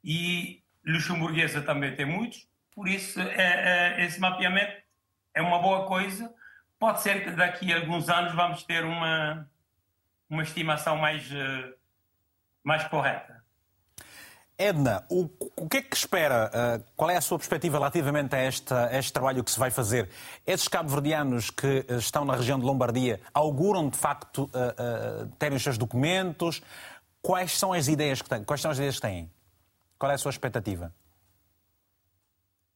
E 0.05 0.63
luxemburguesa 0.85 1.63
também 1.63 1.97
tem 1.97 2.05
muitos, 2.05 2.47
por 2.79 2.87
isso 2.87 3.19
é, 3.21 3.97
é, 3.99 4.05
esse 4.05 4.21
mapeamento 4.21 4.73
é 5.35 5.43
uma 5.43 5.59
boa 5.59 5.85
coisa. 5.87 6.33
Pode 6.79 7.01
ser 7.01 7.25
que 7.25 7.33
daqui 7.33 7.73
a 7.73 7.81
alguns 7.81 8.09
anos 8.09 8.33
vamos 8.37 8.63
ter 8.63 8.85
uma, 8.85 9.51
uma 10.31 10.45
estimação 10.45 10.97
mais, 10.97 11.29
uh, 11.29 11.75
mais 12.63 12.85
correta. 12.85 13.43
Edna, 14.57 15.05
o, 15.11 15.29
o 15.57 15.69
que 15.69 15.79
é 15.79 15.83
que 15.83 15.97
espera? 15.97 16.53
Uh, 16.55 16.85
qual 16.95 17.11
é 17.11 17.17
a 17.17 17.21
sua 17.21 17.37
perspectiva 17.37 17.79
relativamente 17.79 18.37
a, 18.37 18.39
esta, 18.39 18.87
a 18.87 18.97
este 18.97 19.13
trabalho 19.13 19.43
que 19.43 19.51
se 19.51 19.59
vai 19.59 19.73
fazer? 19.73 20.09
Esses 20.47 20.69
cabo-verdianos 20.69 21.51
que 21.51 21.85
uh, 21.91 21.97
estão 21.97 22.25
na 22.25 22.37
região 22.37 22.61
de 22.61 22.65
Lombardia 22.65 23.21
auguram 23.35 23.89
de 23.89 23.99
facto 23.99 24.49
uh, 24.55 25.27
terem 25.37 25.57
os 25.57 25.65
seus 25.65 25.77
documentos? 25.77 26.63
Quais 27.21 27.59
são 27.59 27.73
as 27.73 27.89
ideias 27.89 28.23
que 28.23 28.29
têm? 28.29 28.45
Quais 28.45 28.61
são 28.61 28.71
as 28.71 28.77
ideias 28.77 28.95
que 28.95 29.03
têm? 29.03 29.29
Qual 29.99 30.13
é 30.13 30.15
a 30.15 30.19
sua 30.19 30.31
expectativa? 30.31 30.93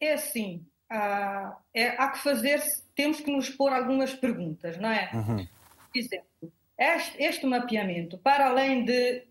É 0.02 0.14
assim, 0.14 0.66
há, 0.90 1.56
é, 1.72 1.88
há 1.90 2.08
que 2.08 2.18
fazer, 2.18 2.60
temos 2.94 3.20
que 3.20 3.30
nos 3.30 3.48
pôr 3.48 3.72
algumas 3.72 4.12
perguntas, 4.12 4.76
não 4.78 4.90
é? 4.90 5.10
Uhum. 5.14 5.46
Por 5.92 5.98
exemplo, 5.98 6.52
este, 6.76 7.22
este 7.22 7.46
mapeamento, 7.46 8.18
para 8.18 8.48
além 8.48 8.84
de 8.84 9.24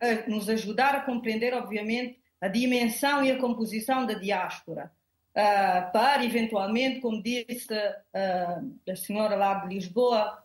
a 0.00 0.28
nos 0.28 0.48
ajudar 0.48 0.94
a 0.94 1.00
compreender, 1.00 1.54
obviamente, 1.54 2.20
a 2.40 2.46
dimensão 2.46 3.24
e 3.24 3.32
a 3.32 3.38
composição 3.38 4.06
da 4.06 4.14
diáspora, 4.14 4.92
uh, 5.30 5.92
para, 5.92 6.24
eventualmente, 6.24 7.00
como 7.00 7.22
disse 7.22 7.72
uh, 7.72 8.90
a 8.90 8.96
senhora 8.96 9.34
lá 9.34 9.54
de 9.54 9.74
Lisboa, 9.74 10.44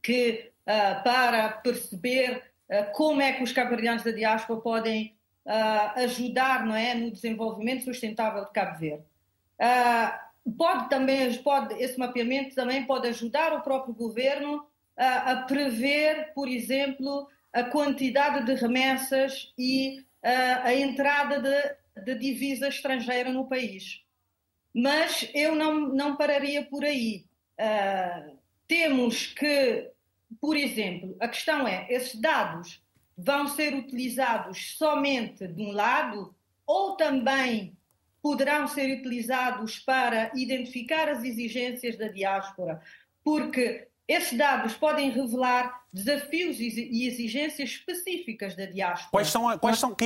que 0.00 0.52
uh, 0.62 1.02
para 1.02 1.48
perceber 1.48 2.50
como 2.94 3.20
é 3.20 3.32
que 3.32 3.42
os 3.42 3.52
cabo 3.52 3.76
da 3.76 4.10
diáspora 4.12 4.58
podem 4.58 5.14
ajudar 5.96 6.64
não 6.64 6.74
é, 6.74 6.94
no 6.94 7.10
desenvolvimento 7.10 7.84
sustentável 7.84 8.44
de 8.44 8.52
Cabo 8.52 8.78
Verde. 8.78 9.04
pode 10.56 10.88
também, 10.88 11.34
pode, 11.42 11.74
esse 11.82 11.98
mapeamento 11.98 12.54
também 12.54 12.84
pode 12.84 13.08
ajudar 13.08 13.52
o 13.52 13.62
próprio 13.62 13.94
governo 13.94 14.64
a 14.96 15.36
prever, 15.36 16.32
por 16.34 16.48
exemplo, 16.48 17.28
a 17.52 17.64
quantidade 17.64 18.46
de 18.46 18.54
remessas 18.54 19.52
e 19.58 20.00
uh, 20.00 20.64
a 20.64 20.74
entrada 20.74 21.38
de, 21.40 22.02
de, 22.02 22.14
divisa 22.18 22.68
estrangeira 22.68 23.30
no 23.30 23.46
país. 23.46 24.02
Mas 24.74 25.28
eu 25.34 25.54
não, 25.54 25.88
não 25.88 26.16
pararia 26.16 26.64
por 26.64 26.82
aí. 26.82 27.26
Uh, 27.58 28.38
temos 28.66 29.26
que, 29.26 29.90
por 30.40 30.56
exemplo, 30.56 31.14
a 31.20 31.28
questão 31.28 31.68
é: 31.68 31.86
esses 31.90 32.18
dados 32.18 32.82
vão 33.24 33.46
ser 33.46 33.74
utilizados 33.74 34.76
somente 34.76 35.46
de 35.46 35.62
um 35.62 35.72
lado 35.72 36.34
ou 36.66 36.96
também 36.96 37.76
poderão 38.20 38.68
ser 38.68 38.98
utilizados 38.98 39.78
para 39.78 40.30
identificar 40.34 41.08
as 41.08 41.24
exigências 41.24 41.96
da 41.96 42.08
diáspora? 42.08 42.80
Porque 43.24 43.88
esses 44.06 44.36
dados 44.36 44.74
podem 44.74 45.10
revelar 45.10 45.82
desafios 45.92 46.58
e 46.58 47.06
exigências 47.06 47.70
específicas 47.70 48.56
da 48.56 48.66
diáspora. 48.66 49.10
Quais 49.10 49.28
são, 49.28 49.58
quais 49.58 49.78
são 49.78 49.94
que, 49.94 50.04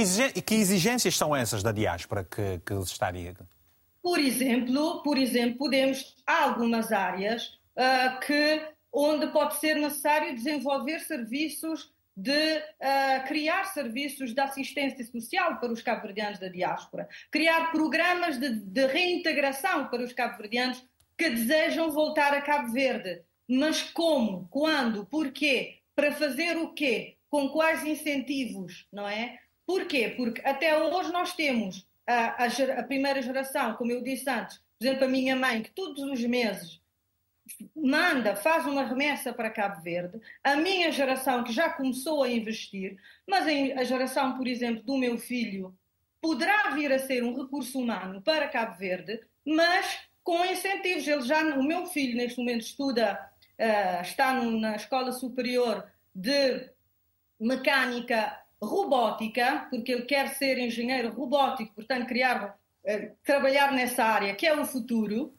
exigências 0.55 1.17
são 1.17 1.35
essas 1.35 1.63
da 1.63 1.73
diáspora 1.73 2.25
que, 2.25 2.61
que 2.65 2.75
estaria? 2.75 3.35
Por 4.03 4.19
exemplo, 4.19 5.03
por 5.03 5.17
exemplo, 5.17 5.59
podemos 5.59 6.17
há 6.27 6.45
algumas 6.45 6.93
áreas 6.93 7.59
uh, 7.77 8.21
que 8.25 8.63
onde 8.93 9.27
pode 9.29 9.57
ser 9.59 9.75
necessário 9.75 10.35
desenvolver 10.35 11.01
serviços 11.01 11.93
de 12.17 12.57
uh, 12.59 13.27
criar 13.27 13.65
serviços 13.67 14.33
de 14.33 14.41
assistência 14.41 15.05
social 15.05 15.59
para 15.59 15.73
os 15.73 15.83
cabo-verdianos 15.83 16.39
da 16.39 16.49
diáspora, 16.49 17.09
criar 17.31 17.71
programas 17.71 18.39
de, 18.39 18.49
de 18.49 18.87
reintegração 18.87 19.89
para 19.89 20.03
os 20.03 20.13
cabo-verdianos 20.13 20.83
que 21.19 21.29
desejam 21.29 21.91
voltar 21.91 22.33
a 22.33 22.41
Cabo 22.41 22.73
Verde 22.73 23.23
mas 23.49 23.83
como, 23.83 24.49
quando, 24.51 25.07
porquê, 25.07 25.79
para 25.95 26.13
fazer 26.13 26.57
o 26.57 26.73
quê, 26.73 27.17
com 27.31 27.49
quais 27.49 27.85
incentivos, 27.85 28.87
não 28.93 29.09
é? 29.09 29.39
Porquê? 29.65 30.15
Porque 30.17 30.41
até 30.45 30.77
hoje 30.77 31.13
nós 31.13 31.35
temos 31.35 31.87
a, 32.07 32.45
a, 32.45 32.81
a 32.81 32.83
primeira 32.83 33.23
geração, 33.23 33.75
como 33.75 33.93
eu 33.93 34.03
disse 34.03 34.29
antes, 34.29 34.59
por 34.79 34.87
exemplo, 34.87 35.05
a 35.05 35.09
minha 35.09 35.37
mãe, 35.37 35.63
que 35.63 35.71
todos 35.71 36.03
os 36.03 36.21
meses 36.25 36.81
manda, 37.75 38.35
faz 38.37 38.67
uma 38.67 38.85
remessa 38.85 39.33
para 39.33 39.51
Cabo 39.51 39.83
Verde, 39.83 40.21
a 40.43 40.57
minha 40.57 40.91
geração 40.91 41.45
que 41.45 41.53
já 41.53 41.71
começou 41.71 42.23
a 42.23 42.29
investir, 42.29 42.97
mas 43.27 43.47
a 43.77 43.85
geração, 43.85 44.37
por 44.37 44.47
exemplo, 44.47 44.83
do 44.83 44.97
meu 44.97 45.19
filho 45.19 45.77
poderá 46.21 46.71
vir 46.71 46.93
a 46.93 46.99
ser 46.99 47.23
um 47.23 47.37
recurso 47.37 47.79
humano 47.79 48.21
para 48.21 48.49
Cabo 48.49 48.77
Verde, 48.77 49.21
mas 49.45 50.07
com 50.27 50.45
incentivos. 50.45 51.07
Ele 51.07 51.23
já, 51.23 51.41
o 51.57 51.63
meu 51.63 51.87
filho 51.87 52.17
neste 52.17 52.39
momento 52.39 52.63
estuda 52.63 53.31
uh, 53.59 54.03
está 54.03 54.33
na 54.35 54.75
Escola 54.75 55.13
Superior 55.13 55.87
de 56.13 56.69
Mecânica 57.39 58.37
Robótica, 58.61 59.69
porque 59.71 59.93
ele 59.93 60.03
quer 60.03 60.31
ser 60.31 60.59
engenheiro 60.59 61.13
robótico, 61.13 61.75
portanto, 61.75 62.09
criar, 62.09 62.59
uh, 62.85 63.17
trabalhar 63.23 63.73
nessa 63.73 64.05
área, 64.05 64.35
que 64.35 64.47
é 64.47 64.59
o 64.59 64.67
futuro. 64.67 65.33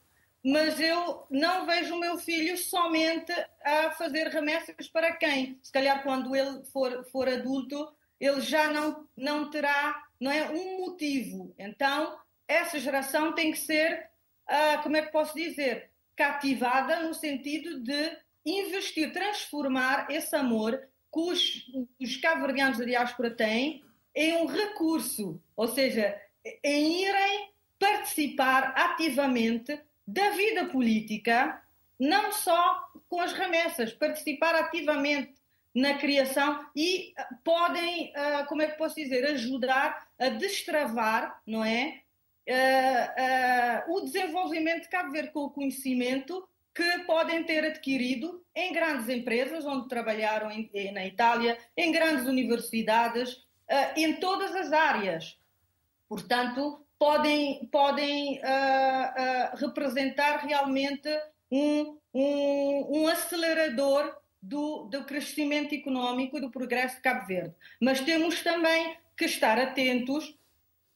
Mas 0.44 0.80
eu 0.80 1.26
não 1.30 1.66
vejo 1.66 1.96
o 1.96 2.00
meu 2.00 2.18
filho 2.18 2.58
somente 2.58 3.34
a 3.64 3.92
fazer 3.92 4.28
remessas 4.28 4.88
para 4.88 5.14
quem? 5.14 5.60
Se 5.62 5.72
calhar 5.72 6.04
quando 6.04 6.36
ele 6.36 6.64
for, 6.66 7.06
for 7.12 7.28
adulto, 7.28 7.92
ele 8.20 8.42
já 8.42 8.72
não, 8.72 9.08
não 9.16 9.50
terá 9.50 10.04
não 10.20 10.32
é, 10.32 10.50
um 10.50 10.80
motivo. 10.80 11.54
Então, 11.58 12.18
essa 12.48 12.80
geração 12.80 13.34
tem 13.34 13.52
que 13.52 13.60
ser, 13.60 14.10
uh, 14.50 14.82
como 14.82 14.98
é 14.98 15.02
que 15.02 15.12
posso 15.12 15.36
dizer, 15.36 15.92
cativada 16.16 17.02
no 17.02 17.14
sentido 17.14 17.80
de 17.82 18.18
investir, 18.46 19.12
transformar 19.12 20.10
esse 20.10 20.36
amor 20.36 20.80
que 21.14 21.20
os, 21.20 21.66
os 22.00 22.18
cabo-verdianos 22.18 22.78
da 22.78 22.86
diáspora 22.86 23.30
têm 23.32 23.84
em 24.16 24.34
um 24.38 24.46
recurso, 24.46 25.42
ou 25.56 25.68
seja, 25.68 26.20
em 26.64 27.04
irem 27.04 27.52
participar 27.78 28.74
ativamente 28.76 29.80
da 30.08 30.30
vida 30.30 30.66
política, 30.66 31.62
não 32.00 32.32
só 32.32 32.90
com 33.10 33.20
as 33.20 33.34
remessas, 33.34 33.94
participar 33.94 34.56
ativamente 34.56 35.36
na 35.76 35.96
criação 35.96 36.66
e 36.76 37.14
podem, 37.44 38.12
ah, 38.16 38.46
como 38.48 38.62
é 38.62 38.68
que 38.68 38.78
posso 38.78 38.96
dizer, 38.96 39.26
ajudar 39.26 40.08
a 40.18 40.30
destravar, 40.30 41.42
não 41.46 41.64
é? 41.64 42.02
Uh, 42.50 43.98
o 43.98 44.02
desenvolvimento 44.02 44.84
de 44.84 44.90
Cabo 44.90 45.12
Verde 45.12 45.32
com 45.32 45.42
o 45.42 45.50
conhecimento 45.50 46.48
que 46.74 47.00
podem 47.00 47.44
ter 47.44 47.66
adquirido 47.66 48.42
em 48.56 48.72
grandes 48.72 49.10
empresas, 49.10 49.66
onde 49.66 49.90
trabalharam 49.90 50.50
em, 50.50 50.72
na 50.94 51.06
Itália, 51.06 51.58
em 51.76 51.92
grandes 51.92 52.26
universidades, 52.26 53.44
em 53.98 54.14
todas 54.22 54.56
as 54.56 54.72
áreas. 54.72 55.38
Portanto, 56.08 56.87
podem, 57.00 57.66
podem 57.72 58.42
representar 59.56 60.38
realmente 60.38 61.10
um, 61.52 61.98
um, 62.14 63.02
um 63.02 63.08
acelerador 63.08 64.16
do, 64.42 64.86
do, 64.86 65.04
crescimento 65.04 65.74
económico 65.74 66.38
e 66.38 66.42
do 66.42 66.52
progresso 66.52 66.98
de 66.98 67.02
Cabo 67.02 67.26
Verde. 67.26 67.54
Mas 67.82 68.02
temos 68.02 68.42
também 68.42 68.98
que 69.16 69.26
estar 69.26 69.58
atentos 69.60 70.38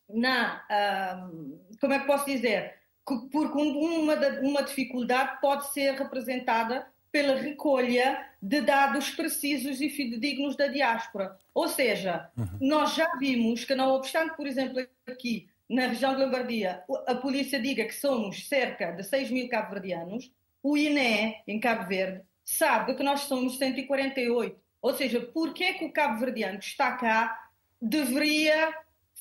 na, 0.10 0.64
uh, 0.70 1.78
como 1.80 1.94
é 1.94 2.00
que 2.00 2.08
posso 2.08 2.26
dizer, 2.26 2.76
porque 3.04 3.58
uma, 3.58 4.16
uma 4.42 4.62
dificuldade 4.62 5.40
pode 5.42 5.72
ser 5.74 5.94
representada 5.94 6.88
pela 7.12 7.36
recolha 7.36 8.26
de 8.42 8.62
dados 8.62 9.10
precisos 9.12 9.82
e 9.82 9.90
fidedignos 9.90 10.56
da 10.56 10.68
diáspora. 10.68 11.38
Ou 11.54 11.68
seja, 11.68 12.30
uhum. 12.38 12.48
nós 12.62 12.96
já 12.96 13.16
vimos 13.18 13.66
que, 13.66 13.76
não 13.76 13.90
obstante, 13.90 14.36
por 14.36 14.48
exemplo, 14.48 14.86
aqui 15.06 15.50
na 15.74 15.88
região 15.88 16.16
de 16.16 16.24
Lombardia, 16.24 16.84
a 17.08 17.16
polícia 17.16 17.60
diga 17.60 17.86
que 17.86 17.94
somos 17.94 18.48
cerca 18.48 18.92
de 18.92 19.04
6 19.04 19.32
mil 19.32 19.50
cabo-verdianos, 19.50 20.32
o 20.62 20.78
INE, 20.78 21.36
em 21.48 21.60
Cabo 21.60 21.88
Verde, 21.88 22.22
sabe 22.44 22.94
que 22.94 23.04
nós 23.04 23.22
somos 23.22 23.58
148. 23.58 24.60
Ou 24.82 24.94
seja, 24.96 25.22
por 25.22 25.54
que 25.54 25.64
é 25.64 25.74
que 25.74 25.86
o 25.86 25.92
cabo-verdiano 25.92 26.60
que 26.60 26.66
está 26.66 26.92
cá 26.98 27.50
deveria 27.82 28.74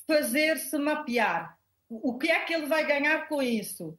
fazer-se 0.05 0.77
mapear. 0.77 1.57
O 1.89 2.17
que 2.17 2.29
é 2.29 2.39
que 2.41 2.53
ele 2.53 2.67
vai 2.67 2.85
ganhar 2.85 3.27
com 3.27 3.41
isso? 3.41 3.97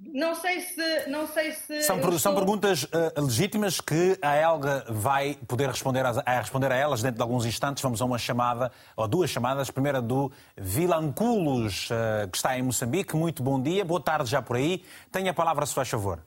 Não 0.00 0.34
sei 0.34 0.60
se. 0.60 1.08
Não 1.10 1.26
sei 1.26 1.52
se 1.52 1.82
são, 1.82 1.96
estou... 1.96 2.18
são 2.18 2.34
perguntas 2.34 2.84
uh, 2.84 3.20
legítimas 3.22 3.80
que 3.80 4.18
a 4.22 4.34
Elga 4.34 4.84
vai 4.88 5.36
poder 5.46 5.68
responder 5.68 6.04
a, 6.06 6.10
a, 6.24 6.38
responder 6.38 6.72
a 6.72 6.74
elas 6.74 7.02
dentro 7.02 7.16
de 7.16 7.22
alguns 7.22 7.44
instantes. 7.44 7.82
Vamos 7.82 8.00
a 8.00 8.06
uma 8.06 8.18
chamada, 8.18 8.72
ou 8.96 9.06
duas 9.06 9.28
chamadas. 9.28 9.68
A 9.68 9.72
primeira 9.72 10.00
do 10.00 10.32
Vilanculos, 10.56 11.90
uh, 11.90 12.30
que 12.30 12.36
está 12.38 12.58
em 12.58 12.62
Moçambique. 12.62 13.14
Muito 13.14 13.42
bom 13.42 13.60
dia, 13.60 13.84
boa 13.84 14.00
tarde 14.00 14.30
já 14.30 14.40
por 14.40 14.56
aí. 14.56 14.82
Tenha 15.12 15.32
a 15.32 15.34
palavra, 15.34 15.66
se 15.66 15.74
faz 15.74 15.88
favor. 15.90 16.24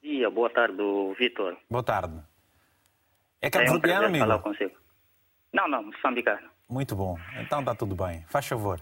Dia, 0.00 0.30
boa 0.30 0.50
tarde, 0.50 0.78
Vitor. 1.18 1.56
Boa 1.68 1.82
tarde. 1.82 2.14
É 3.40 3.50
cabo-verdiano, 3.50 4.04
é 4.04 4.06
um 4.06 4.08
amigo? 4.08 4.24
falar 4.24 4.38
consigo. 4.38 4.76
Não, 5.52 5.68
não, 5.68 5.82
moçambicano. 5.82 6.48
Muito 6.68 6.94
bom. 6.94 7.18
Então 7.40 7.58
está 7.58 7.74
tudo 7.74 7.96
bem. 7.96 8.24
Faz 8.28 8.46
favor. 8.46 8.80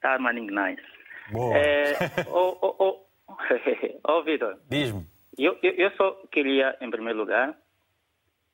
Tá, 0.00 0.18
maninho 0.18 0.52
nice. 0.52 0.99
Boa. 1.30 1.56
É, 1.56 1.94
oh, 2.28 2.56
oh, 2.60 2.74
oh, 2.78 3.06
oh 4.08 4.22
Vitor. 4.22 4.58
Diz-me. 4.68 5.06
Eu, 5.38 5.56
eu, 5.62 5.72
eu, 5.72 5.90
só 5.92 6.12
queria, 6.30 6.76
em 6.80 6.90
primeiro 6.90 7.18
lugar, 7.18 7.56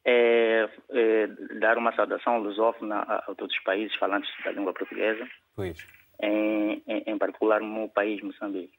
é, 0.04 0.68
é, 0.90 1.26
dar 1.58 1.78
uma 1.78 1.94
saudação 1.94 2.38
lusófona 2.38 2.96
a, 2.96 3.16
a, 3.16 3.34
todos 3.34 3.54
os 3.54 3.62
países 3.62 3.96
falantes 3.96 4.30
da 4.44 4.52
língua 4.52 4.72
portuguesa. 4.72 5.26
Pois. 5.54 5.86
Em, 6.20 6.82
em, 6.86 7.02
em 7.06 7.18
particular 7.18 7.60
no 7.60 7.88
país 7.88 8.22
Moçambique. 8.22 8.72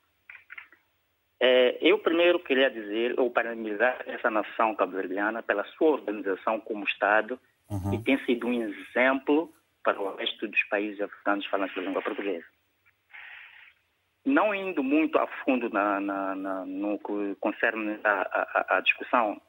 É, 1.40 1.78
eu 1.82 2.00
primeiro 2.00 2.40
queria 2.40 2.70
dizer, 2.70 3.20
ou 3.20 3.30
parabenizar 3.30 4.04
essa 4.08 4.30
nação 4.30 4.74
cabo-verdiana 4.74 5.44
pela 5.44 5.64
sua 5.66 5.92
organização 5.92 6.60
como 6.60 6.84
Estado 6.84 7.40
uhum. 7.70 7.94
e 7.94 8.02
tem 8.02 8.18
sido 8.26 8.48
um 8.48 8.54
exemplo 8.54 9.54
para 9.84 10.02
o 10.02 10.16
resto 10.16 10.48
dos 10.48 10.64
países 10.64 11.00
africanos 11.00 11.46
falantes 11.46 11.76
da 11.76 11.82
língua 11.84 12.02
portuguesa. 12.02 12.46
Não 14.28 14.54
indo 14.54 14.84
muito 14.84 15.18
a 15.18 15.26
fundo 15.26 15.70
na, 15.70 16.02
na, 16.02 16.36
na, 16.36 16.66
no 16.66 17.00
que 17.00 17.34
concerne 17.40 17.98
a, 18.04 18.12
a, 18.12 18.78
a 18.78 18.82
discussão 18.82 19.42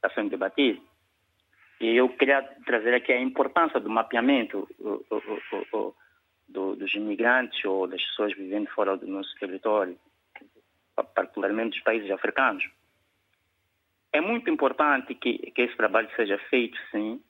a 0.00 0.08
ser 0.10 0.28
debatida, 0.28 0.80
eu 1.80 2.08
queria 2.10 2.40
trazer 2.64 2.94
aqui 2.94 3.12
a 3.12 3.20
importância 3.20 3.80
do 3.80 3.90
mapeamento 3.90 4.68
o, 4.78 5.04
o, 5.10 5.76
o, 5.76 5.94
do, 6.48 6.76
dos 6.76 6.94
imigrantes 6.94 7.64
ou 7.64 7.88
das 7.88 8.00
pessoas 8.04 8.32
vivendo 8.36 8.68
fora 8.68 8.96
do 8.96 9.06
nosso 9.08 9.34
território, 9.40 9.98
particularmente 11.12 11.70
dos 11.70 11.80
países 11.80 12.08
africanos. 12.08 12.64
É 14.12 14.20
muito 14.20 14.48
importante 14.48 15.12
que, 15.16 15.38
que 15.50 15.62
esse 15.62 15.76
trabalho 15.76 16.08
seja 16.14 16.38
feito, 16.50 16.78
sim, 16.92 17.20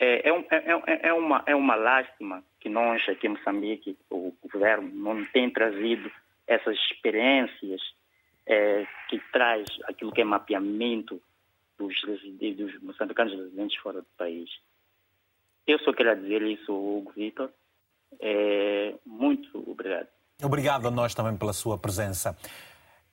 é, 0.00 0.28
é, 0.28 0.32
é, 0.50 1.08
é, 1.10 1.12
uma, 1.12 1.44
é 1.46 1.54
uma 1.54 1.76
lástima 1.76 2.42
que 2.58 2.68
nós 2.68 3.08
aqui 3.08 3.28
em 3.28 3.30
Moçambique, 3.30 3.96
o 4.10 4.34
governo, 4.52 4.90
não 4.92 5.24
tem 5.26 5.48
trazido 5.48 6.10
essas 6.46 6.76
experiências 6.90 7.80
é, 8.46 8.86
que 9.08 9.18
traz 9.32 9.66
aquilo 9.84 10.12
que 10.12 10.20
é 10.20 10.24
mapeamento 10.24 11.20
dos, 11.78 11.94
dos 12.56 12.82
moçambicanos 12.82 13.32
residentes 13.32 13.76
fora 13.78 14.00
do 14.00 14.08
país. 14.16 14.50
Eu 15.66 15.78
só 15.80 15.92
queria 15.92 16.14
dizer 16.14 16.42
isso, 16.42 16.72
Hugo 16.72 17.12
Vitor. 17.12 17.50
É, 18.20 18.94
muito 19.04 19.70
obrigado. 19.70 20.08
Obrigado 20.42 20.88
a 20.88 20.90
nós 20.90 21.14
também 21.14 21.36
pela 21.36 21.52
sua 21.52 21.78
presença. 21.78 22.36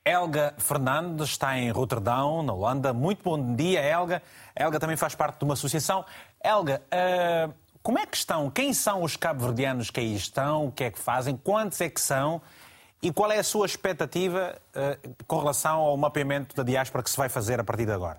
Elga 0.04 0.54
Fernandes 0.58 1.28
está 1.28 1.56
em 1.56 1.70
Roterdão, 1.70 2.42
na 2.42 2.52
Holanda. 2.52 2.92
Muito 2.92 3.22
bom 3.22 3.54
dia, 3.54 3.80
Elga. 3.80 4.20
Elga 4.54 4.80
também 4.80 4.96
faz 4.96 5.14
parte 5.14 5.38
de 5.38 5.44
uma 5.44 5.54
associação. 5.54 6.04
Elga, 6.44 6.82
uh, 6.92 7.54
como 7.82 7.98
é 7.98 8.06
que 8.06 8.16
estão? 8.16 8.50
Quem 8.50 8.72
são 8.72 9.02
os 9.02 9.16
cabo-verdianos 9.16 9.90
que 9.90 10.00
aí 10.00 10.14
estão? 10.14 10.66
O 10.66 10.72
que 10.72 10.84
é 10.84 10.90
que 10.90 10.98
fazem? 10.98 11.36
Quantos 11.36 11.80
é 11.80 11.88
que 11.88 12.00
são? 12.00 12.42
E 13.02 13.12
qual 13.12 13.32
é 13.32 13.38
a 13.38 13.42
sua 13.42 13.66
expectativa 13.66 14.56
uh, 14.76 15.24
com 15.26 15.38
relação 15.38 15.80
ao 15.80 15.96
mapeamento 15.96 16.54
da 16.54 16.62
diáspora 16.62 17.02
que 17.02 17.10
se 17.10 17.16
vai 17.16 17.28
fazer 17.28 17.58
a 17.58 17.64
partir 17.64 17.84
de 17.84 17.90
agora? 17.90 18.18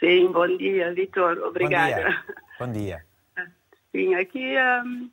Sim, 0.00 0.32
bom 0.32 0.56
dia, 0.56 0.92
Vitor. 0.92 1.38
Obrigada. 1.38 2.24
Bom 2.58 2.66
dia. 2.66 2.66
Bom 2.66 2.72
dia. 2.72 3.04
Sim, 3.92 4.14
aqui 4.16 4.54
um, 4.84 5.10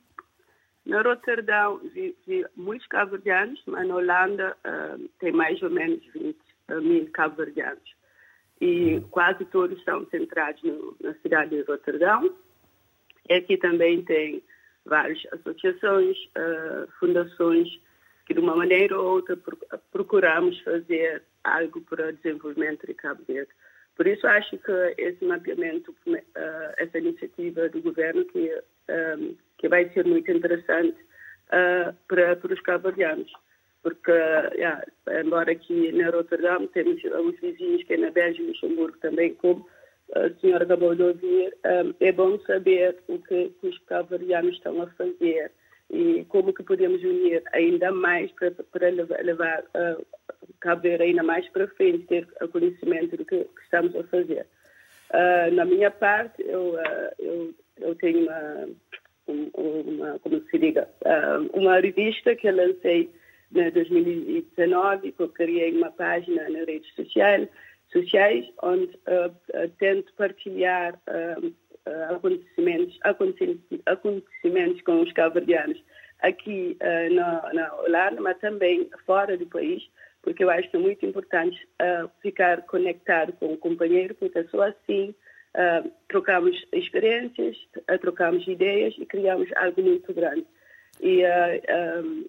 na 0.84 1.02
Roterdão 1.02 1.78
vi, 1.94 2.16
vi 2.26 2.44
muitos 2.56 2.86
cabo-verdianos, 2.88 3.62
mas 3.66 3.86
na 3.86 3.94
Holanda 3.94 4.56
uh, 4.66 5.08
tem 5.20 5.32
mais 5.32 5.62
ou 5.62 5.70
menos 5.70 6.04
20 6.12 6.36
mil 6.82 7.08
cabo-verdianos. 7.12 7.94
E 8.60 8.94
uhum. 8.94 9.02
quase 9.02 9.44
todos 9.46 9.78
estão 9.78 10.04
centrados 10.06 10.60
no, 10.64 10.96
na 11.00 11.14
cidade 11.14 11.50
de 11.50 11.62
Roterdão. 11.62 12.34
E 13.28 13.34
aqui 13.34 13.56
também 13.56 14.02
tem 14.02 14.42
várias 14.84 15.20
associações, 15.32 16.16
uh, 16.36 16.88
fundações, 16.98 17.68
que 18.26 18.34
de 18.34 18.40
uma 18.40 18.56
maneira 18.56 18.98
ou 18.98 19.14
outra 19.14 19.38
procuramos 19.92 20.60
fazer 20.60 21.22
algo 21.44 21.80
para 21.82 22.08
o 22.08 22.12
desenvolvimento 22.12 22.86
de 22.86 22.94
Cabo 22.94 23.22
Verde. 23.26 23.50
Por 23.96 24.06
isso 24.06 24.26
acho 24.26 24.58
que 24.58 24.94
esse 24.98 25.24
mapeamento, 25.24 25.94
uh, 26.06 26.18
essa 26.76 26.98
iniciativa 26.98 27.68
do 27.68 27.80
governo 27.80 28.24
que 28.26 28.52
um, 28.88 29.34
que 29.58 29.68
vai 29.68 29.88
ser 29.90 30.04
muito 30.04 30.30
interessante 30.30 30.98
uh, 31.48 31.94
para, 32.06 32.36
para 32.36 32.52
os 32.52 32.60
cabo-verdianos. 32.60 33.32
Porque, 33.82 34.12
embora 35.24 35.52
aqui 35.52 35.92
na 35.92 36.10
Rotterdam 36.10 36.66
temos 36.66 37.04
alguns 37.04 37.38
vizinhos 37.38 37.84
que 37.84 37.94
é 37.94 37.96
na 37.96 38.10
Bélgica 38.10 38.42
e 38.42 38.46
Luxemburgo 38.48 38.98
também, 38.98 39.34
como 39.34 39.64
a 40.12 40.28
senhora 40.40 40.64
acabou 40.64 40.94
de 40.94 41.02
ouvir, 41.02 41.56
um, 41.64 41.94
é 42.00 42.10
bom 42.10 42.38
saber 42.40 42.96
o 43.06 43.18
que, 43.20 43.50
que 43.60 43.66
os 43.68 43.78
cabo-verdianos 43.86 44.56
estão 44.56 44.82
a 44.82 44.88
fazer 44.88 45.52
e 45.90 46.24
como 46.28 46.52
que 46.52 46.62
podemos 46.62 47.02
unir 47.02 47.42
ainda 47.52 47.92
mais 47.92 48.30
para, 48.32 48.50
para 48.50 48.88
levar, 48.88 49.24
levar 49.24 49.62
uh, 49.62 50.06
Cabo 50.60 50.88
ainda 51.00 51.22
mais 51.22 51.48
para 51.50 51.68
frente, 51.68 52.06
ter 52.06 52.26
conhecimento 52.50 53.16
do 53.16 53.24
que, 53.24 53.44
que 53.44 53.62
estamos 53.62 53.94
a 53.94 54.02
fazer. 54.04 54.46
Uh, 55.10 55.54
na 55.54 55.64
minha 55.64 55.90
parte, 55.90 56.42
eu, 56.42 56.74
uh, 56.74 57.12
eu, 57.18 57.54
eu 57.78 57.94
tenho 57.96 58.24
uma, 58.24 58.68
uma, 59.28 60.18
como 60.20 60.40
se 60.50 60.58
diga, 60.58 60.88
uma 61.52 61.78
revista 61.78 62.34
que 62.34 62.48
eu 62.48 62.56
lancei 62.56 63.10
em 63.54 63.70
2019, 63.70 65.12
que 65.12 65.22
eu 65.22 65.28
criei 65.28 65.72
uma 65.76 65.92
página 65.92 66.48
nas 66.48 66.66
redes 66.66 66.92
sociais, 66.94 67.48
sociais 67.92 68.44
onde 68.62 68.98
tento 69.78 70.12
partilhar 70.14 70.98
acontecimentos, 72.10 72.98
acontecimentos 73.84 74.82
com 74.82 75.02
os 75.02 75.12
cabo-verdianos 75.12 75.82
aqui 76.20 76.76
na, 77.12 77.52
na, 77.52 77.74
Holanda, 77.76 78.20
mas 78.20 78.38
também 78.38 78.88
fora 79.04 79.36
do 79.36 79.46
país, 79.46 79.82
porque 80.22 80.42
eu 80.42 80.50
acho 80.50 80.68
que 80.70 80.76
é 80.76 80.80
muito 80.80 81.04
importante 81.04 81.56
ficar 82.22 82.62
conectado 82.62 83.32
com 83.34 83.52
o 83.52 83.58
companheiro, 83.58 84.14
porque 84.14 84.42
só 84.44 84.62
assim 84.62 85.14
trocamos 86.08 86.56
experiências, 86.72 87.56
trocamos 88.00 88.46
ideias 88.46 88.94
e 88.98 89.06
criamos 89.06 89.48
algo 89.56 89.82
muito 89.82 90.12
grande. 90.12 90.46
E 91.00 91.22
um, 91.24 92.24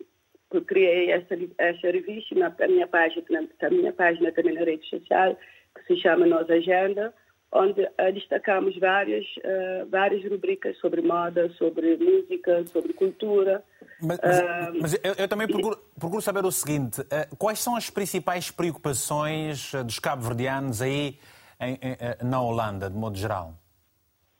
eu 0.52 0.62
criei 0.62 1.12
essa, 1.12 1.36
essa 1.58 1.92
revista 1.92 2.36
na, 2.36 2.54
na 2.58 2.68
minha 2.68 2.88
página, 2.88 3.24
na, 3.30 3.42
na 3.62 3.70
minha 3.70 3.94
página 3.94 4.32
também 4.32 4.54
na 4.54 4.64
rede 4.64 4.88
social, 4.90 5.38
que 5.76 5.86
se 5.86 6.02
chama 6.02 6.26
Nós 6.26 6.50
Agenda, 6.50 7.14
onde 7.52 7.82
uh, 7.82 8.14
destacamos 8.14 8.78
várias, 8.78 9.26
uh, 9.38 9.90
várias 9.90 10.24
rubricas 10.30 10.78
sobre 10.80 11.02
moda, 11.02 11.50
sobre 11.52 11.98
música, 11.98 12.66
sobre 12.68 12.94
cultura. 12.94 13.64
Mas, 14.02 14.20
mas, 14.22 14.40
uh, 14.40 14.82
mas 14.82 14.94
eu, 15.04 15.14
eu, 15.18 15.28
também 15.28 15.48
procuro, 15.48 15.78
procuro, 15.98 16.22
saber 16.22 16.46
o 16.46 16.52
seguinte: 16.52 17.02
quais 17.38 17.60
são 17.60 17.76
as 17.76 17.90
principais 17.90 18.52
preocupações 18.52 19.72
dos 19.86 20.00
cabo-verdianos 20.00 20.82
aí 20.82 21.20
em, 21.60 21.74
em, 21.74 22.28
na 22.28 22.42
Holanda, 22.42 22.90
de 22.90 22.98
modo 22.98 23.18
geral? 23.18 23.54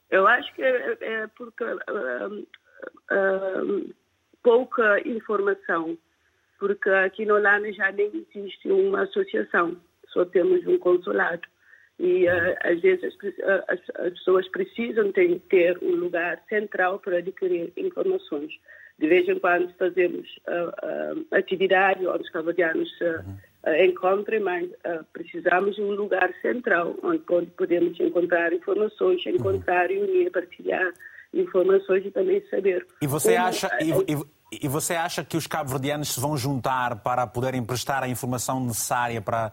Eu 0.10 0.26
acho 0.28 0.54
que 0.54 0.62
é, 0.62 0.98
é 1.02 1.28
porque 1.28 1.66
pouca 4.42 5.02
informação, 5.06 5.98
porque 6.60 6.90
aqui 6.90 7.26
no 7.26 7.36
Holanda 7.36 7.72
já 7.74 7.92
nem 7.92 8.26
existe 8.34 8.72
uma 8.72 9.04
associação, 9.04 9.76
só 10.08 10.24
temos 10.24 10.66
um 10.66 10.78
consulado. 10.78 11.42
E 12.00 12.28
uh, 12.28 12.56
às 12.64 12.80
vezes 12.82 13.04
as, 13.06 13.24
eh, 13.24 13.64
as, 13.68 13.80
as, 13.96 14.14
pessoas 14.14 14.48
precisam 14.50 15.12
ter, 15.12 15.40
ter 15.50 15.78
um 15.82 15.96
lugar 15.96 16.40
central 16.48 17.00
para 17.00 17.18
adquirir 17.18 17.74
informações. 17.76 18.52
De 19.00 19.08
vez 19.08 19.28
em 19.28 19.40
quando 19.40 19.74
fazemos 19.78 20.28
uh, 20.48 21.20
uh, 21.20 21.26
atividade 21.32 22.06
onde 22.06 22.24
os 22.24 22.30
cavadianos 22.30 22.90
uh, 23.02 23.84
encontrem, 23.84 24.40
mas 24.40 24.70
precisamos 25.12 25.76
de 25.76 25.82
um 25.82 25.92
lugar 25.92 26.32
central 26.42 26.96
onde 27.04 27.20
podemos 27.58 28.00
encontrar 28.00 28.54
informações, 28.54 29.26
encontrar 29.26 29.92
e 29.92 29.98
unir, 30.00 30.32
partilhar 30.32 30.94
informações 31.34 32.06
e 32.06 32.12
também 32.12 32.42
saber. 32.50 32.88
E 33.02 33.08
você 33.08 33.36
como... 33.36 33.48
acha. 33.48 33.70
E, 33.82 34.14
e, 34.14 34.64
e 34.64 34.68
você 34.68 34.94
acha 34.94 35.24
que 35.24 35.36
os 35.36 35.46
cabo-verdianos 35.46 36.14
se 36.14 36.20
vão 36.20 36.38
juntar 36.38 37.04
para 37.04 37.28
poderem 37.28 37.64
prestar 37.64 38.04
a 38.04 38.08
informação 38.08 38.66
necessária 38.66 39.22
para, 39.22 39.52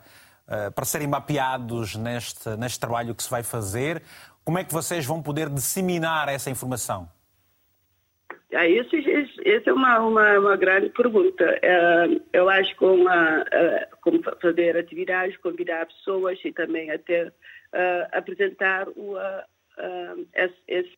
para 0.75 0.85
serem 0.85 1.07
mapeados 1.07 1.97
neste, 1.97 2.49
neste 2.57 2.79
trabalho 2.79 3.15
que 3.15 3.23
se 3.23 3.31
vai 3.31 3.43
fazer? 3.43 4.03
Como 4.45 4.59
é 4.59 4.65
que 4.65 4.73
vocês 4.73 5.07
vão 5.07 5.23
poder 5.23 5.49
disseminar 5.49 6.29
essa 6.29 6.51
informação? 6.51 7.09
É, 8.55 8.69
isso, 8.69 8.95
essa 9.45 9.71
é 9.71 9.73
uma, 9.73 9.99
uma, 9.99 10.39
uma, 10.39 10.57
grande 10.57 10.89
pergunta. 10.91 11.45
Uh, 11.45 12.23
eu 12.33 12.49
acho 12.49 12.77
que 12.77 12.85
uma, 12.85 13.41
uh, 13.41 13.97
como 14.01 14.23
fazer 14.41 14.77
atividades, 14.77 15.37
convidar 15.39 15.87
pessoas 15.87 16.39
e 16.45 16.53
também 16.53 16.91
até 16.91 17.33
apresentar 18.13 18.87
o, 18.91 19.17
esse, 20.33 20.55
esse 20.69 20.93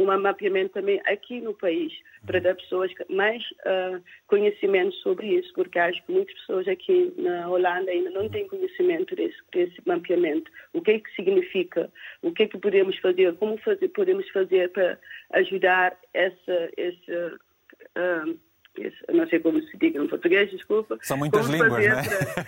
um 0.00 0.20
mapeamento 0.20 0.72
também 0.72 1.00
aqui 1.06 1.40
no 1.40 1.54
país, 1.54 1.92
para 2.26 2.40
dar 2.40 2.54
pessoas 2.54 2.90
mais 3.08 3.42
uh, 3.66 4.02
conhecimento 4.26 4.94
sobre 4.96 5.26
isso, 5.26 5.52
porque 5.54 5.78
acho 5.78 6.04
que 6.04 6.12
muitas 6.12 6.34
pessoas 6.40 6.68
aqui 6.68 7.12
na 7.16 7.48
Holanda 7.48 7.90
ainda 7.90 8.10
não 8.10 8.28
têm 8.28 8.48
conhecimento 8.48 9.14
desse, 9.14 9.38
desse 9.52 9.76
mapeamento. 9.86 10.50
O 10.72 10.80
que 10.80 10.92
é 10.92 10.98
que 11.00 11.14
significa? 11.14 11.90
O 12.22 12.32
que 12.32 12.44
é 12.44 12.48
que 12.48 12.58
podemos 12.58 12.96
fazer? 12.98 13.34
Como 13.36 13.58
fazer, 13.58 13.88
podemos 13.88 14.28
fazer 14.30 14.70
para 14.70 14.98
ajudar 15.32 15.96
essa, 16.14 16.70
essa 16.76 17.38
uh, 17.96 18.38
não 19.12 19.28
sei 19.28 19.40
como 19.40 19.60
se 19.62 19.76
diga 19.76 20.02
em 20.02 20.08
português, 20.08 20.50
desculpa. 20.50 20.98
São 21.02 21.16
muitas 21.16 21.46
como 21.46 21.56
línguas, 21.56 21.84
né? 21.84 22.02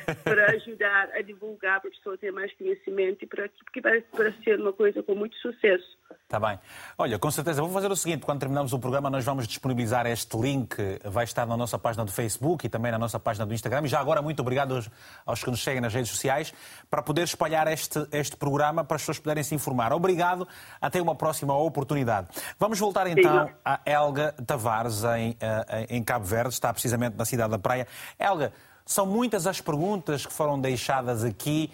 Para, 0.05 0.15
para, 0.25 0.51
ajudar 0.53 1.11
a 1.15 1.23
divulgar, 1.23 1.81
para 1.81 1.91
a 1.91 1.93
pessoa 1.93 2.17
ter 2.17 2.33
mais 2.33 2.53
conhecimento 2.55 3.25
e 3.25 3.27
para, 3.27 3.49
que 3.73 3.81
vai 3.81 4.01
para 4.01 4.33
ser 4.43 4.61
uma 4.61 4.73
coisa 4.73 5.03
com 5.03 5.15
muito 5.15 5.37
sucesso. 5.37 5.99
Está 6.25 6.41
bem. 6.41 6.59
Olha, 6.97 7.19
com 7.19 7.31
certeza, 7.31 7.61
vou 7.61 7.71
fazer 7.71 7.91
o 7.91 7.97
seguinte: 7.97 8.25
quando 8.25 8.41
terminarmos 8.41 8.73
o 8.73 8.79
programa, 8.79 9.11
nós 9.11 9.25
vamos 9.25 9.47
disponibilizar 9.47 10.07
este 10.07 10.37
link, 10.37 10.77
vai 11.05 11.25
estar 11.25 11.47
na 11.47 11.57
nossa 11.57 11.79
página 11.79 12.05
do 12.05 12.13
Facebook 12.13 12.67
e 12.67 12.69
também 12.69 12.91
na 12.91 12.99
nossa 12.99 13.19
página 13.19 13.45
do 13.45 13.53
Instagram. 13.53 13.83
E 13.85 13.89
já 13.89 14.01
agora, 14.01 14.23
muito 14.23 14.41
obrigado 14.41 14.77
aos, 14.77 14.91
aos 15.27 15.43
que 15.43 15.51
nos 15.51 15.63
seguem 15.63 15.81
nas 15.81 15.93
redes 15.93 16.11
sociais 16.11 16.55
para 16.91 17.03
poder 17.03 17.25
espalhar 17.25 17.67
este, 17.69 18.07
este 18.13 18.37
programa 18.37 18.85
para 18.85 18.97
as 18.97 19.03
pessoas 19.03 19.19
poderem 19.19 19.43
se 19.43 19.55
informar. 19.55 19.93
Obrigado, 19.93 20.47
até 20.81 21.03
uma 21.03 21.15
próxima 21.15 21.57
oportunidade. 21.57 22.29
Vamos 22.59 22.79
voltar 22.79 23.07
então 23.07 23.47
Sim. 23.47 23.53
a 23.65 23.81
Elga 23.85 24.33
Tavares, 24.47 25.05
em, 25.05 25.37
eh, 25.41 25.87
em 25.91 26.03
Cabo 26.13 26.27
Verde, 26.27 26.53
está 26.53 26.71
precisamente 26.71 27.17
na 27.17 27.25
cidade 27.25 27.51
da 27.51 27.59
Praia. 27.59 27.87
Elga, 28.19 28.53
são 28.85 29.07
muitas 29.07 29.47
as 29.47 29.63
perguntas 29.63 30.27
que 30.27 30.33
foram 30.33 30.61
deixadas 30.61 31.25
aqui 31.25 31.73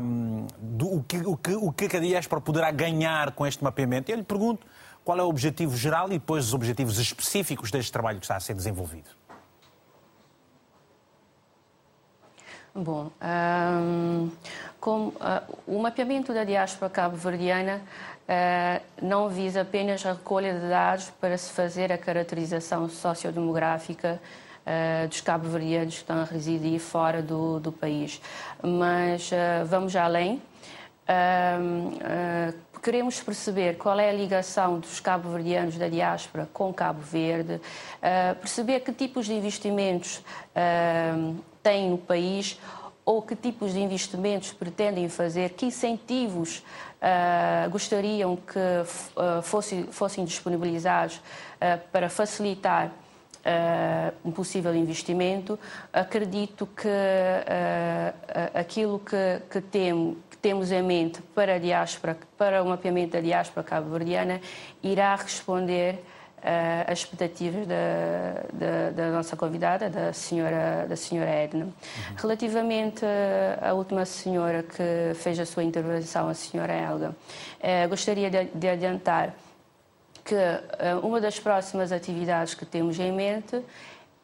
um, 0.00 0.46
do, 0.58 0.94
o, 0.94 1.02
que, 1.02 1.18
o, 1.18 1.36
que, 1.36 1.54
o 1.54 1.70
que 1.70 1.96
a 1.96 2.00
Diaspora 2.00 2.40
poderá 2.40 2.70
ganhar 2.70 3.32
com 3.32 3.46
este 3.46 3.62
mapeamento. 3.62 4.10
Eu 4.10 4.16
lhe 4.16 4.22
pergunto 4.22 4.66
qual 5.04 5.18
é 5.18 5.22
o 5.22 5.28
objetivo 5.28 5.76
geral 5.76 6.06
e 6.06 6.12
depois 6.12 6.46
os 6.46 6.54
objetivos 6.54 6.98
específicos 6.98 7.70
deste 7.70 7.92
trabalho 7.92 8.18
que 8.18 8.24
está 8.24 8.36
a 8.36 8.40
ser 8.40 8.54
desenvolvido. 8.54 9.17
Bom, 12.80 13.10
um, 13.20 14.30
com, 14.78 15.08
uh, 15.08 15.14
o 15.66 15.80
mapeamento 15.80 16.32
da 16.32 16.44
diáspora 16.44 16.88
cabo-verdiana 16.88 17.80
uh, 17.82 18.82
não 19.02 19.28
visa 19.28 19.62
apenas 19.62 20.06
a 20.06 20.12
recolha 20.12 20.54
de 20.54 20.68
dados 20.68 21.10
para 21.20 21.36
se 21.36 21.50
fazer 21.50 21.92
a 21.92 21.98
caracterização 21.98 22.88
sociodemográfica 22.88 24.20
uh, 24.64 25.08
dos 25.08 25.20
cabo-verdianos 25.20 25.94
que 25.94 26.00
estão 26.02 26.20
a 26.20 26.24
residir 26.24 26.78
fora 26.78 27.20
do, 27.20 27.58
do 27.58 27.72
país. 27.72 28.20
Mas 28.62 29.28
vamos 29.66 29.96
além. 29.96 30.40
Queremos 32.80 33.20
perceber 33.20 33.76
qual 33.76 33.98
é 33.98 34.08
a 34.08 34.12
ligação 34.12 34.78
dos 34.78 35.00
cabo-verdianos 35.00 35.76
da 35.76 35.88
diáspora 35.88 36.48
com 36.52 36.72
Cabo 36.72 37.00
Verde, 37.00 37.60
perceber 38.40 38.80
que 38.80 38.92
tipos 38.92 39.26
de 39.26 39.32
investimentos 39.32 40.22
têm 41.68 41.90
no 41.90 41.98
país 41.98 42.58
ou 43.04 43.20
que 43.20 43.36
tipos 43.36 43.74
de 43.74 43.80
investimentos 43.80 44.52
pretendem 44.52 45.06
fazer, 45.10 45.50
que 45.50 45.66
incentivos 45.66 46.58
uh, 46.58 47.70
gostariam 47.70 48.36
que 48.36 48.58
uh, 48.58 49.42
fosse, 49.42 49.84
fossem 49.90 50.24
disponibilizados 50.24 51.16
uh, 51.16 51.78
para 51.92 52.08
facilitar 52.08 52.90
um 54.22 54.30
possível 54.30 54.74
investimento. 54.74 55.58
Acredito 55.90 56.66
que 56.66 56.88
aquilo 58.52 58.98
que, 58.98 59.40
que, 59.48 59.60
tem, 59.62 60.18
que, 60.28 60.36
temos 60.36 60.70
em 60.70 60.82
mente 60.82 61.22
para 61.34 61.54
a 61.54 61.58
diáspora, 61.58 62.18
para 62.36 62.62
o 62.62 62.68
mapeamento 62.68 63.12
da 63.12 63.20
diáspora 63.20 63.64
cabo-verdiana, 63.64 64.38
irá 64.82 65.14
responder 65.14 66.04
uh, 66.38 66.90
às 66.92 67.00
expectativas 67.00 67.66
da, 67.66 67.74
da, 68.52 68.90
da, 68.90 69.10
nossa 69.10 69.36
convidada, 69.36 69.88
da 69.88 70.12
senhora, 70.12 70.86
da 70.88 70.96
senhora 70.96 71.30
Edna. 71.30 71.64
Uhum. 71.64 71.72
Relativamente 72.16 73.04
à 73.60 73.72
última 73.74 74.04
senhora 74.04 74.62
que 74.62 75.14
fez 75.14 75.38
a 75.38 75.46
sua 75.46 75.64
intervenção, 75.64 76.28
a 76.28 76.34
senhora 76.34 76.72
Helga, 76.72 77.14
gostaria 77.88 78.30
de, 78.30 78.44
de 78.44 78.68
adiantar 78.68 79.34
que 80.28 80.34
eh, 80.34 80.94
uma 81.02 81.22
das 81.22 81.40
próximas 81.40 81.90
atividades 81.90 82.52
que 82.52 82.66
temos 82.66 83.00
em 83.00 83.10
mente 83.10 83.62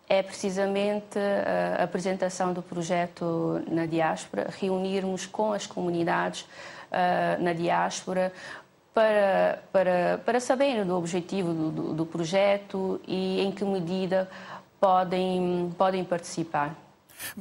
é 0.07 0.22
precisamente 0.22 1.18
eh, 1.18 1.77
a 1.79 1.85
apresentação 1.85 2.52
do 2.52 2.62
projeto 2.62 3.62
na 3.67 3.87
diáspora, 3.87 4.48
reunirmos 4.60 5.25
com 5.25 5.54
as 5.54 5.67
comunidades 5.67 6.46
eh, 6.92 7.38
na 7.40 7.54
diáspora 7.54 8.31
para, 8.95 9.59
para, 9.73 10.21
para 10.25 10.40
saberem 10.40 10.87
do 10.87 10.97
objetivo 10.97 11.53
do, 11.53 11.71
do, 11.71 11.95
do 11.95 12.07
projeto 12.07 13.01
e 13.07 13.40
em 13.40 13.51
que 13.51 13.65
medida 13.65 14.31
podem, 14.81 15.75
podem 15.77 16.05
participar. 16.05 16.77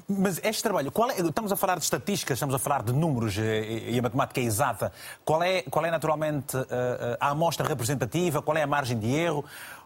Mas 0.08 0.39
este 0.43 0.64
trabalho, 0.64 0.91
é, 1.12 1.22
estamos 1.22 1.51
a 1.51 1.56
falar 1.56 1.78
de 1.78 1.84
estatísticas, 1.84 2.38
estamos 2.38 2.56
a 2.56 2.60
falar 2.60 2.84
de 2.84 2.93
números 2.93 3.38
eh, 3.38 3.89
e 3.89 3.99
a 3.99 4.01
matemática 4.01 4.39
é 4.39 4.43
exata. 4.43 4.91
Qual 5.26 5.43
é, 5.43 5.62
qual 5.64 5.86
é 5.86 5.91
naturalmente 5.91 6.56
eh, 6.56 6.66
eh, 6.70 7.18
a 7.20 7.30
amostra 7.30 7.68
representativa? 7.68 8.41
Qual 8.41 8.56
é 8.56 8.64
a 8.64 8.68
margem 8.68 8.97
de 8.97 9.14
erro? 9.14 9.43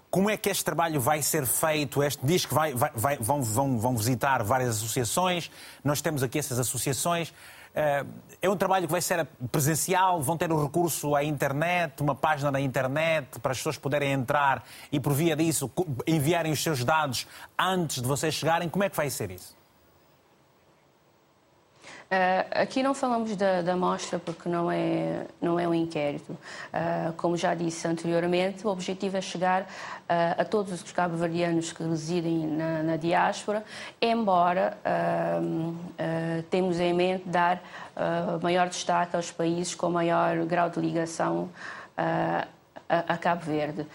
Como 0.10 0.30
é 0.30 0.38
que 0.38 0.50
este 0.50 0.64
trabalho 0.64 1.02
vai 1.02 1.22
ser 1.22 1.46
feito? 1.46 2.04
Este 2.04 2.26
diz 2.26 2.46
que 2.46 2.54
vai, 2.54 2.74
vai, 2.74 2.92
vai, 2.96 3.18
vão, 3.18 3.42
vão, 3.42 3.80
vão 3.80 3.98
visitar 3.98 4.44
várias 4.44 4.78
associações. 4.78 5.52
Nós 5.84 6.02
temos 6.02 6.22
aqui 6.24 6.40
essas 6.40 6.60
associações. 6.60 7.34
É 8.42 8.50
um 8.50 8.56
trabalho 8.56 8.88
que 8.88 8.92
vai 8.92 9.02
ser 9.02 9.26
presencial, 9.52 10.22
vão 10.22 10.38
ter 10.38 10.52
o 10.52 10.62
recurso 10.62 11.16
à 11.16 11.24
internet, 11.24 12.02
uma 12.02 12.16
página 12.16 12.52
na 12.52 12.60
internet 12.60 13.40
para 13.40 13.52
as 13.52 13.58
pessoas 13.58 13.78
poderem 13.78 14.12
entrar 14.12 14.64
e 14.92 15.00
por 15.00 15.14
via 15.14 15.36
disso 15.36 15.72
enviarem 16.06 16.52
os 16.52 16.62
seus 16.62 16.84
dados 16.84 17.28
antes 17.58 18.02
de 18.02 18.08
vocês 18.08 18.34
chegarem. 18.34 18.70
Como 18.70 18.84
é 18.84 18.90
que 18.90 18.96
vai 18.96 19.10
ser 19.10 19.32
isso? 19.32 19.57
Uh, 22.08 22.62
aqui 22.62 22.82
não 22.82 22.94
falamos 22.94 23.36
da, 23.36 23.62
da 23.62 23.76
mostra 23.76 24.18
porque 24.18 24.48
não 24.48 24.72
é, 24.72 25.26
não 25.42 25.60
é 25.60 25.68
um 25.68 25.74
inquérito. 25.74 26.32
Uh, 26.32 27.12
como 27.18 27.36
já 27.36 27.54
disse 27.54 27.86
anteriormente, 27.86 28.66
o 28.66 28.70
objetivo 28.70 29.18
é 29.18 29.22
chegar 29.22 29.64
uh, 29.64 29.68
a 30.42 30.46
todos 30.46 30.72
os 30.72 30.92
cabo-verdianos 30.94 31.74
que 31.74 31.84
residem 31.84 32.48
na, 32.48 32.82
na 32.82 32.96
diáspora, 32.96 33.64
embora 34.02 34.78
temos 36.50 36.80
em 36.80 36.94
mente 36.94 37.28
dar 37.28 37.62
maior 38.42 38.70
destaque 38.70 39.16
aos 39.16 39.32
países 39.32 39.76
com 39.76 39.90
maior 39.90 40.38
grau 40.46 40.70
de 40.70 40.80
ligação 40.80 41.50
a, 41.98 42.48
a, 42.88 43.18
Cabo 43.18 43.42
Verde. 43.42 43.86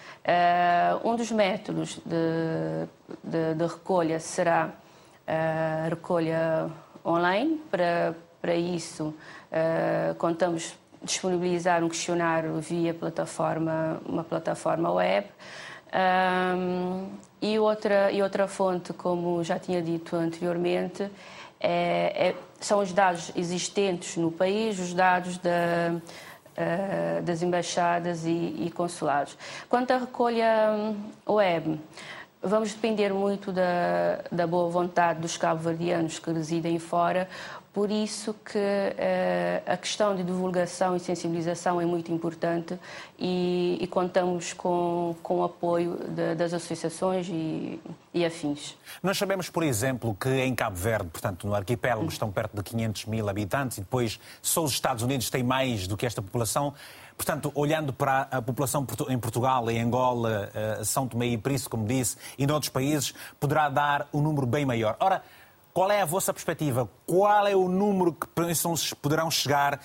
um 1.05 1.17
dos 1.17 1.31
métodos 1.31 1.99
de, 2.05 2.87
de, 3.23 3.55
de 3.55 3.67
recolha 3.67 4.19
será 4.21 4.71
a 5.27 5.89
recolha 5.89 6.71
online. 7.05 7.61
Para, 7.71 8.15
para 8.41 8.55
isso, 8.55 9.15
uh, 9.53 10.15
contamos 10.17 10.75
disponibilizar 11.03 11.83
um 11.83 11.89
questionário 11.89 12.61
via 12.61 12.95
plataforma, 12.95 14.01
uma 14.07 14.25
plataforma 14.25 14.91
web. 14.93 15.27
Um, 15.95 17.09
e, 17.41 17.59
outra, 17.59 18.11
e 18.11 18.23
outra 18.23 18.49
fonte, 18.49 18.93
como 18.93 19.43
já 19.45 19.59
tinha 19.59 19.83
dito 19.83 20.17
anteriormente, 20.17 21.11
é, 21.61 22.29
é, 22.29 22.35
são 22.61 22.81
os 22.81 22.93
dados 22.93 23.31
existentes 23.37 24.17
no 24.17 24.33
país, 24.33 24.79
os 24.79 24.95
dados 24.95 25.39
da, 25.39 25.51
uh, 25.93 27.23
das 27.23 27.43
embaixadas 27.43 28.25
e, 28.25 28.31
e, 28.31 28.73
consulados. 28.75 29.37
Quanto 29.69 29.91
à 29.93 29.99
recolha 29.99 30.73
hum, 30.73 30.97
web, 31.29 31.81
Vamos 32.45 32.73
depender 32.73 33.13
muito 33.15 33.53
da, 33.53 34.21
da 34.33 34.47
boa 34.49 34.69
vontade 34.69 35.21
dos 35.21 35.37
cabo-verdianos 35.37 36.19
que 36.19 36.33
residem 36.33 36.77
fora, 36.79 37.29
por 37.73 37.91
isso 37.91 38.35
que 38.45 38.59
uh, 38.59 39.63
a 39.65 39.77
questão 39.79 40.15
de 40.15 40.23
divulgação 40.23 40.95
e 40.95 41.01
sensibilização 41.01 41.81
é 41.81 41.87
muito 41.87 42.13
importante 42.13 42.79
e, 43.19 43.79
e 43.81 43.87
contamos 43.87 44.53
com, 44.53 45.17
com 45.23 45.39
o 45.39 45.45
apoio 45.45 45.97
de, 46.09 46.35
das 46.35 46.53
associações 46.53 47.29
e, 47.29 47.81
e, 48.13 48.27
afins. 48.27 48.77
Nós 49.03 49.17
sabemos, 49.17 49.49
por 49.49 49.63
exemplo, 49.63 50.15
que 50.21 50.29
em 50.29 50.55
Cabo 50.55 50.77
Verde, 50.77 51.09
portanto 51.11 51.47
no 51.47 51.55
arquipélago, 51.55 52.07
estão 52.09 52.31
perto 52.31 52.55
de 52.57 52.63
500 52.63 53.07
mil 53.07 53.27
habitantes 53.27 53.79
e 53.79 53.81
depois 53.81 54.21
só 54.43 54.63
os 54.63 54.73
Estados 54.73 55.03
Unidos 55.03 55.31
têm 55.31 55.43
mais 55.43 55.87
do 55.87 55.97
que 55.97 56.05
esta 56.05 56.21
população. 56.21 56.75
Portanto, 57.17 57.53
olhando 57.55 57.93
para 57.93 58.23
a 58.31 58.43
população 58.43 58.87
em 59.09 59.19
Portugal, 59.19 59.71
em 59.71 59.81
Angola, 59.81 60.51
eh, 60.55 60.81
São 60.85 61.07
Tomé 61.07 61.27
e 61.27 61.39
Príncipe, 61.39 61.71
como 61.71 61.87
disse, 61.87 62.17
e 62.39 62.47
noutros 62.47 62.71
países, 62.71 63.15
poderá 63.39 63.69
dar 63.69 64.09
um 64.13 64.21
número 64.21 64.47
bem 64.47 64.65
maior. 64.65 64.97
Ora, 64.99 65.23
qual 65.73 65.91
é 65.91 66.03
a 66.03 66.05
vossa 66.05 66.35
perspectiva? 66.35 66.87
Qual 67.07 67.47
é 67.47 67.57
o 67.57 67.67
número 67.67 68.13
que 68.13 68.27
pensam 68.27 68.75
poderão 69.01 69.31
chegar 69.31 69.81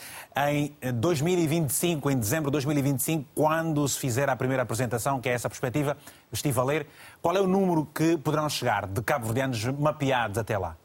em 0.50 0.76
2025, 0.94 2.12
em 2.12 2.20
dezembro 2.20 2.52
de 2.52 2.54
2025, 2.54 3.26
quando 3.34 3.88
se 3.88 3.98
fizer 3.98 4.30
a 4.30 4.36
primeira 4.36 4.64
apresentação, 4.64 5.22
que 5.22 5.30
é 5.30 5.32
essa 5.32 5.48
perspectiva? 5.48 5.96
Estive 6.30 6.60
a 6.60 6.64
ler. 6.64 6.88
Qual 7.22 7.38
é 7.38 7.40
o 7.40 7.48
número 7.48 7.86
que 7.86 8.18
poderão 8.18 8.50
chegar 8.50 8.86
de 8.86 9.02
cabo-verdianos 9.02 9.64
mapeados 9.64 10.38
até 10.38 10.58
lá? 10.58 10.76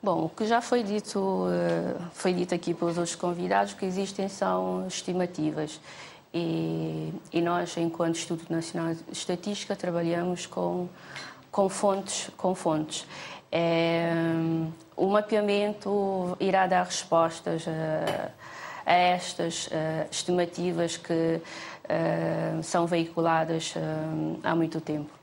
Bom, 0.00 0.26
o 0.26 0.28
que 0.28 0.46
já 0.46 0.60
foi 0.60 0.84
dito, 0.84 1.46
eh, 1.50 2.00
foi 2.12 2.32
dito 2.32 2.54
aqui 2.54 2.72
pelos 2.72 2.96
outros 2.96 3.16
convidados, 3.16 3.74
que 3.74 3.84
existem 3.84 4.28
são 4.28 4.86
estimativas. 4.86 5.80
E, 6.32 7.12
e 7.32 7.40
nós, 7.40 7.76
enquanto 7.76 8.16
Instituto 8.16 8.52
Nacional 8.52 8.94
de 8.94 9.02
Estatística, 9.10 9.74
trabalhamos 9.74 10.46
com, 10.46 10.88
com 11.50 11.68
fontes. 11.68 12.30
Com 12.36 12.54
fontes. 12.54 13.06
É, 13.50 14.12
o 14.94 15.08
mapeamento 15.08 16.36
irá 16.38 16.68
dar 16.68 16.84
respostas 16.84 17.66
a, 17.66 18.30
a 18.86 18.94
estas 18.94 19.68
a, 19.72 20.06
estimativas 20.12 20.96
que 20.96 21.40
a, 21.88 22.62
são 22.62 22.86
veiculadas 22.86 23.74
há 24.44 24.54
muito 24.54 24.80
tempo. 24.80 25.17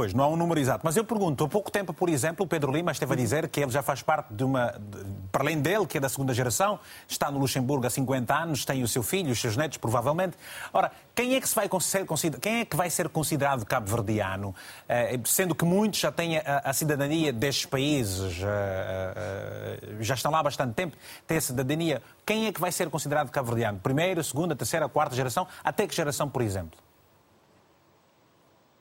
Pois, 0.00 0.14
não 0.14 0.24
há 0.24 0.28
um 0.28 0.36
número 0.36 0.58
exato. 0.58 0.80
Mas 0.82 0.96
eu 0.96 1.04
pergunto, 1.04 1.44
há 1.44 1.48
pouco 1.48 1.70
tempo, 1.70 1.92
por 1.92 2.08
exemplo, 2.08 2.46
o 2.46 2.48
Pedro 2.48 2.72
Lima 2.72 2.90
esteve 2.90 3.12
a 3.12 3.16
dizer 3.16 3.46
que 3.50 3.60
ele 3.60 3.70
já 3.70 3.82
faz 3.82 4.00
parte 4.00 4.32
de 4.32 4.42
uma. 4.42 4.68
De, 4.68 5.04
para 5.30 5.42
além 5.42 5.60
dele, 5.60 5.86
que 5.86 5.98
é 5.98 6.00
da 6.00 6.08
segunda 6.08 6.32
geração, 6.32 6.80
está 7.06 7.30
no 7.30 7.38
Luxemburgo 7.38 7.86
há 7.86 7.90
50 7.90 8.34
anos, 8.34 8.64
tem 8.64 8.82
o 8.82 8.88
seu 8.88 9.02
filho, 9.02 9.30
os 9.30 9.38
seus 9.38 9.58
netos, 9.58 9.76
provavelmente. 9.76 10.38
Ora, 10.72 10.90
quem 11.14 11.34
é 11.34 11.40
que, 11.40 11.46
se 11.46 11.54
vai 11.54 11.68
ser, 11.82 12.06
quem 12.40 12.60
é 12.60 12.64
que 12.64 12.74
vai 12.74 12.88
ser 12.88 13.10
considerado 13.10 13.66
cabo-verdiano? 13.66 14.54
Eh, 14.88 15.20
sendo 15.26 15.54
que 15.54 15.66
muitos 15.66 16.00
já 16.00 16.10
têm 16.10 16.38
a, 16.38 16.62
a 16.64 16.72
cidadania 16.72 17.30
destes 17.30 17.66
países, 17.66 18.40
eh, 18.42 19.76
eh, 19.76 19.96
já 20.00 20.14
estão 20.14 20.32
lá 20.32 20.38
há 20.38 20.42
bastante 20.42 20.72
tempo, 20.72 20.96
têm 21.26 21.36
a 21.36 21.42
cidadania. 21.42 22.02
Quem 22.24 22.46
é 22.46 22.52
que 22.52 22.60
vai 22.60 22.72
ser 22.72 22.88
considerado 22.88 23.28
cabo-verdiano? 23.28 23.78
Primeira, 23.78 24.22
segunda, 24.22 24.56
terceira, 24.56 24.88
quarta 24.88 25.14
geração? 25.14 25.46
Até 25.62 25.86
que 25.86 25.94
geração, 25.94 26.26
por 26.26 26.40
exemplo? 26.40 26.78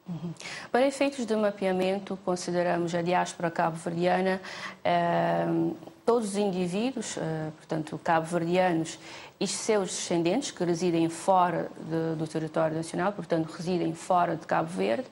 Uhum. 0.10 0.34
Para 0.72 0.88
efeitos 0.88 1.24
de 1.24 1.36
mapeamento, 1.36 2.18
consideramos 2.26 2.96
a 2.96 3.02
diáspora 3.04 3.52
cabo-verdiana 3.52 4.42
eh, 4.84 5.46
todos 6.04 6.30
os 6.30 6.36
indivíduos, 6.36 7.16
eh, 7.16 7.52
portanto, 7.56 8.00
cabo-verdianos 8.04 8.98
e 9.40 9.46
seus 9.46 9.90
descendentes 9.90 10.50
que 10.50 10.64
residem 10.66 11.08
fora 11.10 11.70
de, 11.80 12.16
do 12.18 12.28
território 12.28 12.76
nacional, 12.76 13.14
portanto, 13.14 13.46
residem 13.52 13.94
fora 13.94 14.36
de 14.36 14.48
Cabo 14.48 14.68
Verde, 14.68 15.06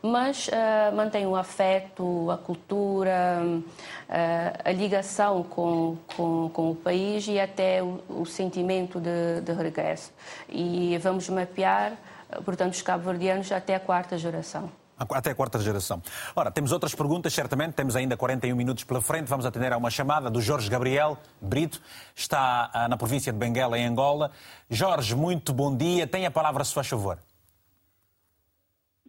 mas 0.00 0.48
uh, 0.48 0.94
mantêm 0.94 1.26
o 1.26 1.34
afeto, 1.34 2.30
a 2.30 2.36
cultura, 2.36 3.40
uh, 3.42 4.60
a 4.62 4.72
ligação 4.72 5.42
com, 5.42 5.96
com, 6.14 6.50
com, 6.50 6.70
o 6.70 6.74
país 6.74 7.26
e 7.26 7.40
até 7.40 7.82
o, 7.82 8.00
o 8.08 8.26
sentimento 8.26 9.00
de, 9.00 9.40
de 9.42 9.52
regresso. 9.52 10.12
E 10.48 10.98
vamos 10.98 11.28
mapear 11.28 11.92
portanto, 12.44 12.72
os 12.72 12.82
cabo-verdianos 12.82 13.50
até 13.52 13.74
a 13.74 13.80
quarta 13.80 14.16
geração. 14.16 14.70
Até 14.96 15.32
a 15.32 15.34
quarta 15.34 15.58
geração. 15.58 16.00
Ora, 16.36 16.52
temos 16.52 16.70
outras 16.70 16.94
perguntas, 16.94 17.32
certamente. 17.32 17.74
Temos 17.74 17.96
ainda 17.96 18.16
41 18.16 18.54
minutos 18.54 18.84
pela 18.84 19.00
frente. 19.00 19.28
Vamos 19.28 19.44
atender 19.44 19.72
a 19.72 19.76
uma 19.76 19.90
chamada 19.90 20.30
do 20.30 20.40
Jorge 20.40 20.70
Gabriel 20.70 21.18
Brito. 21.42 21.80
Está 22.14 22.70
ah, 22.72 22.88
na 22.88 22.96
província 22.96 23.32
de 23.32 23.38
Benguela, 23.38 23.76
em 23.76 23.86
Angola. 23.86 24.30
Jorge, 24.70 25.16
muito 25.16 25.52
bom 25.52 25.76
dia. 25.76 26.06
Tem 26.06 26.26
a 26.26 26.30
palavra, 26.30 26.62
se 26.62 26.72
faz 26.72 26.88
favor. 26.88 27.18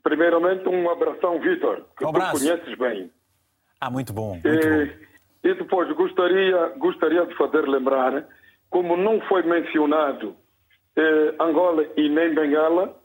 Primeiramente, 0.02 0.68
um 0.68 0.90
abração, 0.90 1.40
Vitor, 1.40 1.86
que 1.98 2.04
um 2.04 2.10
abraço. 2.10 2.34
tu 2.34 2.40
conheces 2.40 2.78
bem. 2.78 3.12
Ah, 3.80 3.90
muito 3.90 4.12
bom. 4.12 4.40
Muito 4.44 4.48
e, 4.48 4.86
bom. 4.86 4.92
e 5.44 5.54
depois 5.54 5.96
gostaria, 5.96 6.74
gostaria 6.78 7.26
de 7.28 7.36
fazer 7.38 7.68
lembrar, 7.68 8.26
como 8.72 8.98
não 8.98 9.22
foi 9.28 9.44
mencionado 9.44 10.36
eh, 10.96 11.36
Angola 11.40 11.86
e 11.96 12.10
nem 12.10 12.34
Benguela, 12.34 12.96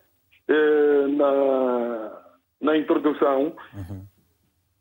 eh, 0.50 1.06
na, 1.06 2.22
na 2.60 2.76
introdução, 2.76 3.54
uhum. 3.72 4.04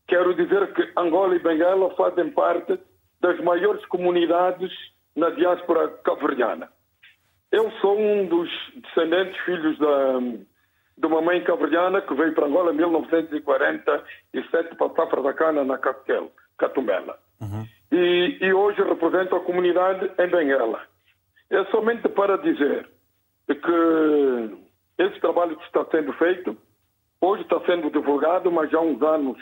quero 0.07 0.33
dizer 0.33 0.73
que 0.73 0.91
Angola 0.97 1.35
e 1.35 1.39
Benguela 1.39 1.93
fazem 1.95 2.31
parte 2.31 2.79
das 3.21 3.39
maiores 3.41 3.85
comunidades 3.85 4.71
na 5.15 5.29
diáspora 5.29 5.89
cabo-verdiana. 6.03 6.69
Eu 7.51 7.69
sou 7.81 7.99
um 7.99 8.25
dos 8.25 8.49
descendentes, 8.77 9.39
filhos 9.41 9.77
da, 9.77 10.19
de 10.97 11.05
uma 11.05 11.21
mãe 11.21 11.43
cabo-verdiana 11.43 12.01
que 12.01 12.15
veio 12.15 12.33
para 12.33 12.47
Angola 12.47 12.73
em 12.73 12.77
1947 12.77 14.75
para 14.75 14.87
a 14.87 14.95
safra 14.95 15.21
da 15.21 15.33
cana 15.33 15.63
na 15.63 15.77
Capitel, 15.77 16.31
Catumbela. 16.57 17.19
Uhum. 17.41 17.63
E, 17.91 18.39
e 18.41 18.51
hoje 18.53 18.81
represento 18.81 19.35
a 19.35 19.39
comunidade 19.41 20.11
em 20.17 20.27
Benguela. 20.27 20.81
É 21.51 21.63
somente 21.65 22.09
para 22.09 22.37
dizer 22.37 22.89
que 23.47 24.68
esse 24.99 25.19
trabalho 25.21 25.55
que 25.55 25.65
está 25.65 25.85
sendo 25.85 26.11
feito, 26.13 26.57
hoje 27.21 27.43
está 27.43 27.59
sendo 27.61 27.89
divulgado, 27.89 28.51
mas 28.51 28.71
há 28.73 28.81
uns 28.81 29.01
anos 29.01 29.37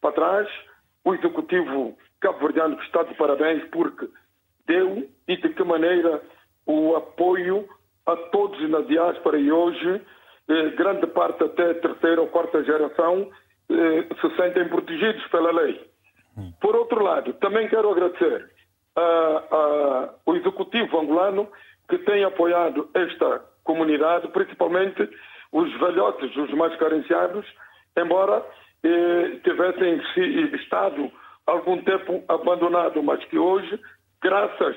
para 0.00 0.12
trás, 0.12 0.48
o 1.04 1.14
executivo 1.14 1.96
cabo-verdiano 2.20 2.80
está 2.82 3.04
de 3.04 3.14
parabéns 3.14 3.64
porque 3.70 4.08
deu 4.66 5.08
e 5.28 5.36
de 5.36 5.48
que 5.50 5.62
maneira 5.62 6.20
o 6.66 6.96
apoio 6.96 7.68
a 8.04 8.16
todos 8.16 8.68
na 8.68 8.80
diáspora 8.80 9.38
e 9.38 9.50
hoje 9.50 10.02
eh, 10.48 10.70
grande 10.70 11.06
parte 11.06 11.44
até 11.44 11.74
terceira 11.74 12.20
ou 12.20 12.28
quarta 12.28 12.64
geração 12.64 13.30
eh, 13.70 14.06
se 14.20 14.36
sentem 14.36 14.68
protegidos 14.68 15.24
pela 15.28 15.52
lei. 15.52 15.88
Hum. 16.36 16.52
Por 16.60 16.74
outro 16.74 17.02
lado, 17.02 17.32
também 17.34 17.68
quero 17.68 17.90
agradecer 17.90 18.50
ao 18.96 20.34
executivo 20.36 20.98
angolano 20.98 21.46
que 21.86 21.98
tem 21.98 22.24
apoiado 22.24 22.88
esta 22.94 23.44
comunidade, 23.66 24.28
principalmente 24.28 25.08
os 25.52 25.70
velhotes, 25.78 26.34
os 26.36 26.50
mais 26.52 26.74
carenciados, 26.76 27.44
embora 27.96 28.44
eh, 28.82 29.40
tivessem 29.44 30.00
estado 30.54 31.10
algum 31.46 31.82
tempo 31.82 32.24
abandonado, 32.28 33.02
mas 33.02 33.22
que 33.26 33.38
hoje, 33.38 33.78
graças 34.22 34.76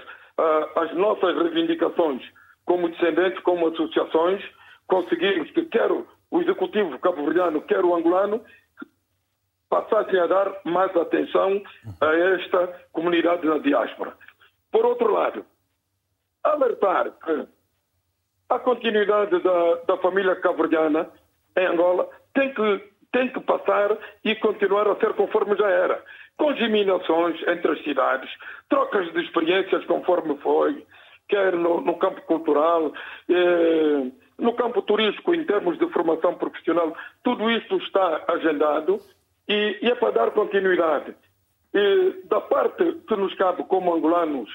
às 0.76 0.94
nossas 0.96 1.36
reivindicações 1.36 2.22
como 2.66 2.90
descendentes, 2.90 3.42
como 3.44 3.68
associações, 3.68 4.44
conseguimos 4.88 5.50
que 5.52 5.66
quer 5.66 5.92
o 5.92 6.42
executivo 6.42 7.00
cabo-verdiano, 7.00 7.62
quer 7.64 7.84
o 7.84 7.96
angolano, 7.96 8.44
passassem 9.70 10.20
a 10.20 10.28
dar 10.28 10.52
mais 10.66 10.96
atenção 10.96 11.62
a 12.02 12.16
esta 12.36 12.68
comunidade 12.92 13.46
na 13.46 13.58
diáspora. 13.58 14.14
Por 14.72 14.86
outro 14.86 15.12
lado, 15.12 15.46
alertar 16.44 17.12
que 17.12 17.48
a 18.50 18.60
continuidade 18.60 19.40
da, 19.40 19.76
da 19.88 19.98
família 19.98 20.36
cabo-verdiana 20.36 21.08
em 21.56 21.66
Angola 21.68 22.10
tem 22.34 22.54
que, 22.54 22.84
tem 23.12 23.30
que 23.30 23.40
passar 23.42 23.96
e 24.24 24.36
continuar 24.36 24.88
a 24.88 24.96
ser 24.96 25.14
conforme 25.14 25.56
já 25.56 25.70
era. 25.70 26.04
Com 26.38 26.54
geminações 26.56 27.40
entre 27.48 27.72
as 27.72 27.84
cidades, 27.84 28.30
trocas 28.70 29.12
de 29.14 29.22
experiências 29.22 29.86
conforme 29.86 30.38
foi, 30.38 30.86
quer 31.28 31.54
no, 31.54 31.82
no 31.82 31.98
campo 31.98 32.22
cultural, 32.22 32.92
eh, 33.30 34.12
no 34.38 34.54
campo 34.54 34.82
turístico, 34.82 35.36
em 35.36 35.44
termos 35.44 35.78
de 35.78 35.88
formação 35.90 36.36
profissional, 36.36 36.96
tudo 37.24 37.52
isto 37.52 37.78
está 37.78 38.24
agendado 38.30 39.00
e, 39.48 39.78
e 39.82 39.92
é 39.92 39.96
para 39.96 40.12
dar 40.12 40.32
continuidade. 40.32 41.14
E, 41.74 42.24
da 42.24 42.42
parte 42.42 42.94
que 43.08 43.16
nos 43.16 43.36
cabe 43.36 43.64
como 43.66 43.94
angolanos 43.94 44.50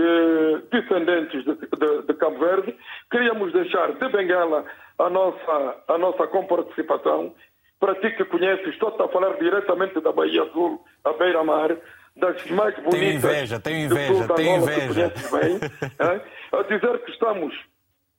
eh, 0.00 0.62
descendentes 0.70 1.44
de, 1.44 1.54
de, 1.54 2.02
de, 2.06 2.14
Cabo 2.14 2.38
Verde, 2.38 2.76
queríamos 3.10 3.52
deixar 3.52 3.92
de 3.92 4.08
Benguela 4.08 4.64
a 4.98 5.10
nossa, 5.10 5.76
a 5.88 5.98
nossa 5.98 6.26
comparticipação. 6.28 7.34
Para 7.78 7.94
ti 7.96 8.10
que 8.10 8.24
conheces, 8.24 8.68
estou 8.68 8.94
a 8.98 9.08
falar 9.08 9.38
diretamente 9.38 10.00
da 10.00 10.12
Bahia 10.12 10.42
Azul, 10.42 10.84
a 11.04 11.12
beira-mar, 11.12 11.76
das 12.16 12.44
mais 12.50 12.74
bonitas. 12.76 13.00
Tenho 13.00 13.14
inveja, 13.14 13.60
tenho 13.60 13.86
inveja, 13.86 14.28
tenho 14.34 14.56
inveja. 14.56 15.12
Bem, 15.32 15.60
é? 15.98 16.58
A 16.58 16.62
dizer 16.62 16.98
que 17.04 17.10
estamos 17.12 17.54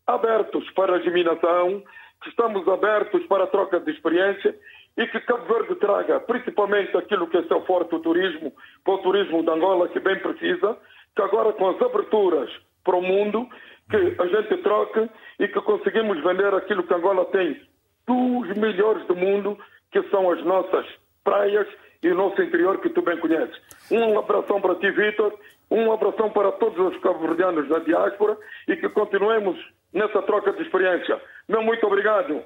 abertos 0.07 0.69
para 0.71 0.95
a 0.95 0.99
geminação, 0.99 1.83
que 2.23 2.29
estamos 2.29 2.67
abertos 2.67 3.25
para 3.27 3.43
a 3.43 3.47
troca 3.47 3.79
de 3.79 3.91
experiência 3.91 4.55
e 4.97 5.07
que 5.07 5.19
Cabo 5.21 5.45
Verde 5.45 5.75
traga 5.75 6.19
principalmente 6.19 6.95
aquilo 6.97 7.27
que 7.27 7.37
é 7.37 7.43
seu 7.43 7.65
forte, 7.65 7.95
o 7.95 7.99
turismo, 7.99 8.53
para 8.83 8.93
o 8.93 8.97
turismo 8.99 9.43
de 9.43 9.49
Angola, 9.49 9.87
que 9.89 9.99
bem 9.99 10.19
precisa, 10.19 10.77
que 11.15 11.21
agora 11.21 11.53
com 11.53 11.69
as 11.69 11.81
aberturas 11.81 12.49
para 12.83 12.95
o 12.95 13.01
mundo, 13.01 13.47
que 13.89 14.15
a 14.19 14.27
gente 14.27 14.57
troque 14.63 15.09
e 15.39 15.47
que 15.47 15.61
conseguimos 15.61 16.21
vender 16.23 16.53
aquilo 16.53 16.83
que 16.83 16.93
Angola 16.93 17.25
tem 17.25 17.59
dos 18.07 18.57
melhores 18.57 19.05
do 19.07 19.15
mundo, 19.15 19.57
que 19.91 20.01
são 20.09 20.31
as 20.31 20.43
nossas 20.43 20.85
praias 21.23 21.67
e 22.01 22.09
o 22.09 22.15
nosso 22.15 22.41
interior, 22.41 22.79
que 22.79 22.89
tu 22.89 23.01
bem 23.01 23.19
conheces. 23.19 23.55
Um 23.91 24.17
abração 24.17 24.59
para 24.59 24.75
ti, 24.75 24.89
Vitor, 24.91 25.37
um 25.69 25.91
abração 25.91 26.29
para 26.31 26.51
todos 26.53 26.93
os 26.93 27.01
cabo-verdianos 27.01 27.67
da 27.69 27.79
diáspora 27.79 28.37
e 28.67 28.75
que 28.75 28.89
continuemos 28.89 29.57
nessa 29.93 30.21
troca 30.23 30.51
de 30.53 30.63
experiência. 30.63 31.21
Meu 31.47 31.61
muito 31.61 31.85
obrigado. 31.85 32.41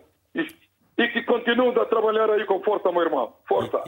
E 0.98 1.08
que 1.10 1.24
continue 1.24 1.78
a 1.80 1.86
trabalhar 1.86 2.30
aí 2.30 2.46
com 2.46 2.62
força, 2.62 2.92
meu 2.92 3.02
irmão. 3.02 3.34
Força. 3.48 3.84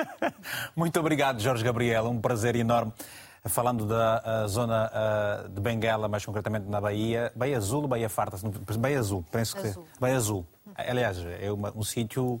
muito 0.76 0.98
obrigado, 1.00 1.40
Jorge 1.40 1.64
Gabriel. 1.64 2.04
Um 2.04 2.20
prazer 2.20 2.56
enorme. 2.56 2.92
Falando 3.46 3.86
da 3.86 4.46
zona 4.46 4.90
uh, 4.90 5.48
de 5.50 5.60
Benguela, 5.60 6.08
mais 6.08 6.24
concretamente 6.24 6.66
na 6.66 6.80
Bahia, 6.80 7.30
Bahia 7.36 7.58
Azul, 7.58 7.86
Bahia 7.86 8.08
Farta, 8.08 8.38
Bahia 8.78 8.98
Azul, 8.98 9.22
penso 9.30 9.54
que 9.54 9.68
Azul. 9.68 9.86
Bahia 10.00 10.16
Azul. 10.16 10.46
Aliás, 10.74 11.18
é 11.40 11.52
uma, 11.52 11.70
um 11.76 11.82
sítio 11.82 12.40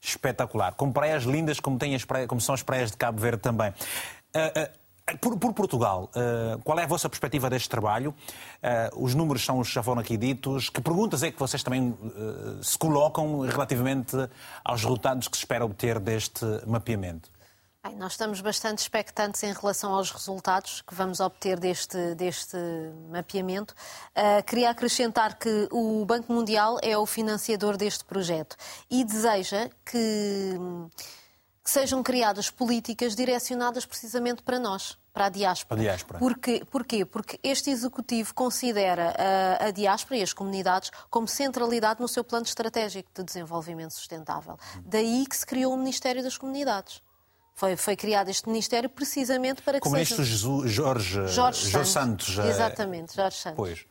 espetacular, 0.00 0.74
com 0.74 0.92
praias 0.92 1.24
lindas 1.24 1.58
como, 1.58 1.76
tem 1.76 1.94
as 1.94 2.04
praias, 2.04 2.28
como 2.28 2.40
são 2.40 2.54
as 2.54 2.62
praias 2.62 2.92
de 2.92 2.96
Cabo 2.96 3.20
Verde 3.20 3.42
também. 3.42 3.70
Uh, 3.70 4.84
por, 5.20 5.38
por, 5.38 5.52
Portugal, 5.52 6.10
uh, 6.16 6.58
qual 6.62 6.78
é 6.78 6.84
a 6.84 6.86
vossa 6.86 7.08
perspectiva 7.10 7.50
deste 7.50 7.68
trabalho? 7.68 8.14
Uh, 8.62 9.04
os 9.04 9.14
números 9.14 9.44
são, 9.44 9.62
já 9.62 9.82
foram 9.82 10.00
aqui 10.00 10.16
ditos. 10.16 10.70
Que 10.70 10.80
perguntas 10.80 11.22
é 11.22 11.30
que 11.30 11.38
vocês 11.38 11.62
também 11.62 11.90
uh, 11.90 12.62
se 12.62 12.78
colocam 12.78 13.40
relativamente 13.40 14.16
aos 14.64 14.82
resultados 14.82 15.28
que 15.28 15.36
se 15.36 15.42
espera 15.42 15.64
obter 15.64 15.98
deste 15.98 16.44
mapeamento? 16.66 17.30
Bem, 17.84 17.96
nós 17.96 18.12
estamos 18.12 18.40
bastante 18.40 18.78
expectantes 18.78 19.42
em 19.42 19.52
relação 19.52 19.92
aos 19.92 20.10
resultados 20.10 20.80
que 20.80 20.94
vamos 20.94 21.20
obter 21.20 21.60
deste, 21.60 22.14
deste 22.14 22.56
mapeamento. 23.10 23.74
queria 24.46 24.70
acrescentar 24.70 25.38
que 25.38 25.68
o 25.70 26.02
Banco 26.06 26.32
Mundial 26.32 26.78
é 26.82 26.96
o 26.96 27.04
financiador 27.04 27.76
deste 27.76 28.02
projeto 28.02 28.56
e 28.90 29.04
deseja 29.04 29.68
que 29.84 30.58
que 31.62 31.70
sejam 31.70 32.02
criadas 32.02 32.50
políticas 32.50 33.14
direcionadas 33.14 33.86
precisamente 33.86 34.42
para 34.42 34.58
nós, 34.58 34.98
para 35.14 35.26
a 35.26 35.28
diáspora. 35.30 35.80
A 35.80 35.82
diáspora. 35.82 36.18
Porquê? 36.18 36.62
Porquê? 36.70 37.04
Porque 37.06 37.40
este 37.42 37.70
Executivo 37.70 38.34
considera 38.34 39.14
a, 39.16 39.68
a 39.68 39.70
diáspora 39.70 40.18
e 40.18 40.22
as 40.22 40.34
comunidades 40.34 40.90
como 41.08 41.26
centralidade 41.26 42.02
no 42.02 42.08
seu 42.08 42.22
plano 42.22 42.44
estratégico 42.44 43.08
de 43.14 43.24
desenvolvimento 43.24 43.94
sustentável. 43.94 44.58
Daí 44.84 45.24
que 45.26 45.34
se 45.34 45.46
criou 45.46 45.72
o 45.72 45.76
Ministério 45.78 46.22
das 46.22 46.36
Comunidades. 46.36 47.02
Foi, 47.54 47.76
foi, 47.76 47.96
criado 47.96 48.30
este 48.30 48.48
Ministério 48.48 48.90
precisamente 48.90 49.62
para 49.62 49.74
que 49.74 49.80
Como 49.80 49.96
seja... 49.96 50.22
Jorge, 50.24 50.68
Jorge, 50.68 51.28
Jorge 51.28 51.90
Santos. 51.90 52.34
Santos. 52.34 52.38
Exatamente, 52.38 53.14
Jorge 53.14 53.36
Santos. 53.36 53.56
Pois 53.56 53.86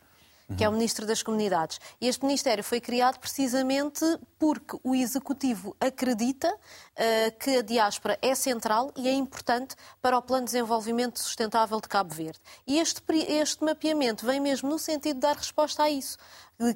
que 0.56 0.62
é 0.62 0.68
o 0.68 0.72
Ministro 0.72 1.06
das 1.06 1.22
Comunidades. 1.22 1.80
E 2.00 2.06
este 2.06 2.24
Ministério 2.24 2.62
foi 2.62 2.80
criado 2.80 3.18
precisamente 3.18 4.04
porque 4.38 4.78
o 4.82 4.94
Executivo 4.94 5.74
acredita 5.80 6.48
uh, 6.52 7.38
que 7.38 7.58
a 7.58 7.62
diáspora 7.62 8.18
é 8.20 8.34
central 8.34 8.92
e 8.96 9.08
é 9.08 9.12
importante 9.12 9.74
para 10.02 10.16
o 10.18 10.22
Plano 10.22 10.44
de 10.44 10.52
Desenvolvimento 10.52 11.18
Sustentável 11.18 11.80
de 11.80 11.88
Cabo 11.88 12.14
Verde. 12.14 12.40
E 12.66 12.78
este, 12.78 13.02
este 13.10 13.64
mapeamento 13.64 14.26
vem 14.26 14.38
mesmo 14.38 14.68
no 14.68 14.78
sentido 14.78 15.14
de 15.14 15.20
dar 15.20 15.36
resposta 15.36 15.84
a 15.84 15.90
isso 15.90 16.18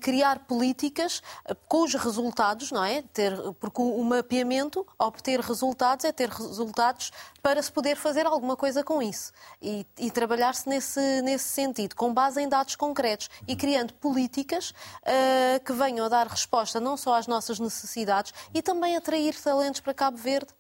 criar 0.00 0.40
políticas 0.40 1.22
eh, 1.44 1.56
com 1.66 1.84
os 1.84 1.94
resultados, 1.94 2.70
não 2.72 2.84
é? 2.84 3.02
Ter, 3.02 3.32
porque 3.60 3.80
o 3.80 4.02
mapeamento, 4.02 4.86
obter 4.98 5.40
resultados, 5.40 6.04
é 6.04 6.12
ter 6.12 6.28
resultados 6.28 7.10
para 7.42 7.62
se 7.62 7.70
poder 7.70 7.96
fazer 7.96 8.26
alguma 8.26 8.56
coisa 8.56 8.82
com 8.82 9.00
isso. 9.00 9.32
E, 9.62 9.86
e 9.98 10.10
trabalhar-se 10.10 10.68
nesse, 10.68 11.22
nesse 11.22 11.48
sentido, 11.48 11.94
com 11.94 12.12
base 12.12 12.40
em 12.40 12.48
dados 12.48 12.76
concretos 12.76 13.30
e 13.46 13.54
criando 13.54 13.94
políticas 13.94 14.70
uh, 14.70 15.64
que 15.64 15.72
venham 15.72 16.06
a 16.06 16.08
dar 16.08 16.26
resposta 16.26 16.80
não 16.80 16.96
só 16.96 17.14
às 17.14 17.26
nossas 17.26 17.58
necessidades 17.58 18.32
e 18.52 18.62
também 18.62 18.96
atrair 18.96 19.34
talentos 19.40 19.80
para 19.80 19.94
Cabo 19.94 20.16
Verde 20.16 20.52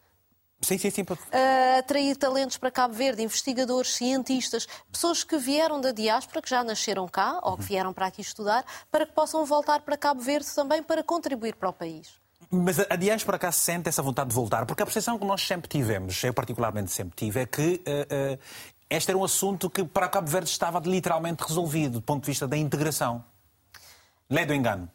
Sim, 0.60 0.76
sim, 0.76 0.90
sim. 0.90 1.02
Uh, 1.02 1.78
atrair 1.78 2.16
talentos 2.16 2.56
para 2.56 2.70
Cabo 2.70 2.92
Verde, 2.92 3.22
investigadores, 3.22 3.94
cientistas, 3.94 4.66
pessoas 4.90 5.22
que 5.22 5.38
vieram 5.38 5.80
da 5.80 5.92
diáspora, 5.92 6.42
que 6.42 6.50
já 6.50 6.64
nasceram 6.64 7.06
cá 7.06 7.38
ou 7.42 7.56
que 7.56 7.62
vieram 7.62 7.92
para 7.92 8.06
aqui 8.06 8.20
estudar, 8.20 8.64
para 8.90 9.06
que 9.06 9.12
possam 9.12 9.44
voltar 9.44 9.82
para 9.82 9.96
Cabo 9.96 10.20
Verde 10.20 10.48
também 10.54 10.82
para 10.82 11.02
contribuir 11.02 11.54
para 11.54 11.68
o 11.68 11.72
país. 11.72 12.20
Mas 12.50 12.78
a 12.78 12.96
diáspora 12.96 13.38
cá 13.38 13.52
sente 13.52 13.88
essa 13.88 14.02
vontade 14.02 14.30
de 14.30 14.34
voltar, 14.34 14.66
porque 14.66 14.82
a 14.82 14.86
percepção 14.86 15.18
que 15.18 15.24
nós 15.24 15.46
sempre 15.46 15.68
tivemos, 15.68 16.22
eu 16.24 16.34
particularmente 16.34 16.90
sempre 16.90 17.14
tive, 17.14 17.40
é 17.40 17.46
que 17.46 17.82
uh, 17.86 18.34
uh, 18.34 18.38
este 18.90 19.10
era 19.10 19.18
um 19.18 19.24
assunto 19.24 19.70
que 19.70 19.84
para 19.84 20.08
Cabo 20.08 20.28
Verde 20.28 20.48
estava 20.48 20.80
literalmente 20.80 21.44
resolvido, 21.44 21.94
do 21.94 22.02
ponto 22.02 22.22
de 22.22 22.26
vista 22.26 22.48
da 22.48 22.56
integração. 22.56 23.24
Lé 24.30 24.44
do 24.44 24.54
engano. 24.54 24.90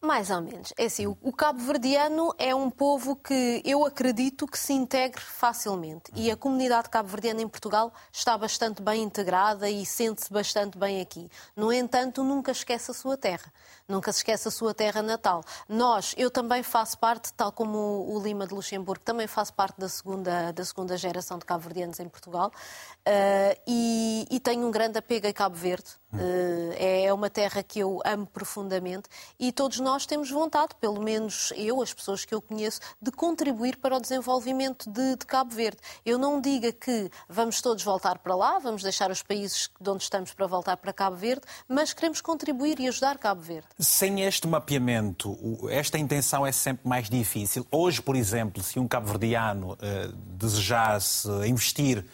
Mais 0.00 0.30
ou 0.30 0.40
menos. 0.40 0.72
É 0.78 0.84
assim, 0.84 1.06
o 1.06 1.32
cabo-verdiano 1.32 2.32
é 2.38 2.54
um 2.54 2.70
povo 2.70 3.16
que 3.16 3.60
eu 3.64 3.84
acredito 3.84 4.46
que 4.46 4.56
se 4.56 4.72
integre 4.72 5.20
facilmente. 5.20 6.12
E 6.14 6.30
a 6.30 6.36
comunidade 6.36 6.88
cabo-verdiana 6.88 7.42
em 7.42 7.48
Portugal 7.48 7.92
está 8.12 8.38
bastante 8.38 8.80
bem 8.80 9.02
integrada 9.02 9.68
e 9.68 9.84
sente-se 9.84 10.32
bastante 10.32 10.78
bem 10.78 11.00
aqui. 11.00 11.28
No 11.56 11.72
entanto, 11.72 12.22
nunca 12.22 12.52
esquece 12.52 12.92
a 12.92 12.94
sua 12.94 13.16
terra. 13.16 13.52
Nunca 13.88 14.12
se 14.12 14.18
esquece 14.18 14.46
a 14.46 14.50
sua 14.52 14.72
terra 14.72 15.02
natal. 15.02 15.42
Nós, 15.68 16.14
eu 16.16 16.30
também 16.30 16.62
faço 16.62 16.96
parte, 16.98 17.32
tal 17.32 17.50
como 17.50 18.06
o 18.08 18.22
Lima 18.22 18.46
de 18.46 18.54
Luxemburgo, 18.54 19.02
também 19.02 19.26
faço 19.26 19.52
parte 19.52 19.80
da 19.80 19.88
segunda, 19.88 20.52
da 20.52 20.64
segunda 20.64 20.96
geração 20.96 21.38
de 21.38 21.44
cabo-verdianos 21.44 21.98
em 21.98 22.08
Portugal. 22.08 22.52
Uh, 23.00 23.60
e, 23.66 24.26
e, 24.30 24.38
tenho 24.38 24.66
um 24.66 24.70
grande 24.70 24.98
apego 24.98 25.26
a 25.26 25.32
Cabo 25.32 25.56
Verde. 25.56 25.90
Uh, 26.10 26.72
é 26.78 27.12
uma 27.12 27.28
terra 27.28 27.62
que 27.62 27.80
eu 27.80 28.00
amo 28.02 28.26
profundamente 28.26 29.10
e 29.38 29.52
todos 29.52 29.78
nós 29.78 30.06
temos 30.06 30.30
vontade, 30.30 30.74
pelo 30.80 31.02
menos 31.02 31.52
eu, 31.54 31.82
as 31.82 31.92
pessoas 31.92 32.24
que 32.24 32.34
eu 32.34 32.40
conheço, 32.40 32.80
de 33.00 33.10
contribuir 33.10 33.76
para 33.76 33.94
o 33.94 34.00
desenvolvimento 34.00 34.90
de, 34.90 35.16
de 35.16 35.26
Cabo 35.26 35.54
Verde. 35.54 35.76
Eu 36.06 36.16
não 36.16 36.40
diga 36.40 36.72
que 36.72 37.10
vamos 37.28 37.60
todos 37.60 37.84
voltar 37.84 38.18
para 38.18 38.34
lá, 38.34 38.58
vamos 38.58 38.82
deixar 38.82 39.10
os 39.10 39.22
países 39.22 39.68
de 39.78 39.90
onde 39.90 40.02
estamos 40.02 40.32
para 40.32 40.46
voltar 40.46 40.78
para 40.78 40.94
Cabo 40.94 41.16
Verde, 41.16 41.42
mas 41.68 41.92
queremos 41.92 42.22
contribuir 42.22 42.80
e 42.80 42.88
ajudar 42.88 43.18
Cabo 43.18 43.42
Verde. 43.42 43.68
Sem 43.78 44.22
este 44.22 44.48
mapeamento, 44.48 45.36
esta 45.68 45.98
intenção 45.98 46.46
é 46.46 46.52
sempre 46.52 46.88
mais 46.88 47.10
difícil. 47.10 47.66
Hoje, 47.70 48.00
por 48.00 48.16
exemplo, 48.16 48.62
se 48.62 48.78
um 48.78 48.88
cabo-verdiano 48.88 49.72
uh, 49.74 50.12
desejasse 50.38 51.28
investir 51.46 52.04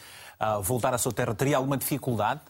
voltar 0.62 0.92
à 0.92 0.98
sua 0.98 1.12
terra, 1.12 1.34
teria 1.34 1.56
alguma 1.56 1.76
dificuldade? 1.76 2.40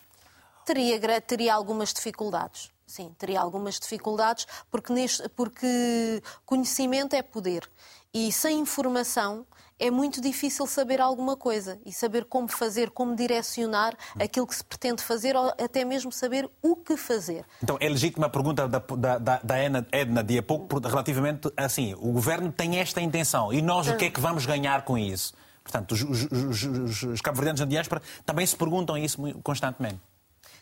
Teria, 0.64 1.20
teria 1.20 1.54
algumas 1.54 1.92
dificuldades. 1.92 2.70
Sim, 2.86 3.14
teria 3.18 3.40
algumas 3.40 3.78
dificuldades, 3.78 4.46
porque, 4.70 4.92
neste, 4.92 5.28
porque 5.30 6.22
conhecimento 6.44 7.14
é 7.14 7.22
poder. 7.22 7.68
E 8.12 8.30
sem 8.30 8.60
informação 8.60 9.46
é 9.78 9.90
muito 9.90 10.20
difícil 10.20 10.66
saber 10.66 11.00
alguma 11.00 11.36
coisa 11.36 11.80
e 11.84 11.92
saber 11.92 12.24
como 12.26 12.46
fazer, 12.46 12.90
como 12.90 13.16
direcionar 13.16 13.96
aquilo 14.20 14.46
que 14.46 14.54
se 14.54 14.62
pretende 14.62 15.02
fazer 15.02 15.34
ou 15.34 15.48
até 15.48 15.84
mesmo 15.84 16.12
saber 16.12 16.48
o 16.62 16.76
que 16.76 16.96
fazer. 16.96 17.44
Então, 17.62 17.76
é 17.80 17.88
legítima 17.88 18.26
a 18.26 18.30
pergunta 18.30 18.68
da, 18.68 18.78
da, 18.78 19.40
da 19.42 19.58
Edna 19.58 20.22
de 20.22 20.38
há 20.38 20.42
pouco, 20.42 20.78
relativamente 20.78 21.52
assim, 21.56 21.94
o 21.94 22.12
governo 22.12 22.52
tem 22.52 22.78
esta 22.78 23.00
intenção 23.00 23.52
e 23.52 23.60
nós 23.60 23.88
o 23.88 23.96
que 23.96 24.04
é 24.04 24.10
que 24.10 24.20
vamos 24.20 24.46
ganhar 24.46 24.82
com 24.82 24.96
isso? 24.96 25.34
Portanto, 25.62 25.92
os, 25.92 26.02
os, 26.02 26.62
os, 26.62 27.02
os 27.02 27.20
cabo-verdianos 27.20 27.60
na 27.60 27.66
diáspora 27.66 28.02
também 28.24 28.46
se 28.46 28.54
perguntam 28.54 28.96
isso 28.98 29.18
constantemente. 29.42 29.98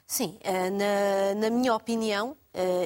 Sim, 0.06 0.38
eh, 0.42 0.70
na, 0.70 1.34
na 1.36 1.50
minha 1.50 1.74
opinião, 1.74 2.36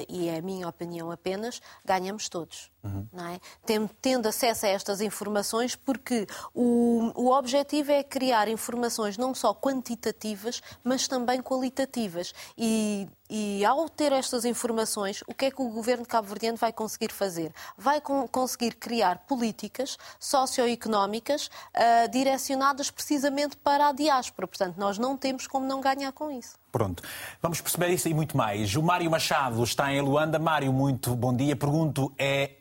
e 0.07 0.29
é 0.29 0.37
a 0.37 0.41
minha 0.41 0.67
opinião 0.67 1.11
apenas, 1.11 1.61
ganhamos 1.85 2.29
todos. 2.29 2.71
Uhum. 2.83 3.07
Não 3.11 3.27
é? 3.27 3.39
tendo, 3.65 3.89
tendo 4.01 4.27
acesso 4.27 4.65
a 4.65 4.69
estas 4.69 5.01
informações, 5.01 5.75
porque 5.75 6.25
o, 6.53 7.11
o 7.15 7.31
objetivo 7.31 7.91
é 7.91 8.03
criar 8.03 8.47
informações 8.47 9.17
não 9.17 9.35
só 9.35 9.53
quantitativas, 9.53 10.61
mas 10.83 11.07
também 11.07 11.41
qualitativas. 11.41 12.33
E, 12.57 13.07
e 13.29 13.65
ao 13.65 13.89
ter 13.89 14.13
estas 14.13 14.45
informações, 14.45 15.21
o 15.27 15.33
que 15.33 15.45
é 15.45 15.51
que 15.51 15.61
o 15.61 15.69
governo 15.69 16.05
cabo-verdiano 16.05 16.57
vai 16.57 16.71
conseguir 16.71 17.11
fazer? 17.11 17.53
Vai 17.77 17.99
com, 17.99 18.25
conseguir 18.27 18.75
criar 18.75 19.19
políticas 19.27 19.97
socioeconómicas 20.19 21.47
uh, 21.47 22.09
direcionadas 22.09 22.89
precisamente 22.89 23.57
para 23.57 23.89
a 23.89 23.91
diáspora. 23.91 24.47
Portanto, 24.47 24.77
nós 24.77 24.97
não 24.97 25.17
temos 25.17 25.45
como 25.45 25.65
não 25.65 25.81
ganhar 25.81 26.11
com 26.13 26.31
isso. 26.31 26.55
Pronto. 26.71 27.01
Vamos 27.41 27.59
perceber 27.59 27.89
isso 27.89 28.07
e 28.07 28.13
muito 28.13 28.37
mais. 28.37 28.75
O 28.75 28.83
Mário 28.83 29.09
Machado 29.09 29.56
está 29.63 29.93
em 29.93 30.01
Luanda. 30.01 30.39
Mário, 30.39 30.71
muito 30.71 31.15
bom 31.15 31.35
dia. 31.35 31.55
Pergunto, 31.55 32.13
é 32.17 32.57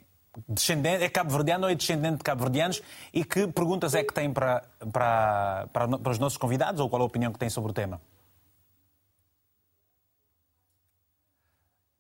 descendente, 0.48 1.04
é 1.04 1.08
cabo-verdiano 1.08 1.64
ou 1.64 1.70
é 1.70 1.74
descendente 1.74 2.18
de 2.18 2.24
cabo-verdianos? 2.24 2.82
E 3.12 3.24
que 3.24 3.46
perguntas 3.46 3.94
é 3.94 4.02
que 4.04 4.12
tem 4.12 4.32
para, 4.32 4.62
para, 4.92 5.68
para, 5.72 5.98
para 5.98 6.12
os 6.12 6.18
nossos 6.18 6.38
convidados 6.38 6.80
ou 6.80 6.88
qual 6.88 7.00
é 7.00 7.04
a 7.04 7.06
opinião 7.06 7.32
que 7.32 7.38
tem 7.38 7.48
sobre 7.48 7.70
o 7.70 7.74
tema? 7.74 8.00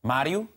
Mário? 0.02 0.48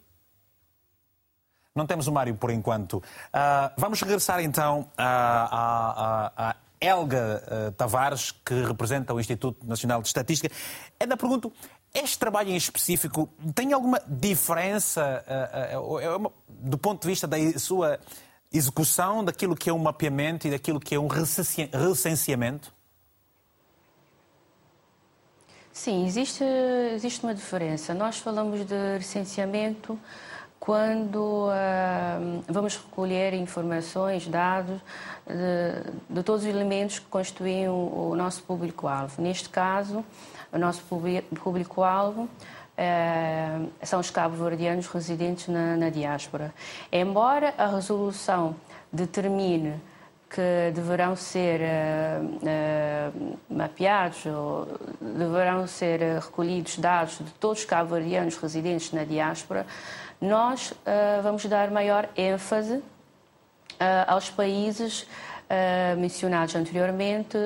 Não 1.74 1.88
temos 1.88 2.08
o 2.08 2.12
Mário 2.12 2.36
por 2.36 2.52
enquanto. 2.52 2.98
Uh, 2.98 3.72
vamos 3.78 4.02
regressar 4.02 4.42
então 4.42 4.92
a, 4.98 6.32
a 6.36 6.56
Helga 6.82 7.44
uh, 7.46 7.72
Tavares, 7.72 8.32
que 8.32 8.54
representa 8.64 9.14
o 9.14 9.20
Instituto 9.20 9.66
Nacional 9.66 10.02
de 10.02 10.08
Estatística. 10.08 10.54
É 11.00 11.06
da 11.06 11.18
pergunta, 11.18 11.52
este 11.94 12.20
trabalho 12.20 12.50
em 12.50 12.56
específico 12.56 13.30
tem 13.56 13.74
alguma 13.74 14.02
diferença 14.08 15.24
uh, 15.74 16.26
uh, 16.26 16.34
do 16.48 16.78
ponto 16.78 17.02
de 17.02 17.08
vista 17.08 17.28
da 17.28 17.38
sua 17.58 18.00
execução 18.52 19.24
daquilo 19.24 19.56
que 19.56 19.70
é 19.70 19.74
um 19.74 19.80
mapeamento 19.80 20.48
e 20.48 20.52
daquilo 20.52 20.80
que 20.80 20.96
é 20.96 21.00
um 21.00 21.08
recenseamento? 21.08 22.74
Sim, 25.72 26.06
existe, 26.06 26.44
existe 26.94 27.24
uma 27.24 27.34
diferença. 27.34 27.94
Nós 27.94 28.18
falamos 28.18 28.66
de 28.66 28.98
recenseamento 28.98 29.98
quando 30.60 31.48
uh, 31.48 32.44
vamos 32.48 32.76
recolher 32.76 33.34
informações, 33.34 34.28
dados 34.28 34.82
de, 35.26 36.16
de, 36.16 36.22
todos 36.22 36.44
os 36.44 36.50
elementos 36.50 37.00
que 37.00 37.06
constituem 37.06 37.70
o, 37.70 38.10
o 38.12 38.16
nosso 38.16 38.44
público-alvo. 38.44 39.22
Neste 39.22 39.48
caso, 39.48 40.04
o 40.52 40.58
nosso 40.58 40.84
público-alvo 41.44 42.30
eh, 42.78 43.60
são 43.84 44.00
os 44.00 44.10
cabo-verdianos 44.10 44.88
residentes 44.88 45.48
na, 45.48 45.76
na 45.76 45.90
diáspora. 45.90 46.54
Embora 46.92 47.54
a 47.58 47.68
resolução 47.68 48.56
determine 48.92 49.80
que 50.30 50.72
deverão 50.74 51.16
ser 51.16 51.60
uh, 51.60 52.24
uh, 52.24 53.38
mapeados 53.50 54.26
ou 54.28 54.68
deverão 55.02 55.66
ser 55.66 56.00
recolhidos 56.20 56.78
dados 56.78 57.18
de 57.18 57.32
todos 57.32 57.60
os 57.60 57.66
cabo-verdianos 57.66 58.38
residentes 58.38 58.92
na 58.92 59.04
diáspora, 59.04 59.66
nós 60.22 60.72
uh, 60.72 61.22
vamos 61.24 61.44
dar 61.46 61.72
maior 61.72 62.08
ênfase 62.16 62.82
aos 64.08 64.30
países 64.30 65.08
mencionados 65.98 66.56
anteriormente 66.56 67.38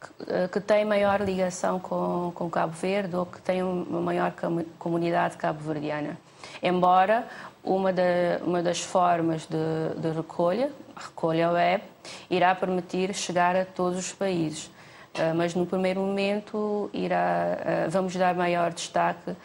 que, 0.00 0.48
que 0.48 0.60
têm 0.60 0.84
maior 0.84 1.20
ligação 1.22 1.78
com, 1.78 2.32
com 2.34 2.50
Cabo 2.50 2.74
Verde 2.74 3.16
ou 3.16 3.24
que 3.24 3.40
têm 3.40 3.62
uma 3.62 4.00
maior 4.00 4.34
comunidade 4.78 5.36
cabo-verdiana. 5.36 6.18
Embora 6.62 7.26
uma, 7.62 7.92
da, 7.92 8.02
uma 8.44 8.62
das 8.62 8.80
formas 8.80 9.46
de, 9.46 10.00
de 10.00 10.10
recolha, 10.10 10.70
a 10.96 11.00
recolha 11.00 11.50
web, 11.50 11.84
irá 12.30 12.54
permitir 12.54 13.14
chegar 13.14 13.56
a 13.56 13.64
todos 13.64 13.98
os 13.98 14.12
países. 14.12 14.70
Uh, 15.14 15.34
mas 15.34 15.54
no 15.54 15.66
primeiro 15.66 16.00
momento 16.00 16.90
irá, 16.92 17.86
uh, 17.86 17.90
vamos 17.90 18.14
dar 18.14 18.34
maior 18.34 18.72
destaque 18.72 19.30
uh, 19.30 19.36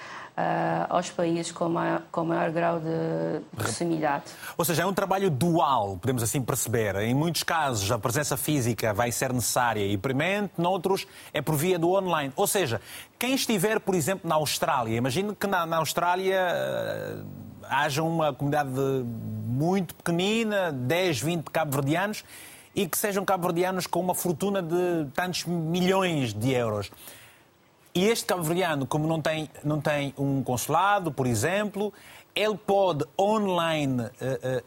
aos 0.89 1.09
países 1.11 1.51
com 1.51 1.69
maior, 1.69 2.01
com 2.11 2.25
maior 2.25 2.51
grau 2.51 2.79
de 2.79 3.41
proximidade. 3.55 4.25
Ou 4.57 4.65
seja, 4.65 4.83
é 4.83 4.85
um 4.85 4.93
trabalho 4.93 5.29
dual, 5.29 5.97
podemos 5.97 6.23
assim 6.23 6.41
perceber. 6.41 6.95
Em 6.95 7.13
muitos 7.13 7.43
casos, 7.43 7.91
a 7.91 7.99
presença 7.99 8.35
física 8.35 8.93
vai 8.93 9.11
ser 9.11 9.31
necessária 9.31 9.85
e 9.85 9.97
premente, 9.97 10.53
noutros 10.57 11.05
é 11.33 11.41
por 11.41 11.55
via 11.55 11.77
do 11.77 11.91
online. 11.91 12.33
Ou 12.35 12.47
seja, 12.47 12.81
quem 13.19 13.35
estiver, 13.35 13.79
por 13.79 13.95
exemplo, 13.95 14.27
na 14.27 14.35
Austrália, 14.35 14.95
imagino 14.95 15.35
que 15.35 15.47
na, 15.47 15.65
na 15.65 15.77
Austrália 15.77 16.39
uh, 16.41 17.25
haja 17.69 18.01
uma 18.01 18.33
comunidade 18.33 18.71
muito 18.71 19.93
pequenina, 19.95 20.71
10, 20.71 21.21
20 21.21 21.43
cabo-verdianos, 21.45 22.23
e 22.75 22.87
que 22.87 22.97
sejam 22.97 23.23
cabo-verdianos 23.23 23.85
com 23.85 23.99
uma 23.99 24.15
fortuna 24.15 24.61
de 24.61 25.07
tantos 25.13 25.45
milhões 25.45 26.33
de 26.33 26.51
euros. 26.51 26.91
E 27.95 28.05
este 28.07 28.25
cabo-verdiano, 28.25 28.87
como 28.87 29.07
não 29.07 29.21
tem, 29.21 29.49
não 29.63 29.79
tem 29.79 30.13
um 30.17 30.41
consulado, 30.43 31.11
por 31.11 31.27
exemplo, 31.27 31.93
ele 32.35 32.57
pode 32.57 33.05
online 33.19 34.01
uh, 34.01 34.63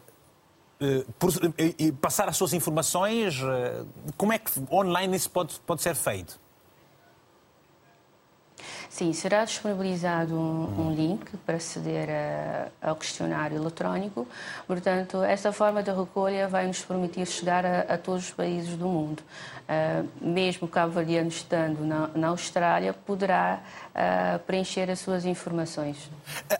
uh, 0.81 1.03
uh, 1.05 1.93
passar 1.99 2.29
as 2.29 2.37
suas 2.37 2.53
informações. 2.53 3.35
como 4.15 4.31
é 4.31 4.39
que 4.39 4.51
online 4.71 5.15
isso 5.15 5.29
pode, 5.29 5.59
pode 5.59 5.81
ser 5.81 5.95
feito? 5.95 6.39
Sim, 8.89 9.11
será 9.13 9.43
disponibilizado 9.43 10.33
um, 10.33 10.87
um 10.87 10.93
link 10.93 11.35
para 11.45 11.57
aceder 11.57 12.09
a, 12.09 12.89
ao 12.89 12.95
questionário 12.95 13.57
eletrónico. 13.57 14.27
Portanto, 14.65 15.21
essa 15.23 15.51
forma 15.51 15.83
de 15.83 15.91
recolha 15.91 16.47
vai 16.47 16.67
nos 16.67 16.81
permitir 16.81 17.25
chegar 17.25 17.65
a, 17.65 17.81
a 17.81 17.97
todos 17.97 18.25
os 18.25 18.31
países 18.31 18.75
do 18.75 18.87
mundo. 18.87 19.21
Uh, 19.67 20.07
mesmo 20.21 20.65
o 20.65 20.69
cabo-verdiano 20.69 21.27
estando 21.27 21.85
na, 21.85 22.07
na, 22.15 22.27
Austrália, 22.29 22.93
poderá 22.93 23.59
uh, 23.97 24.39
preencher 24.39 24.89
as 24.89 24.99
suas 24.99 25.25
informações. 25.25 26.09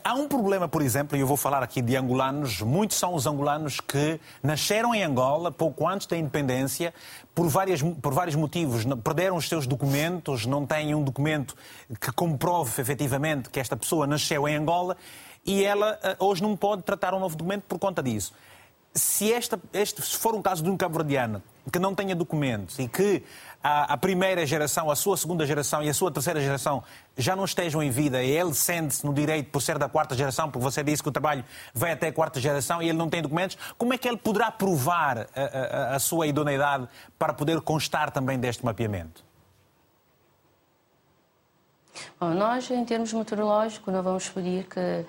Há 0.02 0.14
um 0.14 0.26
problema, 0.26 0.68
por 0.68 0.82
exemplo, 0.82 1.16
e 1.16 1.20
eu 1.20 1.26
vou 1.26 1.36
falar 1.36 1.62
aqui 1.62 1.80
de 1.80 1.96
angolanos, 1.96 2.60
muitos 2.60 2.98
são 2.98 3.14
os 3.14 3.26
angolanos 3.26 3.80
que 3.80 4.20
nasceram 4.42 4.94
em 4.94 5.02
Angola 5.02 5.52
pouco 5.52 5.86
antes 5.86 6.06
da 6.06 6.16
independência, 6.16 6.92
por, 7.34 7.48
várias, 7.48 7.80
por 7.82 8.12
vários 8.12 8.34
motivos, 8.34 8.84
perderam 9.04 9.36
os 9.36 9.48
seus 9.48 9.66
documentos, 9.66 10.44
não 10.44 10.66
têm 10.66 10.94
um 10.94 11.02
documento 11.02 11.54
que 12.00 12.10
comprove 12.12 12.80
efetivamente 12.80 13.48
que 13.48 13.60
esta 13.60 13.76
pessoa 13.76 14.06
nasceu 14.06 14.48
em 14.48 14.56
Angola 14.56 14.96
e 15.46 15.64
ela 15.64 15.98
ah, 16.02 16.16
hoje 16.18 16.42
não 16.42 16.56
pode 16.56 16.82
tratar 16.82 17.14
um 17.14 17.20
novo 17.20 17.36
documento 17.36 17.62
por 17.62 17.78
conta 17.78 18.02
disso. 18.02 18.32
Se, 18.92 19.32
esta, 19.32 19.60
este 19.72 20.02
se 20.02 20.16
for 20.16 20.34
um 20.34 20.42
caso 20.42 20.62
de 20.62 20.70
um 20.70 20.76
cabo-verdiano 20.76 21.40
que 21.70 21.78
não 21.78 21.94
tenha 21.94 22.16
documentos 22.16 22.78
e 22.78 22.88
que 22.88 23.22
a, 23.62 23.94
a, 23.94 23.96
primeira 23.96 24.46
geração, 24.46 24.90
a 24.90 24.96
sua 24.96 25.16
segunda 25.16 25.46
geração 25.46 25.82
e 25.82 25.88
a 25.88 25.94
sua 25.94 26.10
terceira 26.10 26.40
geração 26.40 26.82
já 27.16 27.34
não 27.34 27.44
estejam 27.44 27.82
em 27.82 27.90
vida 27.90 28.22
e 28.22 28.30
ele 28.30 28.54
sente-se 28.54 29.04
no 29.04 29.12
direito 29.12 29.50
por 29.50 29.60
ser 29.60 29.78
da 29.78 29.88
quarta 29.88 30.14
geração, 30.14 30.50
porque 30.50 30.62
você 30.62 30.82
disse 30.82 31.02
que 31.02 31.08
o 31.08 31.12
trabalho 31.12 31.44
vai 31.74 31.92
até 31.92 32.08
a 32.08 32.12
quarta 32.12 32.40
geração 32.40 32.82
e 32.82 32.88
ele 32.88 32.98
não 32.98 33.08
tem 33.08 33.20
documentos, 33.20 33.58
como 33.76 33.92
é 33.92 33.98
que 33.98 34.08
ele 34.08 34.16
poderá 34.16 34.50
provar 34.50 35.26
a, 35.34 35.92
a, 35.92 35.96
a 35.96 35.98
sua 35.98 36.26
idoneidade 36.26 36.88
para 37.18 37.32
poder 37.32 37.60
constar 37.60 38.10
também 38.10 38.38
deste 38.38 38.64
mapeamento? 38.64 39.24
Bom, 42.20 42.32
nós, 42.32 42.70
em 42.70 42.84
termos 42.84 43.12
meteorológicos, 43.12 43.92
não 43.92 44.02
vamos 44.02 44.28
pedir 44.28 44.64
que 44.64 45.04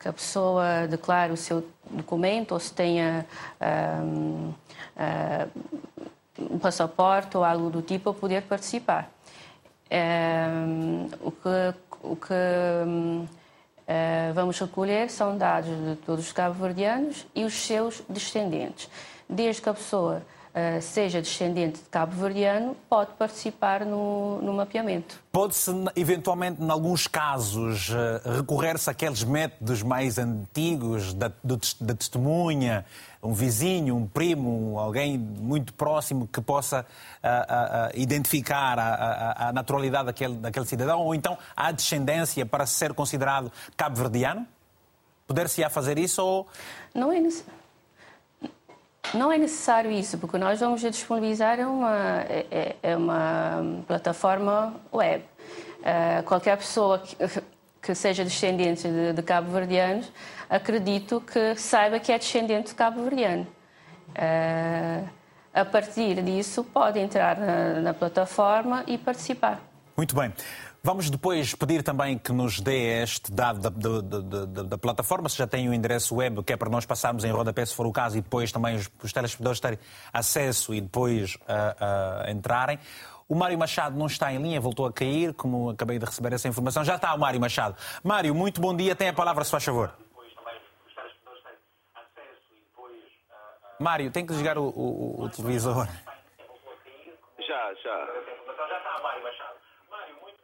que 0.00 0.08
a 0.08 0.12
pessoa 0.14 0.86
declare 0.88 1.30
o 1.30 1.36
seu 1.36 1.62
documento 1.90 2.52
ou 2.52 2.58
se 2.58 2.72
tenha 2.72 3.26
uh, 3.60 4.54
um 6.50 6.58
passaporte 6.58 7.36
ou 7.36 7.44
algo 7.44 7.70
do 7.70 7.82
tipo 7.82 8.10
a 8.10 8.14
poder 8.14 8.42
participar. 8.42 9.10
Um, 9.90 11.08
o 11.20 11.32
que, 11.32 11.74
o 12.02 12.16
que 12.16 12.34
ah, 13.90 14.30
vamos 14.32 14.56
recolher 14.60 15.10
são 15.10 15.36
dados 15.36 15.76
de 15.76 15.96
todos 16.06 16.26
os 16.26 16.32
cabo-verdianos 16.32 17.26
e 17.34 17.44
os 17.44 17.54
seus 17.54 18.00
descendentes. 18.08 18.88
Desde 19.28 19.60
que 19.60 19.68
a 19.68 19.74
pessoa 19.74 20.22
uh, 20.54 20.80
seja 20.80 21.20
descendente 21.20 21.78
de 21.78 21.88
cabo-verdiano, 21.88 22.76
pode 22.88 23.10
participar 23.18 23.84
no, 23.84 24.40
no 24.42 24.52
mapeamento. 24.52 25.20
Pode-se, 25.32 25.72
eventualmente, 25.96 26.62
em 26.62 26.70
alguns 26.70 27.08
casos, 27.08 27.88
uh, 27.88 28.30
recorrer-se 28.36 28.88
àqueles 28.88 29.24
métodos 29.24 29.82
mais 29.82 30.18
antigos 30.18 31.12
da, 31.12 31.32
do, 31.42 31.58
da 31.80 31.94
testemunha, 31.94 32.84
um 33.22 33.34
vizinho, 33.34 33.96
um 33.96 34.06
primo, 34.06 34.78
alguém 34.78 35.18
muito 35.18 35.74
próximo 35.74 36.26
que 36.26 36.40
possa 36.40 36.86
uh, 37.22 37.90
identificar 37.94 38.78
a, 38.78 38.94
a, 38.94 39.48
a, 39.48 39.52
naturalidade 39.52 40.06
daquele, 40.06 40.34
daquele 40.34 40.64
cidadão, 40.64 41.00
ou 41.00 41.14
então 41.14 41.36
a 41.54 41.70
descendência 41.70 42.46
para 42.46 42.64
ser 42.64 42.94
considerado 42.94 43.52
cabo-verdiano? 43.76 44.46
Poder-se-á 45.26 45.68
fazer 45.68 45.98
isso 45.98 46.24
ou... 46.24 46.46
Não 46.94 47.12
é 47.12 47.20
necessário. 47.20 47.60
Não 49.14 49.32
é 49.32 49.38
necessário 49.38 49.90
isso, 49.90 50.18
porque 50.18 50.38
nós 50.38 50.60
vamos 50.60 50.80
disponibilizar 50.80 51.58
uma, 51.60 52.22
é, 52.22 52.46
é, 52.50 52.76
é 52.82 52.96
uma 52.96 53.82
plataforma 53.86 54.74
web. 54.92 55.24
Uh, 55.80 56.22
qualquer 56.24 56.56
pessoa 56.56 56.98
que, 56.98 57.16
que 57.80 57.94
seja 57.94 58.24
descendente 58.24 58.86
de, 58.86 59.12
de 59.12 59.22
cabo-verdianos, 59.22 60.10
acredito 60.48 61.20
que 61.20 61.54
saiba 61.56 61.98
que 61.98 62.12
é 62.12 62.18
descendente 62.18 62.68
de 62.68 62.74
cabo-verdiano. 62.74 63.46
Uh, 64.10 65.08
a 65.52 65.64
partir 65.64 66.22
disso, 66.22 66.62
pode 66.64 66.98
entrar 66.98 67.38
na, 67.38 67.80
na 67.80 67.94
plataforma 67.94 68.84
e 68.86 68.96
participar. 68.98 69.60
Muito 69.96 70.14
bem. 70.14 70.32
Vamos 70.82 71.10
depois 71.10 71.54
pedir 71.54 71.82
também 71.82 72.16
que 72.16 72.32
nos 72.32 72.58
dê 72.58 73.02
este 73.02 73.30
dado 73.30 73.68
da, 73.68 74.00
da, 74.00 74.20
da, 74.46 74.62
da, 74.62 74.78
plataforma, 74.78 75.28
se 75.28 75.36
já 75.36 75.46
tem 75.46 75.68
o 75.68 75.74
endereço 75.74 76.14
web, 76.14 76.42
que 76.42 76.54
é 76.54 76.56
para 76.56 76.70
nós 76.70 76.86
passarmos 76.86 77.22
em 77.22 77.30
rodapé, 77.30 77.66
se 77.66 77.74
for 77.74 77.86
o 77.86 77.92
caso, 77.92 78.16
e 78.16 78.22
depois 78.22 78.50
também 78.50 78.76
os, 78.76 78.88
os 79.02 79.12
telespectadores 79.12 79.60
terem 79.60 79.78
acesso 80.10 80.72
e 80.72 80.80
depois 80.80 81.34
uh, 81.34 82.26
uh, 82.26 82.30
entrarem. 82.30 82.78
O 83.30 83.34
Mário 83.36 83.56
Machado 83.56 83.96
não 83.96 84.06
está 84.06 84.32
em 84.32 84.42
linha, 84.42 84.60
voltou 84.60 84.84
a 84.84 84.92
cair, 84.92 85.32
como 85.34 85.70
acabei 85.70 86.00
de 86.00 86.04
receber 86.04 86.32
essa 86.32 86.48
informação. 86.48 86.82
Já 86.82 86.96
está 86.96 87.14
o 87.14 87.18
Mário 87.18 87.40
Machado. 87.40 87.76
Mário, 88.02 88.34
muito 88.34 88.60
bom 88.60 88.76
dia, 88.76 88.96
tem 88.96 89.08
a 89.08 89.12
palavra, 89.12 89.44
se 89.44 89.52
faz 89.52 89.64
favor. 89.64 89.94
Mário, 93.78 94.10
tem 94.10 94.26
que 94.26 94.32
desligar 94.32 94.58
o, 94.58 94.64
o, 94.64 95.22
o 95.22 95.28
televisor. 95.30 95.86
Já, 97.38 97.74
já. 97.84 98.08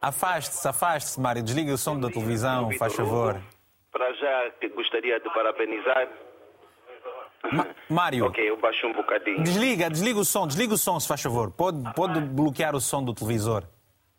Afaste-se, 0.01 0.68
afaste-se, 0.68 1.20
Mário. 1.20 1.43
Desliga 1.43 1.74
o 1.74 1.76
som 1.76 1.99
da 1.99 2.09
televisão, 2.09 2.70
faz 2.78 2.95
favor. 2.95 3.43
Para 3.91 4.12
já, 4.12 4.53
gostaria 4.76 5.18
de 5.18 5.28
parabenizar. 5.30 6.09
Ma 7.53 7.66
Mário. 7.88 8.26
Ok, 8.26 8.49
eu 8.49 8.57
baixo 8.57 8.86
um 8.86 8.92
bocadinho. 8.92 9.42
Desliga, 9.42 9.88
desliga 9.90 10.18
o 10.18 10.24
som, 10.24 10.47
desliga 10.47 10.74
o 10.74 10.78
som, 10.78 10.99
se 10.99 11.09
faz 11.09 11.22
favor. 11.22 11.51
Pode, 11.51 11.78
pode 11.94 12.20
bloquear 12.20 12.74
o 12.74 12.80
som 12.80 13.05
do 13.05 13.14
televisor. 13.14 13.64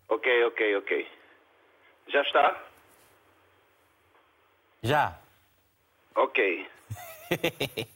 Ok, 0.09 0.45
ok, 0.45 0.77
ok. 0.77 1.07
Já 2.07 2.21
está? 2.21 2.55
Já. 4.83 5.19
Ok. 6.15 6.67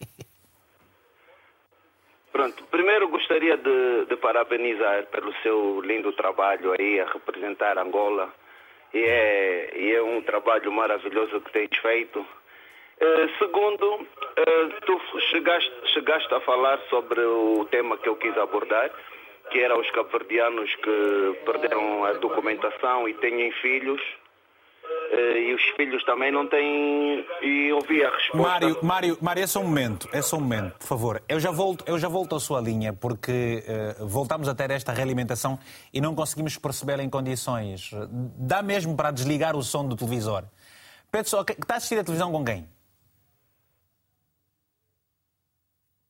Pronto, 2.31 2.63
primeiro 2.65 3.09
gostaria 3.09 3.57
de, 3.57 4.05
de, 4.05 4.15
parabenizar 4.17 5.05
pelo 5.07 5.33
seu 5.41 5.81
lindo 5.81 6.13
trabalho 6.13 6.73
aí 6.79 6.99
a 6.99 7.05
representar 7.11 7.77
Angola. 7.77 8.33
E 8.93 8.99
é, 8.99 9.77
e 9.77 9.91
é 9.93 10.01
um 10.01 10.21
trabalho 10.21 10.71
maravilhoso 10.71 11.41
que 11.41 11.51
tens 11.51 11.77
feito. 11.81 12.25
Uh, 13.01 13.29
segundo, 13.39 13.95
uh, 13.95 14.81
tu 14.85 14.99
chegaste, 15.31 15.71
chegaste 15.93 16.33
a 16.33 16.39
falar 16.41 16.79
sobre 16.89 17.19
o 17.19 17.65
tema 17.71 17.97
que 17.97 18.07
eu 18.07 18.15
quis 18.15 18.37
abordar, 18.37 18.91
que 19.49 19.59
era 19.59 19.75
os 19.77 19.89
cabo-verdianos 19.89 20.73
que 20.75 21.39
perderam 21.43 22.05
a 22.05 22.13
documentação 22.13 23.09
e 23.09 23.13
têm 23.15 23.51
filhos 23.53 24.01
Uh, 24.83 25.37
e 25.37 25.53
os 25.53 25.61
filhos 25.75 26.03
também 26.05 26.31
não 26.31 26.47
têm. 26.47 27.25
E 27.41 27.71
ouvi 27.73 28.03
a 28.03 28.09
resposta. 28.09 28.37
Mário, 28.37 28.77
Mário, 28.81 29.17
Mário, 29.21 29.43
é 29.43 29.47
só 29.47 29.59
um 29.59 29.65
momento, 29.65 30.07
é 30.13 30.21
só 30.21 30.37
um 30.37 30.39
momento, 30.39 30.77
por 30.79 30.87
favor. 30.87 31.21
Eu 31.27 31.39
já 31.39 31.51
volto, 31.51 31.83
eu 31.85 31.99
já 31.99 32.07
volto 32.07 32.33
à 32.35 32.39
sua 32.39 32.61
linha, 32.61 32.93
porque 32.93 33.63
uh, 33.99 34.07
voltamos 34.07 34.47
a 34.47 34.55
ter 34.55 34.71
esta 34.71 34.93
realimentação 34.93 35.59
e 35.93 35.99
não 35.99 36.15
conseguimos 36.15 36.57
percebê-la 36.57 37.03
em 37.03 37.09
condições. 37.09 37.91
Dá 38.37 38.61
mesmo 38.61 38.95
para 38.95 39.11
desligar 39.11 39.55
o 39.55 39.61
som 39.61 39.85
do 39.85 39.97
televisor. 39.97 40.43
Pedro, 41.11 41.27
está 41.27 41.73
a 41.73 41.77
assistir 41.77 41.99
a 41.99 42.03
televisão 42.03 42.31
com 42.31 42.45
quem? 42.45 42.65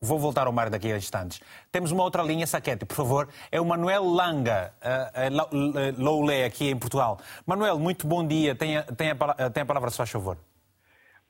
Vou 0.03 0.17
voltar 0.17 0.47
ao 0.47 0.51
mar 0.51 0.67
daqui 0.67 0.91
a 0.91 0.97
instantes. 0.97 1.39
Temos 1.71 1.91
uma 1.91 2.01
outra 2.01 2.23
linha, 2.23 2.47
Saquete, 2.47 2.87
por 2.87 2.95
favor. 2.95 3.27
É 3.51 3.61
o 3.61 3.65
Manuel 3.65 4.03
Langa, 4.03 4.73
uh, 4.81 5.55
uh, 5.55 6.03
Loulé, 6.03 6.43
aqui 6.43 6.71
em 6.71 6.75
Portugal. 6.75 7.19
Manuel, 7.45 7.77
muito 7.77 8.07
bom 8.07 8.25
dia. 8.25 8.55
Tem 8.55 8.77
a, 8.77 8.81
tem 8.81 9.11
a, 9.11 9.15
palavra, 9.15 9.91
se 9.91 9.97
faz 9.97 10.09
favor. 10.09 10.39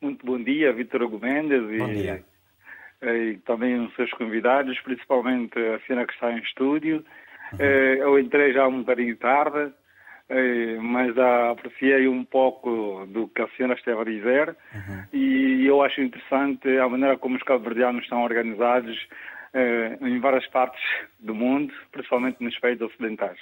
Muito 0.02 0.26
bom 0.26 0.42
dia, 0.42 0.72
Vitor 0.72 1.02
Hugo 1.02 1.20
Mendes. 1.20 1.62
Bom 1.78 1.90
e, 1.90 1.96
dia. 1.96 2.24
E 3.04 3.40
também 3.46 3.78
os 3.78 3.94
seus 3.96 4.10
convidados, 4.12 4.80
principalmente 4.80 5.60
a 5.60 5.86
senhora 5.86 6.08
que 6.08 6.14
está 6.14 6.32
em 6.32 6.40
estúdio. 6.40 7.04
Uhum. 7.52 7.60
Eu 7.60 8.18
entrei 8.18 8.54
já 8.54 8.66
um 8.70 8.80
bocadinho 8.80 9.18
tarde, 9.18 9.74
eh, 10.34 10.78
mas 10.80 11.18
apreciei 11.18 12.08
um 12.08 12.24
pouco 12.24 13.06
do 13.08 13.28
que 13.28 13.42
a 13.42 13.48
senhora 13.50 13.74
esteve 13.74 14.00
a 14.00 14.06
dizer 14.06 14.56
uhum. 14.74 15.04
e 15.12 15.66
eu 15.68 15.84
acho 15.84 16.00
interessante 16.02 16.70
a 16.78 16.88
maneira 16.88 17.18
como 17.18 17.36
os 17.36 17.44
cabo-verdianos 17.44 18.04
estão 18.04 18.24
organizados 18.24 18.98
eh, 19.54 19.98
em 20.00 20.20
várias 20.20 20.48
partes 20.48 20.82
do 21.20 21.36
mundo, 21.36 21.74
principalmente 21.92 22.42
nos 22.42 22.58
países 22.60 22.82
ocidentais. 22.82 23.38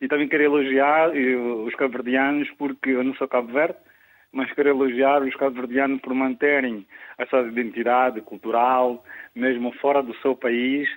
E 0.00 0.06
também 0.06 0.28
quero 0.28 0.44
elogiar 0.44 1.10
eh, 1.16 1.34
os 1.34 1.74
cabo-verdianos, 1.74 2.48
porque 2.56 2.90
eu 2.90 3.02
não 3.02 3.14
sou 3.14 3.26
cabo-verde, 3.26 3.76
mas 4.32 4.52
quero 4.52 4.68
elogiar 4.68 5.22
os 5.22 5.34
cabo-verdianos 5.34 6.00
por 6.00 6.14
manterem 6.14 6.86
a 7.18 7.26
sua 7.26 7.42
identidade 7.42 8.20
cultural, 8.20 9.04
mesmo 9.34 9.72
fora 9.80 10.00
do 10.00 10.14
seu 10.18 10.36
país, 10.36 10.88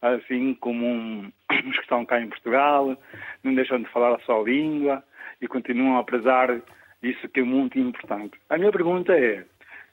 assim 0.00 0.54
como 0.54 0.86
um, 0.86 1.32
os 1.50 1.76
que 1.76 1.82
estão 1.82 2.04
cá 2.04 2.20
em 2.20 2.28
Portugal, 2.28 2.96
não 3.42 3.54
deixam 3.54 3.82
de 3.82 3.88
falar 3.90 4.14
a 4.14 4.20
sua 4.20 4.42
língua 4.42 5.02
e 5.40 5.48
continuam 5.48 5.98
a 5.98 6.04
prezar 6.04 6.60
isso 7.02 7.28
que 7.28 7.40
é 7.40 7.44
muito 7.44 7.78
importante. 7.78 8.38
A 8.48 8.58
minha 8.58 8.72
pergunta 8.72 9.12
é, 9.12 9.44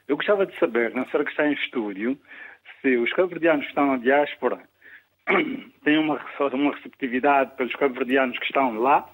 eu 0.07 0.15
gostava 0.15 0.45
de 0.45 0.57
saber, 0.59 0.93
na 0.93 1.05
senhora 1.05 1.25
que 1.25 1.31
está 1.31 1.47
em 1.47 1.53
estúdio, 1.53 2.17
se 2.81 2.95
os 2.97 3.11
cabo-verdianos 3.13 3.65
que 3.65 3.69
estão 3.69 3.87
na 3.87 3.97
diáspora 3.97 4.59
têm 5.83 5.97
uma, 5.97 6.19
uma 6.53 6.75
receptividade 6.75 7.55
pelos 7.55 7.75
cabo-verdianos 7.75 8.37
que 8.37 8.45
estão 8.45 8.79
lá, 8.79 9.09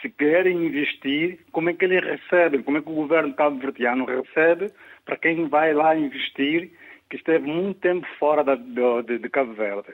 se 0.00 0.10
querem 0.10 0.66
investir, 0.66 1.38
como 1.52 1.70
é 1.70 1.74
que 1.74 1.84
eles 1.84 2.02
recebem, 2.02 2.62
como 2.62 2.78
é 2.78 2.82
que 2.82 2.90
o 2.90 2.94
governo 2.94 3.32
cabo-verdiano 3.34 4.04
recebe 4.04 4.72
para 5.04 5.16
quem 5.16 5.48
vai 5.48 5.72
lá 5.72 5.96
investir 5.96 6.72
que 7.12 7.16
esteve 7.16 7.46
muito 7.46 7.78
tempo 7.78 8.06
fora 8.18 8.42
da, 8.42 8.54
de, 8.54 9.18
de, 9.18 9.28
Cabo 9.28 9.52
Verde. 9.52 9.92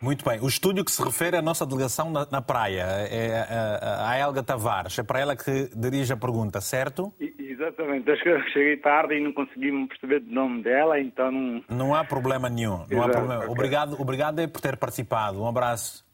Muito 0.00 0.24
bem. 0.24 0.40
O 0.40 0.48
estúdio 0.48 0.82
que 0.82 0.90
se 0.90 1.04
refere 1.04 1.36
à 1.36 1.42
nossa 1.42 1.66
delegação 1.66 2.10
na, 2.10 2.26
na 2.32 2.40
praia, 2.40 2.80
é 3.10 3.42
a, 3.42 4.08
a 4.08 4.18
Elga 4.18 4.42
Tavares. 4.42 4.98
É 4.98 5.02
para 5.02 5.20
ela 5.20 5.36
que 5.36 5.68
dirige 5.76 6.14
a 6.14 6.16
pergunta, 6.16 6.62
certo? 6.62 7.12
Exatamente. 7.20 8.10
Acho 8.10 8.22
que 8.22 8.28
eu 8.30 8.40
cheguei 8.52 8.78
tarde 8.78 9.16
e 9.16 9.20
não 9.20 9.34
consegui 9.34 9.70
me 9.70 9.86
perceber 9.86 10.22
o 10.22 10.34
nome 10.34 10.62
dela, 10.62 10.98
então 10.98 11.30
não... 11.30 11.62
Não 11.68 11.94
há 11.94 12.02
problema 12.04 12.48
nenhum. 12.48 12.86
Não 12.90 13.02
há 13.02 13.08
problema. 13.10 13.38
Okay. 13.40 13.50
Obrigado, 13.50 14.00
obrigado 14.00 14.48
por 14.48 14.62
ter 14.62 14.78
participado. 14.78 15.42
Um 15.42 15.46
abraço. 15.46 16.06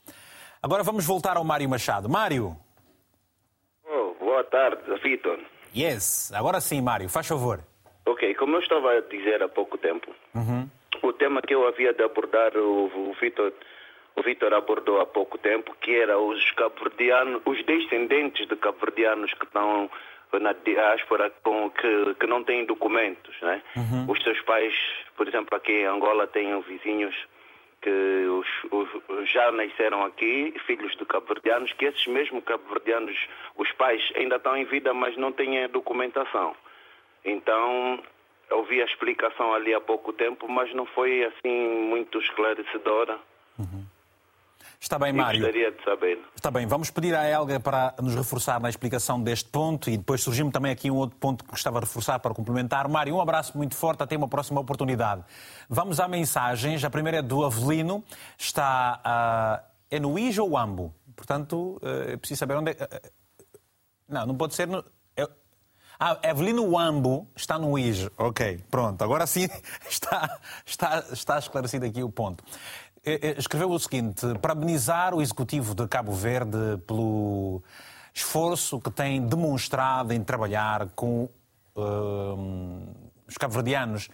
Agora 0.61 0.83
vamos 0.83 1.07
voltar 1.07 1.37
ao 1.37 1.45
Mário 1.45 1.69
Machado. 1.69 2.09
Mário. 2.09 2.57
Oh, 3.85 4.15
boa 4.19 4.43
tarde, 4.43 4.83
Vitor. 5.05 5.39
Yes. 5.73 6.33
Agora 6.33 6.61
sim, 6.61 6.81
Mário. 6.81 7.09
Faz 7.09 7.29
favor. 7.29 7.63
Ok, 8.05 8.35
como 8.35 8.57
eu 8.57 8.61
estava 8.61 8.93
a 8.93 9.01
dizer 9.01 9.43
há 9.43 9.49
pouco 9.49 9.79
tempo, 9.79 10.15
uhum. 10.35 10.69
o 11.03 11.13
tema 11.13 11.41
que 11.41 11.55
eu 11.55 11.67
havia 11.67 11.93
de 11.93 12.03
abordar, 12.03 12.57
o, 12.57 13.11
o 13.11 13.17
Vitor 13.21 13.53
o 14.15 14.23
Vitor 14.23 14.53
abordou 14.53 15.01
há 15.01 15.07
pouco 15.07 15.39
tempo, 15.39 15.75
que 15.81 15.97
era 15.97 16.19
os 16.19 16.51
cabo-verdianos, 16.53 17.41
os 17.47 17.65
descendentes 17.65 18.47
de 18.47 18.57
cabo-verdianos 18.57 19.33
que 19.33 19.45
estão 19.45 19.91
na 20.41 20.53
diáspora 20.53 21.31
com, 21.43 21.71
que, 21.71 22.15
que 22.15 22.27
não 22.27 22.45
têm 22.45 22.65
documentos. 22.65 23.35
Né? 23.41 23.63
Uhum. 23.77 24.11
Os 24.11 24.23
seus 24.23 24.41
pais, 24.43 24.75
por 25.17 25.27
exemplo, 25.27 25.57
aqui 25.57 25.73
em 25.73 25.87
Angola, 25.87 26.27
têm 26.27 26.59
vizinhos 26.63 27.15
que 27.81 27.91
os, 27.91 28.47
os, 28.71 29.31
já 29.31 29.51
nasceram 29.51 30.05
aqui, 30.05 30.55
filhos 30.67 30.95
de 30.97 31.05
cabo-verdianos, 31.05 31.73
que 31.73 31.87
esses 31.87 32.07
mesmos 32.07 32.45
cabo-verdianos, 32.45 33.17
os 33.57 33.71
pais 33.73 34.03
ainda 34.15 34.37
estão 34.37 34.57
em 34.57 34.65
vida, 34.65 34.95
mas 34.95 35.17
não 35.17 35.33
têm 35.33 35.67
documentação. 35.69 36.55
Então, 37.25 38.03
ouvi 38.51 38.83
a 38.83 38.85
explicação 38.85 39.55
ali 39.55 39.75
há 39.75 39.81
pouco 39.81 40.13
tempo, 40.13 40.49
mas 40.49 40.75
não 40.75 40.87
foi 40.87 41.25
assim 41.25 41.69
muito 41.89 42.19
esclarecedora. 42.19 43.19
Uhum. 43.59 43.85
Está 44.83 44.99
bem, 44.99 45.13
Mário. 45.13 45.41
gostaria 45.41 45.71
de 45.71 45.85
saber. 45.85 46.19
Está 46.35 46.51
bem, 46.51 46.67
vamos 46.67 46.91
pedir 46.91 47.15
à 47.15 47.29
Helga 47.29 47.61
para 47.61 47.95
nos 48.03 48.17
reforçar 48.17 48.61
na 48.61 48.69
explicação 48.69 49.23
deste 49.23 49.49
ponto 49.49 49.89
e 49.89 49.97
depois 49.97 50.21
surgiu-me 50.21 50.51
também 50.51 50.73
aqui 50.73 50.91
um 50.91 50.97
outro 50.97 51.17
ponto 51.19 51.45
que 51.45 51.51
gostava 51.51 51.79
de 51.79 51.87
reforçar 51.87 52.19
para 52.19 52.35
complementar. 52.35 52.89
Mário, 52.89 53.15
um 53.15 53.21
abraço 53.21 53.57
muito 53.57 53.77
forte, 53.77 54.03
até 54.03 54.17
uma 54.17 54.27
próxima 54.27 54.61
oportunidade. 54.61 55.23
Vamos 55.69 56.01
à 56.01 56.09
mensagens. 56.09 56.83
A 56.83 56.91
primeira 56.91 57.19
é 57.19 57.23
do 57.23 57.45
Avelino, 57.45 58.03
está 58.37 59.63
uh, 59.63 59.73
é 59.89 60.01
no 60.01 60.19
IJ 60.19 60.41
ou 60.41 60.59
Ambo? 60.59 60.93
Portanto, 61.15 61.81
uh, 61.81 62.19
preciso 62.19 62.41
saber 62.41 62.57
onde 62.57 62.73
é. 62.73 62.75
Uh, 62.75 63.11
não, 64.09 64.27
não 64.27 64.37
pode 64.37 64.57
ser 64.57 64.67
no. 64.67 64.85
Ah, 66.05 66.19
Evelino 66.25 66.69
Wambo 66.69 67.29
está 67.37 67.57
no 67.57 67.79
IJ. 67.79 68.11
Ok, 68.19 68.59
pronto. 68.69 69.05
Agora 69.05 69.25
sim 69.25 69.49
está, 69.89 70.41
está, 70.67 70.99
está 71.13 71.39
esclarecido 71.39 71.87
aqui 71.87 72.03
o 72.03 72.11
ponto. 72.11 72.43
É, 73.05 73.29
é, 73.29 73.39
escreveu 73.39 73.71
o 73.71 73.79
seguinte: 73.79 74.27
parabenizar 74.41 75.15
o 75.15 75.23
Executivo 75.23 75.77
de 75.77 75.87
Cabo 75.87 76.11
Verde 76.11 76.59
pelo 76.89 77.63
esforço 78.13 78.81
que 78.81 78.91
tem 78.91 79.25
demonstrado 79.25 80.13
em 80.13 80.25
trabalhar 80.25 80.89
com 80.97 81.29
uh, 81.77 82.89
os 83.29 83.39
cabo-verdianos 83.39 84.09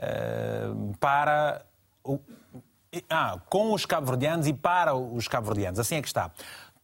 uh, 0.00 0.96
para. 0.98 1.64
O, 2.02 2.18
ah, 3.08 3.38
com 3.48 3.72
os 3.72 3.86
cabo-verdianos 3.86 4.48
e 4.48 4.52
para 4.52 4.96
os 4.96 5.28
cabo-verdianos. 5.28 5.78
Assim 5.78 5.94
é 5.94 6.02
que 6.02 6.08
está. 6.08 6.32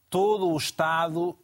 Todo 0.08 0.52
o 0.52 0.56
Estado 0.56 1.36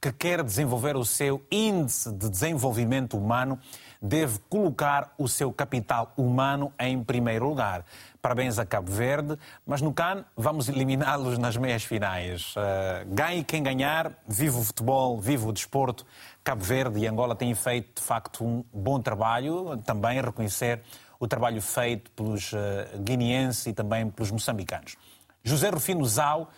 que 0.00 0.12
quer 0.12 0.42
desenvolver 0.42 0.96
o 0.96 1.04
seu 1.04 1.44
índice 1.50 2.12
de 2.12 2.28
desenvolvimento 2.28 3.16
humano 3.16 3.58
deve 4.00 4.38
colocar 4.48 5.14
o 5.18 5.28
seu 5.28 5.52
capital 5.52 6.12
humano 6.16 6.72
em 6.78 7.02
primeiro 7.02 7.48
lugar. 7.48 7.84
Parabéns 8.20 8.58
a 8.58 8.66
Cabo 8.66 8.90
Verde, 8.90 9.38
mas 9.64 9.80
no 9.80 9.92
CAN 9.92 10.24
vamos 10.36 10.68
eliminá-los 10.68 11.38
nas 11.38 11.56
meias 11.56 11.84
finais. 11.84 12.54
Uh, 12.56 13.14
ganhe 13.14 13.42
quem 13.42 13.62
ganhar, 13.62 14.12
viva 14.26 14.58
o 14.58 14.64
futebol, 14.64 15.20
viva 15.20 15.48
o 15.48 15.52
desporto. 15.52 16.04
Cabo 16.44 16.62
Verde 16.62 17.00
e 17.00 17.06
Angola 17.06 17.34
têm 17.34 17.54
feito, 17.54 18.00
de 18.00 18.06
facto, 18.06 18.44
um 18.44 18.64
bom 18.72 19.00
trabalho. 19.00 19.76
Também 19.78 20.20
reconhecer 20.20 20.82
o 21.18 21.26
trabalho 21.26 21.62
feito 21.62 22.10
pelos 22.10 22.52
uh, 22.52 22.56
guineenses 22.98 23.66
e 23.66 23.72
também 23.72 24.10
pelos 24.10 24.30
moçambicanos. 24.30 24.96
José 25.42 25.70
Rufino 25.70 26.04
Zau 26.04 26.50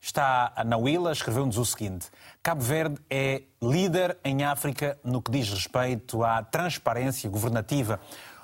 está 0.00 0.52
na 0.66 0.76
Willa, 0.76 1.12
escreveu-nos 1.12 1.58
o 1.58 1.64
seguinte: 1.64 2.08
Cabo 2.42 2.62
Verde 2.62 2.98
é 3.10 3.42
líder 3.62 4.16
em 4.24 4.44
África 4.44 4.98
no 5.04 5.20
que 5.22 5.30
diz 5.30 5.48
respeito 5.50 6.22
à 6.22 6.42
transparência 6.42 7.28
governativa 7.28 8.00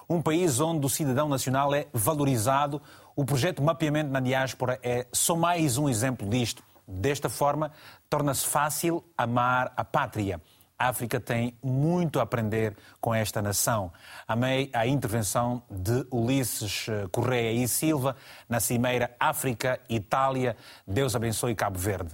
um 0.08 0.20
país 0.20 0.60
onde 0.60 0.84
o 0.84 0.88
cidadão 0.88 1.28
nacional 1.28 1.74
é 1.74 1.86
valorizado. 1.92 2.80
O 3.16 3.24
projeto 3.24 3.62
Mapeamento 3.62 4.10
na 4.10 4.20
Diáspora 4.20 4.78
é 4.82 5.06
só 5.12 5.36
mais 5.36 5.78
um 5.78 5.88
exemplo 5.88 6.28
disto. 6.28 6.62
Desta 6.86 7.28
forma, 7.28 7.72
torna-se 8.10 8.46
fácil 8.46 9.02
amar 9.16 9.72
a 9.76 9.84
pátria. 9.84 10.40
A 10.84 10.88
África 10.88 11.18
tem 11.18 11.56
muito 11.62 12.20
a 12.20 12.24
aprender 12.24 12.76
com 13.00 13.14
esta 13.14 13.40
nação. 13.40 13.90
Amei 14.28 14.68
a 14.74 14.86
intervenção 14.86 15.62
de 15.70 16.06
Ulisses 16.10 16.88
eh, 16.90 17.06
Correia 17.10 17.50
e 17.52 17.66
Silva 17.66 18.14
na 18.46 18.60
cimeira 18.60 19.16
África-Itália. 19.18 20.54
Deus 20.86 21.16
abençoe 21.16 21.54
Cabo 21.54 21.78
Verde. 21.78 22.10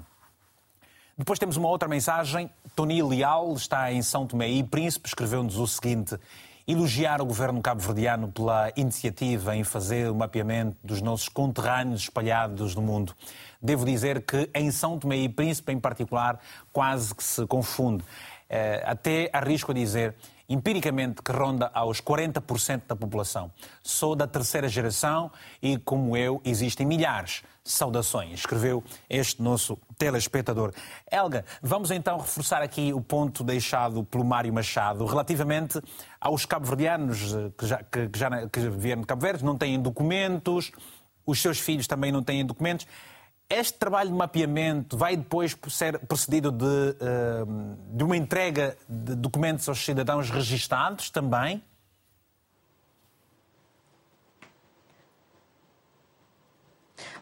Depois 1.18 1.36
temos 1.36 1.56
uma 1.56 1.66
outra 1.66 1.88
mensagem. 1.88 2.48
Tony 2.76 3.02
Leal 3.02 3.52
está 3.54 3.92
em 3.92 4.02
São 4.02 4.24
Tomé 4.24 4.48
e 4.48 4.62
Príncipe, 4.62 5.08
escreveu-nos 5.08 5.56
o 5.56 5.66
seguinte: 5.66 6.16
elogiar 6.70 7.20
o 7.20 7.26
governo 7.26 7.60
cabo-verdiano 7.60 8.30
pela 8.30 8.70
iniciativa 8.76 9.56
em 9.56 9.64
fazer 9.64 10.08
o 10.10 10.14
mapeamento 10.14 10.76
dos 10.84 11.02
nossos 11.02 11.28
conterrâneos 11.28 12.02
espalhados 12.02 12.76
no 12.76 12.82
mundo. 12.82 13.14
Devo 13.60 13.84
dizer 13.84 14.22
que 14.22 14.48
em 14.54 14.70
São 14.70 14.98
Tomé 14.98 15.16
e 15.16 15.28
Príncipe, 15.28 15.72
em 15.72 15.80
particular, 15.80 16.38
quase 16.72 17.14
que 17.14 17.24
se 17.24 17.44
confunde. 17.46 18.04
Eh, 18.52 18.82
até 18.84 19.30
arrisco 19.32 19.70
a 19.70 19.74
dizer, 19.74 20.16
empiricamente, 20.48 21.22
que 21.22 21.30
ronda 21.30 21.70
aos 21.72 22.00
40% 22.00 22.82
da 22.88 22.96
população. 22.96 23.52
Sou 23.80 24.16
da 24.16 24.26
terceira 24.26 24.68
geração 24.68 25.30
e, 25.62 25.78
como 25.78 26.16
eu, 26.16 26.42
existem 26.44 26.84
milhares. 26.84 27.42
Saudações, 27.62 28.40
escreveu 28.40 28.82
este 29.08 29.40
nosso 29.40 29.78
telespectador. 29.96 30.72
Helga, 31.08 31.44
vamos 31.62 31.92
então 31.92 32.18
reforçar 32.18 32.60
aqui 32.60 32.92
o 32.92 33.00
ponto 33.00 33.44
deixado 33.44 34.02
pelo 34.02 34.24
Mário 34.24 34.52
Machado 34.52 35.04
relativamente 35.06 35.80
aos 36.20 36.44
cabo-verdianos 36.44 37.32
eh, 37.32 37.52
que, 37.56 37.66
já, 37.66 37.76
que, 37.84 38.08
que, 38.08 38.18
já, 38.18 38.48
que 38.48 38.60
vieram 38.70 39.02
de 39.02 39.06
Cabo 39.06 39.22
Verde, 39.22 39.44
não 39.44 39.56
têm 39.56 39.80
documentos, 39.80 40.72
os 41.24 41.40
seus 41.40 41.60
filhos 41.60 41.86
também 41.86 42.10
não 42.10 42.24
têm 42.24 42.44
documentos. 42.44 42.86
Este 43.52 43.76
trabalho 43.76 44.10
de 44.10 44.14
mapeamento 44.14 44.96
vai 44.96 45.16
depois 45.16 45.56
ser 45.68 45.98
precedido 45.98 46.52
de, 46.52 46.96
eh, 47.00 47.44
de 47.90 48.04
uma 48.04 48.16
entrega 48.16 48.76
de 48.88 49.16
documentos 49.16 49.68
aos 49.68 49.84
cidadãos 49.84 50.30
registados 50.30 51.10
também? 51.10 51.60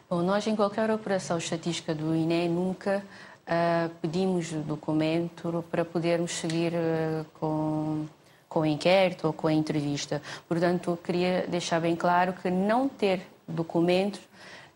Bom, 0.07 0.21
nós 0.21 0.45
em 0.45 0.55
qualquer 0.55 0.91
operação 0.91 1.39
estatística 1.39 1.95
do 1.95 2.15
INE 2.15 2.47
nunca 2.47 3.03
uh, 3.47 3.89
pedimos 3.99 4.51
documento 4.51 5.65
para 5.71 5.83
podermos 5.83 6.31
seguir 6.31 6.73
uh, 6.73 7.25
com, 7.39 8.05
com 8.47 8.59
o 8.59 8.65
inquérito 8.67 9.25
ou 9.25 9.33
com 9.33 9.47
a 9.47 9.53
entrevista. 9.53 10.21
Portanto, 10.47 10.97
queria 11.03 11.47
deixar 11.47 11.81
bem 11.81 11.95
claro 11.95 12.33
que 12.33 12.51
não 12.51 12.87
ter 12.87 13.21
documentos 13.47 14.28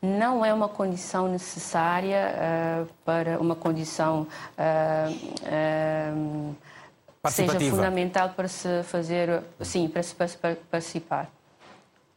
não 0.03 0.43
é 0.43 0.53
uma 0.53 0.67
condição 0.67 1.29
necessária 1.29 2.35
uh, 2.35 2.93
para 3.05 3.39
uma 3.39 3.55
condição 3.55 4.27
uh, 4.57 5.13
uh, 7.25 7.31
seja 7.31 7.57
fundamental 7.69 8.31
para 8.31 8.49
se 8.49 8.83
fazer, 8.83 9.41
sim, 9.61 9.87
para 9.87 10.03
se 10.03 10.13
participar. 10.69 11.31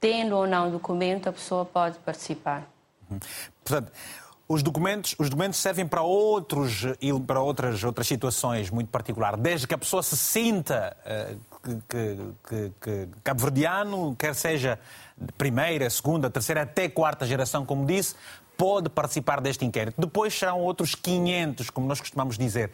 Tendo 0.01 0.37
ou 0.37 0.49
não 0.49 0.69
documento, 0.69 1.29
a 1.29 1.33
pessoa 1.33 1.65
pode 1.65 1.97
participar. 1.99 2.65
Uhum. 3.09 3.21
Portanto, 3.65 3.93
os 4.49 4.65
documentos, 4.65 5.15
os 5.17 5.31
documentos 5.31 5.61
servem 5.61 5.87
para, 5.87 6.03
outros, 6.03 6.83
para 7.25 7.41
outras, 7.41 7.85
outras 7.85 8.07
situações 8.09 8.69
muito 8.69 8.89
particulares, 8.89 9.39
desde 9.41 9.67
que 9.67 9.75
a 9.75 9.79
pessoa 9.79 10.03
se 10.03 10.17
sinta 10.17 10.97
que, 11.05 11.37
que, 11.89 12.19
que, 12.49 12.73
que 12.81 13.09
cabo-verdiano, 13.23 14.15
quer 14.19 14.35
seja 14.35 14.79
primeira, 15.37 15.89
segunda, 15.91 16.31
terceira, 16.31 16.63
até 16.63 16.89
quarta 16.89 17.27
geração, 17.27 17.65
como 17.65 17.87
disse, 17.87 18.15
pode 18.57 18.89
participar 18.89 19.41
deste 19.41 19.65
inquérito. 19.65 20.01
Depois 20.01 20.35
serão 20.35 20.61
outros 20.61 20.95
500, 20.95 21.71
como 21.71 21.87
nós 21.87 22.01
costumamos 22.01 22.39
dizer. 22.39 22.71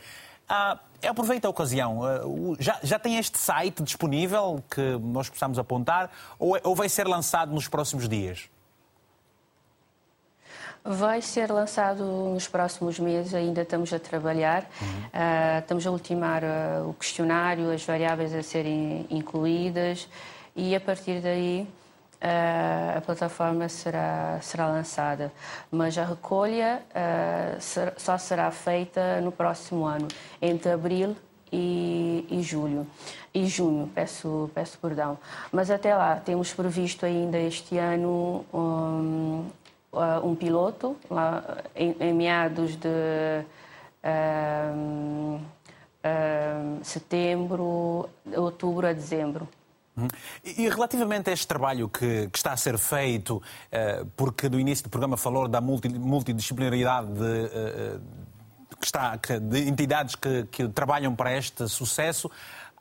Ah, 0.49 0.79
aproveita 1.07 1.49
a 1.49 1.51
ocasião. 1.51 2.01
Ah, 2.05 2.21
já, 2.59 2.79
já 2.83 2.99
tem 2.99 3.17
este 3.19 3.39
site 3.39 3.83
disponível 3.83 4.63
que 4.71 4.99
nós 5.01 5.29
possamos 5.29 5.59
apontar 5.59 6.11
ou, 6.39 6.57
é, 6.57 6.61
ou 6.65 6.75
vai 6.75 6.89
ser 6.89 7.07
lançado 7.07 7.53
nos 7.53 7.69
próximos 7.69 8.09
dias? 8.09 8.49
Vai 10.85 11.23
ser 11.23 11.51
lançado 11.51 12.05
nos 12.05 12.49
próximos 12.49 12.99
meses, 12.99 13.35
ainda 13.35 13.63
estamos 13.63 13.93
a 13.93 14.01
trabalhar. 14.01 14.69
Uhum. 14.81 14.89
Uh, 14.89 15.59
estamos 15.61 15.87
a 15.87 15.91
ultimar 15.93 16.43
uh, 16.43 16.89
o 16.89 16.95
questionário, 16.95 17.71
as 17.71 17.85
variáveis 17.85 18.35
a 18.35 18.43
serem 18.43 19.07
incluídas 19.09 20.09
e 20.57 20.75
a 20.75 20.81
partir 20.81 21.21
daí 21.21 21.69
uh, 22.21 22.99
a 22.99 23.01
plataforma 23.01 23.69
será, 23.69 24.41
será 24.43 24.67
lançada. 24.67 25.33
Mas 25.71 25.97
a 25.97 26.05
recolha 26.05 26.83
ser, 27.61 27.95
só 27.97 28.19
será 28.19 28.51
feita 28.51 29.21
no 29.21 29.31
próximo 29.31 29.85
ano, 29.85 30.09
entre 30.41 30.73
abril 30.73 31.15
e, 31.53 32.27
e, 32.29 32.43
julho 32.43 32.87
e 33.33 33.47
junho, 33.47 33.89
peço, 33.95 34.51
peço 34.53 34.79
perdão. 34.79 35.17
Mas 35.53 35.71
até 35.71 35.95
lá 35.95 36.17
temos 36.17 36.53
previsto 36.53 37.07
ainda 37.07 37.39
este 37.39 37.79
ano 37.79 38.45
um, 38.53 39.47
uh, 39.93 40.27
um 40.27 40.35
piloto 40.35 40.97
lá 41.11 41.59
em, 41.77 41.95
em 42.01 42.15
meados 42.15 42.77
de 42.77 42.89
uh, 44.03 45.37
uh, 45.37 46.85
setembro, 46.85 48.09
outubro 48.35 48.87
a 48.87 48.93
dezembro. 48.93 49.49
Uhum. 49.95 50.09
E 50.43 50.69
relativamente 50.71 51.29
a 51.29 51.33
este 51.35 51.47
trabalho 51.47 51.87
que, 51.87 52.29
que, 52.29 52.39
está 52.39 52.53
a 52.53 52.57
ser 52.57 52.79
feito, 52.79 53.37
uh, 53.37 54.07
porque 54.17 54.49
no 54.49 54.59
início 54.59 54.85
do 54.85 54.91
programa 54.91 55.19
falou 55.19 55.47
da 55.47 55.61
multi, 55.61 55.89
multidisciplinaridade 55.89 57.09
de, 57.09 58.01
que 58.81 58.87
está, 58.87 59.17
de 59.17 59.69
entidades 59.69 60.15
que, 60.15 60.45
que, 60.51 60.69
trabalham 60.69 61.15
para 61.15 61.37
este 61.37 61.69
sucesso, 61.69 62.31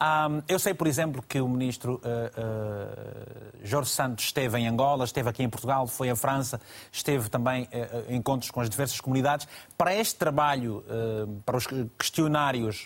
um, 0.02 0.42
eu 0.48 0.58
sei, 0.58 0.74
por 0.74 0.88
exemplo, 0.88 1.24
que 1.28 1.40
o 1.40 1.48
ministro 1.48 2.02
uh, 2.04 2.08
uh, 2.42 3.58
Jorge 3.64 3.92
Santos 3.92 4.26
esteve 4.26 4.58
em 4.58 4.68
Angola, 4.68 5.06
esteve 5.06 5.30
aqui 5.30 5.44
em 5.44 5.50
Portugal, 5.50 5.86
foi 5.86 6.10
à 6.10 6.16
França, 6.16 6.60
esteve 6.92 7.30
também 7.30 7.66
uh, 7.66 8.12
em 8.12 8.16
encontros 8.16 8.50
com 8.50 8.62
as 8.62 8.70
diversas 8.70 9.00
comunidades. 9.00 9.48
Para 9.78 9.94
este 9.94 10.16
trabalho, 10.16 10.84
para 11.46 11.58
os 11.58 11.68
questionários, 11.98 12.86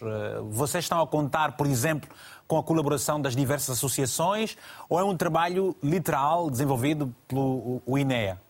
vocês 0.49 0.85
estão 0.85 1.01
a 1.01 1.07
contar, 1.07 1.57
por 1.57 1.67
exemplo, 1.67 2.09
com 2.47 2.57
a 2.57 2.63
colaboração 2.63 3.21
das 3.21 3.35
diversas 3.35 3.77
associações 3.77 4.57
ou 4.89 4.99
é 4.99 5.03
um 5.03 5.15
trabalho 5.15 5.75
literal 5.83 6.49
desenvolvido 6.49 7.13
pelo 7.27 7.81
o 7.85 7.97
INEA? 7.97 8.44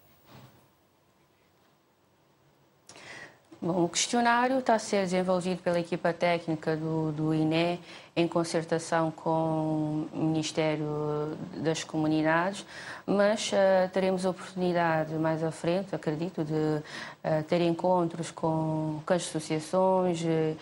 Bom, 3.65 3.85
o 3.85 3.89
questionário 3.89 4.59
está 4.59 4.75
a 4.75 4.79
ser 4.79 5.05
desenvolvido 5.05 5.63
pela 5.63 5.79
equipa 5.79 6.13
técnica 6.13 6.77
do, 6.77 7.11
do 7.11 7.33
INE 7.33 7.79
em 8.15 8.27
concertação 8.27 9.09
com 9.09 10.05
o 10.13 10.23
Ministério 10.23 11.35
das 11.57 11.83
Comunidades, 11.83 12.63
mas 13.07 13.51
uh, 13.51 13.89
teremos 13.91 14.23
oportunidade 14.23 15.15
mais 15.15 15.43
à 15.43 15.49
frente, 15.49 15.95
acredito, 15.95 16.43
de 16.43 16.53
uh, 16.53 17.43
ter 17.49 17.59
encontros 17.61 18.29
com, 18.29 19.01
com 19.03 19.13
as 19.15 19.23
associações 19.23 20.21
uh, 20.21 20.55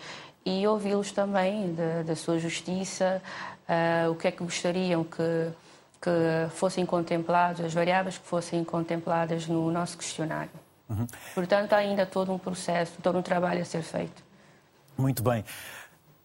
e 0.46 0.66
ouvi-los 0.66 1.12
também 1.12 1.74
da, 1.74 2.04
da, 2.04 2.16
sua 2.16 2.38
justiça, 2.38 3.20
o 4.10 4.14
que 4.14 4.28
é 4.28 4.30
que 4.30 4.42
gostariam 4.42 5.04
que, 5.04 5.50
que 6.00 6.50
fossem 6.54 6.86
contemplados, 6.86 7.62
as 7.62 7.74
variáveis 7.74 8.16
que 8.16 8.26
fossem 8.26 8.64
contempladas 8.64 9.46
no 9.46 9.70
nosso 9.70 9.98
questionário. 9.98 10.63
Uhum. 10.88 11.06
Portanto, 11.34 11.72
há 11.72 11.78
ainda 11.78 12.04
todo 12.04 12.32
um 12.32 12.38
processo, 12.38 13.00
todo 13.02 13.18
um 13.18 13.22
trabalho 13.22 13.62
a 13.62 13.64
ser 13.64 13.82
feito. 13.82 14.22
Muito 14.96 15.22
bem. 15.22 15.44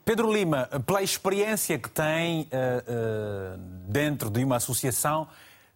Pedro 0.03 0.31
Lima, 0.31 0.65
pela 0.85 1.01
experiência 1.01 1.77
que 1.77 1.89
tem 1.89 2.41
uh, 2.41 2.45
uh, 2.45 3.57
dentro 3.87 4.29
de 4.29 4.43
uma 4.43 4.55
associação, 4.55 5.27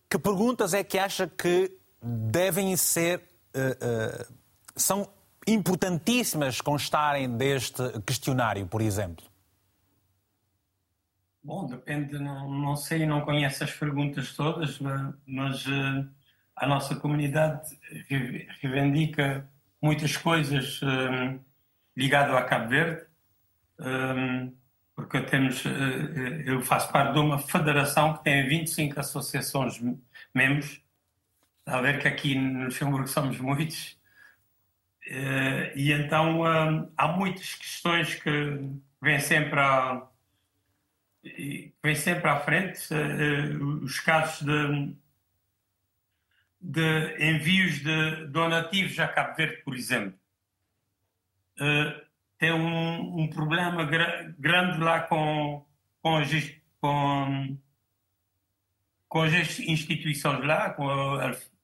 que 0.09 0.17
perguntas 0.17 0.73
é 0.73 0.83
que 0.83 0.97
acha 0.97 1.27
que 1.27 1.71
devem 2.01 2.75
ser. 2.75 3.21
Uh, 3.55 4.33
são 4.75 5.07
importantíssimas 5.45 6.59
constarem 6.59 7.29
deste 7.37 7.83
questionário, 8.05 8.65
por 8.65 8.81
exemplo? 8.81 9.23
Bom, 11.43 11.67
depende, 11.67 12.17
não, 12.17 12.49
não 12.49 12.75
sei, 12.75 13.05
não 13.05 13.21
conheço 13.21 13.63
as 13.63 13.71
perguntas 13.71 14.33
todas, 14.33 14.79
mas 15.27 15.63
a 16.55 16.67
nossa 16.67 16.95
comunidade 16.95 17.77
reivindica 18.61 19.49
muitas 19.81 20.15
coisas 20.15 20.79
um, 20.81 21.39
ligado 21.95 22.35
a 22.37 22.43
Cabo 22.43 22.69
Verde, 22.69 23.05
um, 23.79 24.55
porque 24.95 25.19
temos, 25.21 25.65
uh, 25.65 25.69
eu 26.45 26.61
faço 26.61 26.91
parte 26.91 27.13
de 27.13 27.19
uma 27.19 27.39
federação 27.39 28.13
que 28.13 28.23
tem 28.23 28.47
25 28.47 28.99
associações 28.99 29.81
membros, 30.33 30.81
a 31.65 31.81
ver 31.81 31.99
que 31.99 32.07
aqui 32.07 32.35
no 32.35 32.65
Luxemburgo 32.65 33.07
somos 33.07 33.39
muitos, 33.39 33.97
uh, 35.07 35.75
e 35.75 35.91
então 35.91 36.41
um, 36.41 36.91
há 36.95 37.07
muitas 37.07 37.55
questões 37.55 38.15
que 38.15 38.29
vêm 39.01 39.19
sempre 39.19 39.59
a 39.59 40.07
vem 41.81 41.95
sempre 41.95 42.29
à 42.29 42.37
frente, 42.41 42.81
os 43.81 43.97
casos 44.01 44.45
de 44.45 44.93
de 46.63 47.17
envios 47.19 47.79
de 47.79 48.27
donativos 48.27 48.97
a 48.97 49.07
Cabo 49.09 49.35
Verde, 49.35 49.61
por 49.63 49.75
exemplo, 49.75 50.17
uh, 51.59 52.01
tem 52.37 52.53
um, 52.53 53.21
um 53.21 53.29
problema 53.29 53.83
gra 53.83 54.33
grande 54.39 54.79
lá 54.79 55.01
com, 55.01 55.65
com, 56.01 56.21
com, 56.79 57.57
com 59.09 59.21
as 59.21 59.59
instituições 59.59 60.45
lá, 60.45 60.69
com 60.69 60.85
o 60.85 61.19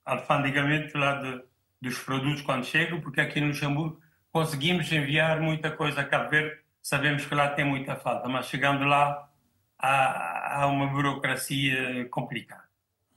alfandegamento 0.06 0.98
lá 0.98 1.16
de, 1.16 1.44
dos 1.82 1.98
produtos 2.00 2.42
quando 2.42 2.66
chegam, 2.66 3.00
porque 3.00 3.22
aqui 3.22 3.40
no 3.40 3.48
Luxemburgo 3.48 4.02
conseguimos 4.34 4.92
enviar 4.92 5.40
muita 5.40 5.72
coisa 5.72 6.02
a 6.02 6.06
Cabo 6.06 6.30
Verde, 6.30 6.60
sabemos 6.82 7.26
que 7.26 7.34
lá 7.34 7.50
tem 7.50 7.64
muita 7.64 7.96
falta, 7.96 8.28
mas 8.28 8.48
chegando 8.48 8.84
lá 8.84 9.30
há, 9.78 10.62
há 10.62 10.68
uma 10.68 10.88
burocracia 10.88 12.08
complicada. 12.10 12.69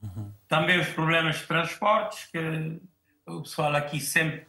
Uhum. 0.03 0.33
Também 0.47 0.79
os 0.79 0.89
problemas 0.89 1.37
de 1.37 1.47
transportes, 1.47 2.25
que 2.25 2.81
o 3.25 3.41
pessoal 3.41 3.73
aqui 3.75 4.01
sempre 4.01 4.45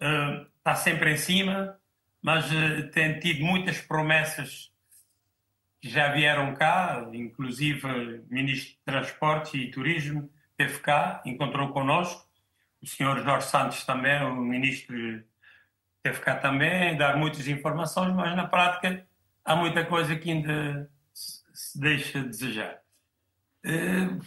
uh, 0.00 0.46
está 0.56 0.74
sempre 0.74 1.12
em 1.12 1.16
cima, 1.18 1.78
mas 2.22 2.50
uh, 2.50 2.90
tem 2.90 3.20
tido 3.20 3.44
muitas 3.44 3.78
promessas 3.80 4.72
que 5.80 5.88
já 5.90 6.10
vieram 6.12 6.54
cá, 6.54 7.06
inclusive 7.12 7.86
o 7.86 8.24
Ministro 8.30 8.72
de 8.72 8.78
Transportes 8.84 9.54
e 9.54 9.70
Turismo 9.70 10.30
esteve 10.50 10.80
cá, 10.80 11.22
encontrou 11.26 11.68
connosco, 11.68 12.26
o 12.82 12.86
senhor 12.86 13.22
Jorge 13.22 13.46
Santos 13.46 13.84
também, 13.84 14.22
o 14.22 14.34
Ministro 14.34 15.22
esteve 15.98 16.20
cá 16.20 16.36
também, 16.36 16.96
dar 16.96 17.16
muitas 17.18 17.46
informações, 17.46 18.14
mas 18.14 18.34
na 18.34 18.46
prática 18.46 19.06
há 19.44 19.54
muita 19.54 19.84
coisa 19.84 20.16
que 20.16 20.30
ainda 20.30 20.90
se 21.12 21.78
deixa 21.78 22.22
desejar. 22.22 22.80
Uh, 23.64 24.20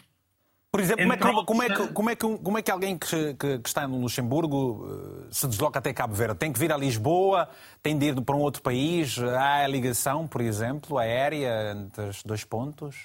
por 0.72 0.80
exemplo, 0.80 1.04
como 1.04 1.14
é, 1.14 1.18
que, 1.18 1.46
como, 1.46 1.64
é 1.64 1.68
que, 1.68 1.94
como, 1.94 2.10
é 2.10 2.16
que, 2.16 2.38
como 2.38 2.58
é 2.60 2.62
que 2.62 2.72
alguém 2.72 2.98
que, 2.98 3.34
que, 3.34 3.62
está 3.66 3.88
no 3.88 4.00
Luxemburgo 4.00 5.26
eh, 5.26 5.28
se 5.32 5.48
desloca 5.48 5.80
até 5.80 5.92
Cabo 5.94 6.14
Verde? 6.14 6.36
Tem 6.36 6.54
que 6.54 6.60
vir 6.60 6.72
a 6.72 6.78
Lisboa? 6.78 7.50
Tem 7.82 7.98
de 7.98 8.08
ir 8.08 8.22
para 8.22 8.36
um 8.36 8.40
outro 8.40 8.62
país? 8.62 9.18
Há 9.18 9.64
a 9.64 9.68
ligação, 9.68 10.28
por 10.28 10.42
exemplo, 10.42 10.98
aérea 10.98 11.72
entre 11.72 12.06
os 12.06 12.24
dois 12.24 12.44
pontos? 12.44 12.96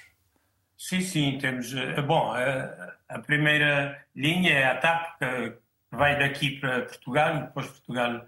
Sim, 0.77 1.01
sim, 1.01 1.39
temos. 1.39 1.73
Eh, 1.75 2.03
bom, 2.03 2.33
a, 2.33 2.95
a 3.09 3.19
primeira 3.21 4.05
linha 4.15 4.53
é 4.53 4.65
a 4.65 4.77
TAP, 4.77 5.19
que 5.19 5.53
vai 5.91 6.19
daqui 6.19 6.59
para 6.61 6.83
Portugal, 6.83 7.41
depois 7.41 7.67
Portugal 7.67 8.27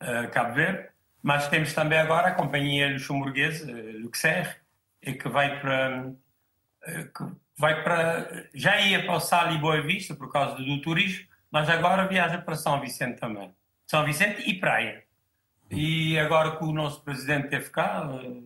a 0.00 0.26
Cabo 0.26 0.54
Verde, 0.54 0.88
mas 1.22 1.46
temos 1.48 1.72
também 1.72 1.98
agora 1.98 2.28
a 2.28 2.34
companhia 2.34 2.92
luxemburguesa, 2.92 3.70
eh, 3.70 3.92
Luxer, 3.98 4.60
que 5.00 5.28
vai 5.28 5.60
para. 5.60 6.12
Que 6.84 7.41
vai 7.56 7.82
para, 7.82 8.48
já 8.54 8.80
ia 8.80 9.04
para 9.04 9.14
o 9.14 9.20
Sal 9.20 9.52
e 9.52 9.58
Boa 9.58 9.80
Vista 9.82 10.14
por 10.14 10.30
causa 10.32 10.56
do 10.56 10.80
turismo, 10.80 11.26
mas 11.50 11.68
agora 11.68 12.06
viaja 12.06 12.38
para 12.38 12.56
São 12.56 12.80
Vicente 12.80 13.20
também. 13.20 13.54
São 13.86 14.04
Vicente 14.04 14.48
e 14.48 14.54
Praia. 14.54 15.04
E 15.70 16.18
agora 16.18 16.56
que 16.56 16.64
o 16.64 16.72
nosso 16.72 17.02
presidente 17.02 17.48
teve 17.48 17.70
cá, 17.70 18.06
uh, 18.06 18.38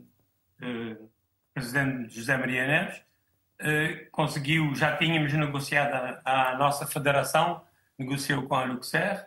uh, 0.62 1.10
presidente 1.52 2.14
José 2.14 2.36
Maria 2.36 2.66
Neves, 2.66 2.98
uh, 2.98 4.10
conseguiu, 4.10 4.74
já 4.74 4.96
tínhamos 4.96 5.32
negociado 5.32 6.20
a, 6.24 6.50
a, 6.50 6.56
nossa 6.56 6.86
federação, 6.86 7.62
negociou 7.98 8.42
com 8.42 8.54
a 8.54 8.64
Luxer. 8.64 9.26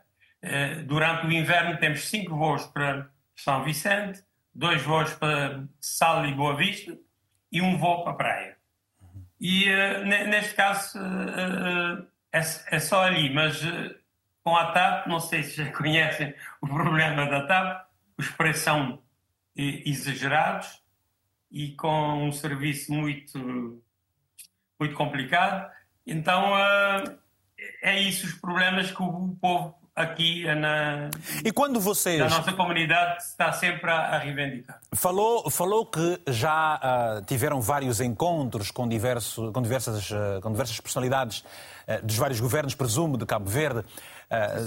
durante 0.85 1.25
o 1.25 1.31
inverno 1.31 1.77
temos 1.77 2.07
cinco 2.07 2.35
voos 2.35 2.65
para 2.67 3.09
São 3.35 3.63
Vicente, 3.63 4.23
dois 4.53 4.81
voos 4.81 5.13
para 5.13 5.63
Sal 5.79 6.25
e 6.25 6.33
Boa 6.33 6.55
Vista 6.55 6.97
e 7.51 7.61
um 7.61 7.77
voo 7.77 8.03
para 8.03 8.13
Praia. 8.13 8.58
E 9.39 9.69
uh, 9.69 10.05
neste 10.05 10.53
caso 10.53 10.99
uh, 10.99 12.07
é, 12.31 12.39
é, 12.71 12.79
só 12.79 13.03
ali, 13.03 13.33
mas 13.33 13.61
com 14.43 14.55
a 14.55 14.71
TAP, 14.71 15.07
não 15.07 15.19
sei 15.19 15.43
se 15.43 15.63
já 15.63 15.71
conhecem 15.75 16.33
o 16.61 16.67
problema 16.67 17.25
da 17.25 17.45
TAP, 17.47 17.87
os 18.17 18.29
preços 18.29 18.63
são 18.63 19.01
exagerados 19.55 20.81
e 21.51 21.73
com 21.73 22.27
um 22.27 22.31
serviço 22.31 22.93
muito, 22.93 23.83
muito 24.79 24.95
complicado. 24.95 25.69
Então 26.05 26.53
é 27.81 27.99
isso 27.99 28.25
os 28.25 28.33
problemas 28.33 28.91
que 28.91 29.01
o 29.01 29.35
povo 29.41 29.88
aqui 30.01 30.45
na, 30.55 31.09
e 31.43 31.51
quando 31.51 31.79
vocês... 31.79 32.19
na 32.19 32.29
nossa 32.29 32.53
comunidade 32.53 33.21
está 33.21 33.51
sempre 33.51 33.91
a, 33.91 34.15
a 34.15 34.17
reivindicar. 34.17 34.79
Falou, 34.93 35.49
falou 35.49 35.85
que 35.85 36.21
já 36.27 36.77
uh, 36.77 37.25
tiveram 37.25 37.59
vários 37.59 37.99
encontros 37.99 38.71
com, 38.71 38.87
diverso, 38.87 39.51
com, 39.51 39.61
diversas, 39.61 40.09
uh, 40.11 40.39
com 40.41 40.51
diversas 40.51 40.79
personalidades 40.79 41.39
uh, 41.39 42.05
dos 42.05 42.15
vários 42.15 42.39
governos, 42.39 42.73
presumo, 42.73 43.17
de 43.17 43.25
Cabo 43.25 43.49
Verde, 43.49 43.83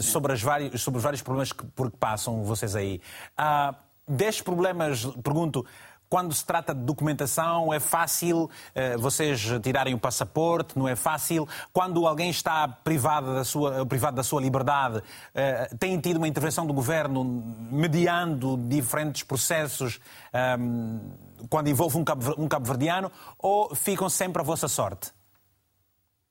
sobre, 0.01 0.33
as 0.33 0.43
vários, 0.43 0.83
sobre 0.83 0.99
os 0.99 1.05
vários 1.05 1.23
problemas 1.23 1.53
que, 1.53 1.65
por 1.65 1.89
que 1.89 1.97
passam 1.97 2.43
vocês 2.43 2.75
aí. 2.75 3.01
Uh, 3.39 3.75
destes 4.07 4.43
problemas, 4.43 5.07
pergunto, 5.23 5.65
quando 6.13 6.35
se 6.35 6.45
trata 6.45 6.75
de 6.75 6.83
documentação, 6.83 7.73
é 7.73 7.81
fácil 7.81 8.45
uh, 8.45 8.99
vocês 8.99 9.49
tirarem 9.63 9.95
o 9.95 9.99
passaporte, 9.99 10.79
não 10.79 10.87
é 10.87 10.95
fácil. 10.95 11.49
Quando 11.73 12.07
alguém 12.07 12.29
está 12.29 12.69
privado 12.69 13.33
da 13.33 13.45
sua, 13.45 13.87
privado 13.87 14.17
da 14.17 14.23
sua 14.23 14.39
liberdade, 14.39 14.99
uh, 14.99 15.79
tem 15.79 15.99
tido 15.99 16.19
uma 16.19 16.29
intervenção 16.29 16.67
do 16.67 16.75
governo 16.75 17.25
mediando 17.25 18.59
diferentes 18.69 19.23
processos 19.23 20.01
um, 20.35 21.01
ehm, 21.41 21.47
quando 21.49 21.69
envolve 21.69 21.97
um 21.97 22.05
cabo-verdiano, 22.05 23.09
um 23.09 23.11
cabo 23.11 23.19
ou 23.39 23.75
ficam 23.75 24.11
sempre 24.11 24.43
à 24.43 24.45
vossa 24.45 24.69
sorte? 24.69 25.11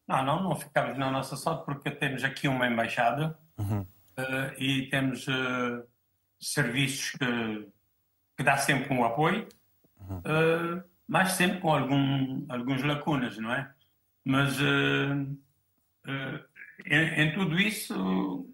Não, 0.08 0.24
não, 0.24 0.44
não 0.44 0.56
ficamos 0.56 0.96
na 0.96 1.10
nossa 1.10 1.36
sorte 1.36 1.66
porque 1.66 1.90
temos 1.90 2.24
aqui 2.24 2.48
uma 2.48 2.68
embaixada 2.68 3.36
uhum. 3.58 3.80
uh, 3.82 4.62
e 4.62 4.88
temos 4.92 5.26
serviços 6.40 7.14
que, 7.14 7.68
que 8.38 8.44
dá 8.44 8.58
sempre 8.58 8.94
um 8.94 9.04
apoio 9.04 9.48
uh, 10.20 10.84
mas 11.08 11.34
sempre 11.34 11.60
com 11.60 11.74
algum, 11.74 12.46
alguns 12.50 12.84
lacunas, 12.84 13.38
não 13.38 13.54
é? 13.54 13.72
Mas 14.24 14.60
uh, 14.60 15.38
em, 16.86 17.22
em, 17.22 17.34
tudo 17.34 17.60
isso, 17.60 18.48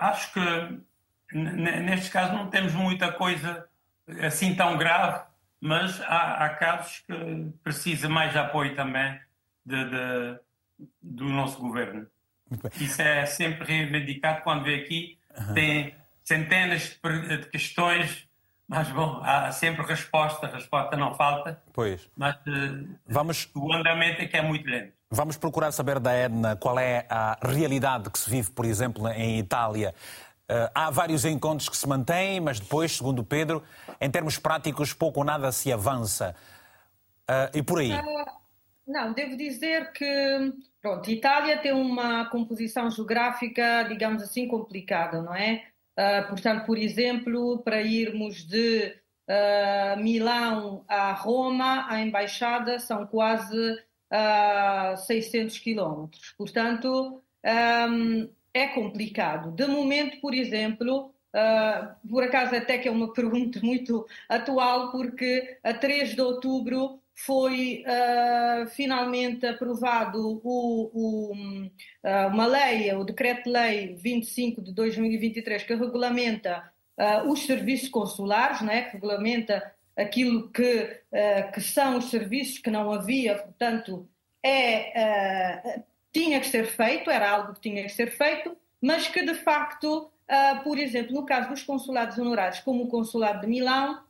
acho 0.00 0.32
que 0.32 0.40
neste 1.32 2.10
caso 2.10 2.32
não 2.34 2.48
temos 2.48 2.74
muita 2.74 3.12
coisa 3.12 3.66
assim 4.22 4.54
tão 4.54 4.78
grave, 4.78 5.26
mas 5.60 6.00
há, 6.02 6.44
há 6.44 6.48
casos 6.50 7.00
que 7.00 7.52
precisa 7.62 8.08
mais 8.08 8.36
apoio 8.36 8.74
também 8.74 9.18
de, 9.64 9.84
de, 9.84 10.38
do 11.02 11.24
nosso 11.24 11.58
governo. 11.58 12.06
Isso 12.80 13.02
é 13.02 13.26
sempre 13.26 13.66
reivindicado 13.66 14.42
quando 14.42 14.64
vem 14.64 14.80
aqui. 14.80 15.18
Uhum. 15.36 15.54
Tem 15.54 15.94
centenas 16.24 16.98
de 17.02 17.48
questões, 17.50 18.27
mas 18.68 18.90
bom, 18.90 19.20
há 19.24 19.50
sempre 19.50 19.82
resposta, 19.84 20.46
resposta 20.46 20.94
não 20.94 21.14
falta. 21.14 21.60
Pois. 21.72 22.06
Mas 22.14 22.36
Vamos... 23.06 23.50
o 23.54 23.72
andamento 23.72 24.20
é 24.20 24.26
que 24.26 24.36
é 24.36 24.42
muito 24.42 24.68
lento. 24.68 24.92
Vamos 25.10 25.38
procurar 25.38 25.72
saber 25.72 25.98
da 25.98 26.12
Edna 26.12 26.54
qual 26.54 26.78
é 26.78 27.06
a 27.08 27.38
realidade 27.42 28.10
que 28.10 28.18
se 28.18 28.28
vive, 28.28 28.50
por 28.50 28.66
exemplo, 28.66 29.08
em 29.08 29.38
Itália. 29.38 29.94
Uh, 30.50 30.68
há 30.74 30.90
vários 30.90 31.24
encontros 31.24 31.68
que 31.68 31.76
se 31.76 31.88
mantêm, 31.88 32.40
mas 32.40 32.60
depois, 32.60 32.94
segundo 32.94 33.24
Pedro, 33.24 33.62
em 33.98 34.10
termos 34.10 34.38
práticos, 34.38 34.92
pouco 34.92 35.20
ou 35.20 35.24
nada 35.24 35.50
se 35.50 35.72
avança. 35.72 36.36
Uh, 37.22 37.56
e 37.56 37.62
por 37.62 37.78
aí? 37.78 37.92
Uh, 37.92 38.38
não, 38.86 39.14
devo 39.14 39.34
dizer 39.34 39.92
que, 39.92 40.52
pronto, 40.80 41.10
Itália 41.10 41.56
tem 41.56 41.72
uma 41.72 42.26
composição 42.26 42.90
geográfica, 42.90 43.84
digamos 43.84 44.22
assim, 44.22 44.46
complicada, 44.46 45.22
não 45.22 45.34
é? 45.34 45.64
Portanto, 46.28 46.64
por 46.66 46.78
exemplo, 46.78 47.58
para 47.58 47.82
irmos 47.82 48.46
de 48.46 48.94
Milão 49.98 50.84
a 50.88 51.12
Roma, 51.12 51.86
a 51.88 52.00
embaixada 52.00 52.78
são 52.78 53.06
quase 53.06 53.78
a 54.10 54.96
600 54.96 55.58
quilómetros. 55.58 56.34
Portanto, 56.36 57.22
um, 57.90 58.28
é 58.52 58.68
complicado. 58.68 59.52
De 59.52 59.66
momento, 59.66 60.20
por 60.20 60.34
exemplo, 60.34 61.14
uh, 61.34 62.08
por 62.08 62.22
acaso 62.22 62.54
até 62.54 62.78
que 62.78 62.88
é 62.88 62.90
uma 62.90 63.12
pergunta 63.14 63.60
muito 63.62 64.06
atual, 64.28 64.90
porque 64.90 65.58
a 65.62 65.74
3 65.74 66.14
de 66.14 66.20
outubro 66.20 67.00
foi 67.24 67.84
uh, 67.86 68.68
finalmente 68.70 69.46
aprovado 69.46 70.40
o, 70.42 70.90
o, 70.92 71.32
uh, 71.32 72.28
uma 72.28 72.46
lei, 72.46 72.92
o 72.94 73.04
Decreto-Lei 73.04 73.94
25 73.94 74.62
de 74.62 74.72
2023, 74.72 75.62
que 75.62 75.74
regulamenta 75.74 76.72
os 77.26 77.46
serviços 77.46 77.88
consulares, 77.88 78.60
né, 78.60 78.82
que 78.82 78.94
regulamenta 78.94 79.62
aquilo 79.98 80.48
que, 80.50 81.02
uh, 81.12 81.52
que 81.52 81.60
são 81.60 81.98
os 81.98 82.08
serviços 82.08 82.58
que 82.58 82.70
não 82.70 82.92
havia, 82.92 83.36
portanto, 83.36 84.08
é, 84.42 85.76
uh, 85.76 85.84
tinha 86.12 86.38
que 86.38 86.46
ser 86.46 86.66
feito, 86.66 87.10
era 87.10 87.28
algo 87.28 87.54
que 87.54 87.60
tinha 87.60 87.82
que 87.82 87.88
ser 87.88 88.12
feito, 88.12 88.56
mas 88.80 89.08
que 89.08 89.22
de 89.22 89.34
facto, 89.34 90.04
uh, 90.04 90.62
por 90.62 90.78
exemplo, 90.78 91.12
no 91.12 91.26
caso 91.26 91.48
dos 91.48 91.64
consulados 91.64 92.16
honorários, 92.16 92.60
como 92.60 92.84
o 92.84 92.88
consulado 92.88 93.40
de 93.40 93.48
Milão, 93.48 94.00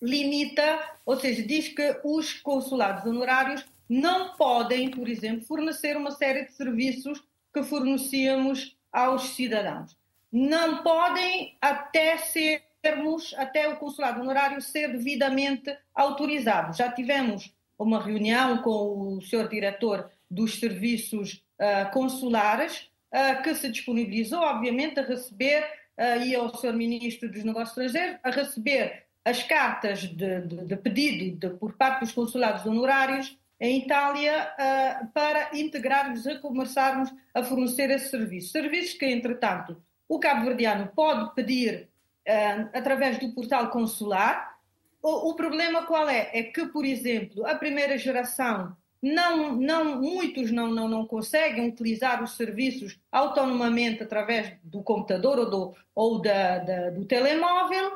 limita, 0.00 0.80
ou 1.04 1.18
seja, 1.18 1.42
diz 1.42 1.68
que 1.68 2.00
os 2.04 2.34
consulados 2.34 3.04
honorários 3.04 3.64
não 3.88 4.36
podem, 4.36 4.90
por 4.90 5.08
exemplo, 5.08 5.44
fornecer 5.44 5.96
uma 5.96 6.10
série 6.10 6.44
de 6.44 6.52
serviços 6.52 7.22
que 7.52 7.62
fornecíamos 7.62 8.76
aos 8.92 9.30
cidadãos. 9.30 9.96
Não 10.30 10.82
podem 10.82 11.56
até 11.60 12.18
ser 12.18 12.62
termos 12.82 13.34
até 13.36 13.68
o 13.68 13.76
consulado 13.76 14.20
honorário 14.20 14.60
ser 14.60 14.92
devidamente 14.92 15.76
autorizado. 15.94 16.76
Já 16.76 16.90
tivemos 16.92 17.52
uma 17.78 18.02
reunião 18.02 18.58
com 18.58 19.16
o 19.16 19.22
senhor 19.22 19.48
diretor 19.48 20.10
dos 20.30 20.58
serviços 20.58 21.42
uh, 21.58 21.90
consulares, 21.92 22.88
uh, 23.12 23.42
que 23.42 23.54
se 23.54 23.68
disponibilizou, 23.68 24.40
obviamente, 24.40 25.00
a 25.00 25.02
receber, 25.02 25.62
uh, 25.98 26.22
e 26.24 26.34
ao 26.34 26.54
senhor 26.56 26.74
ministro 26.74 27.30
dos 27.30 27.44
Negócios 27.44 27.76
Estrangeiros, 27.78 28.20
a 28.22 28.30
receber 28.30 29.07
as 29.28 29.42
cartas 29.42 30.00
de, 30.00 30.40
de, 30.40 30.64
de 30.64 30.76
pedido 30.76 31.48
de, 31.48 31.54
por 31.56 31.74
parte 31.74 32.00
dos 32.00 32.12
consulados 32.12 32.64
honorários 32.64 33.38
em 33.60 33.80
Itália 33.80 34.52
uh, 34.54 35.06
para 35.08 35.50
integrarmos, 35.52 36.24
recomeçarmos 36.24 37.12
a 37.34 37.42
fornecer 37.42 37.90
esse 37.90 38.08
serviço. 38.08 38.52
Serviços 38.52 38.94
que, 38.94 39.04
entretanto, 39.04 39.76
o 40.08 40.18
cabo-verdiano 40.18 40.90
pode 40.94 41.34
pedir 41.34 41.88
uh, 42.26 42.70
através 42.72 43.18
do 43.18 43.32
portal 43.34 43.70
consular. 43.70 44.56
O, 45.02 45.30
o, 45.30 45.34
problema 45.34 45.84
qual 45.84 46.08
é? 46.08 46.30
É 46.32 46.42
que, 46.44 46.66
por 46.66 46.84
exemplo, 46.84 47.46
a 47.46 47.54
primeira 47.54 47.98
geração, 47.98 48.76
não, 49.02 49.56
não, 49.56 50.00
muitos 50.00 50.50
não, 50.50 50.68
não, 50.68 50.88
não 50.88 51.06
conseguem 51.06 51.68
utilizar 51.68 52.22
os 52.22 52.36
serviços 52.36 52.98
autonomamente 53.12 54.02
através 54.02 54.54
do 54.62 54.82
computador 54.82 55.38
ou 55.38 55.50
do, 55.50 55.76
ou 55.94 56.22
da, 56.22 56.58
da, 56.58 56.90
do 56.90 57.04
telemóvel, 57.04 57.92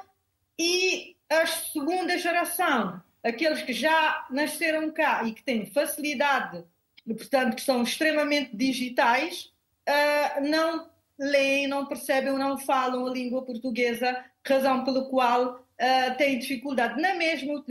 e 0.59 1.12
a 1.41 1.47
segunda 1.47 2.19
geração, 2.19 3.01
aqueles 3.23 3.63
que 3.63 3.73
já 3.73 4.27
nasceram 4.31 4.91
cá 4.91 5.25
e 5.25 5.33
que 5.33 5.43
têm 5.43 5.67
facilidade, 5.67 6.65
portanto, 7.07 7.57
que 7.57 7.63
são 7.63 7.83
extremamente 7.83 8.57
digitais, 8.57 9.53
uh, 9.89 10.49
não 10.49 10.91
leem, 11.19 11.67
não 11.67 11.87
percebem 11.87 12.33
não 12.33 12.59
falam 12.59 13.07
a 13.07 13.11
língua 13.11 13.43
portuguesa, 13.43 14.25
razão 14.47 14.85
pela 14.85 15.09
qual 15.09 15.55
uh, 15.57 16.17
têm 16.17 16.39
dificuldade 16.39 17.01
na 17.01 17.15
mesma 17.15 17.65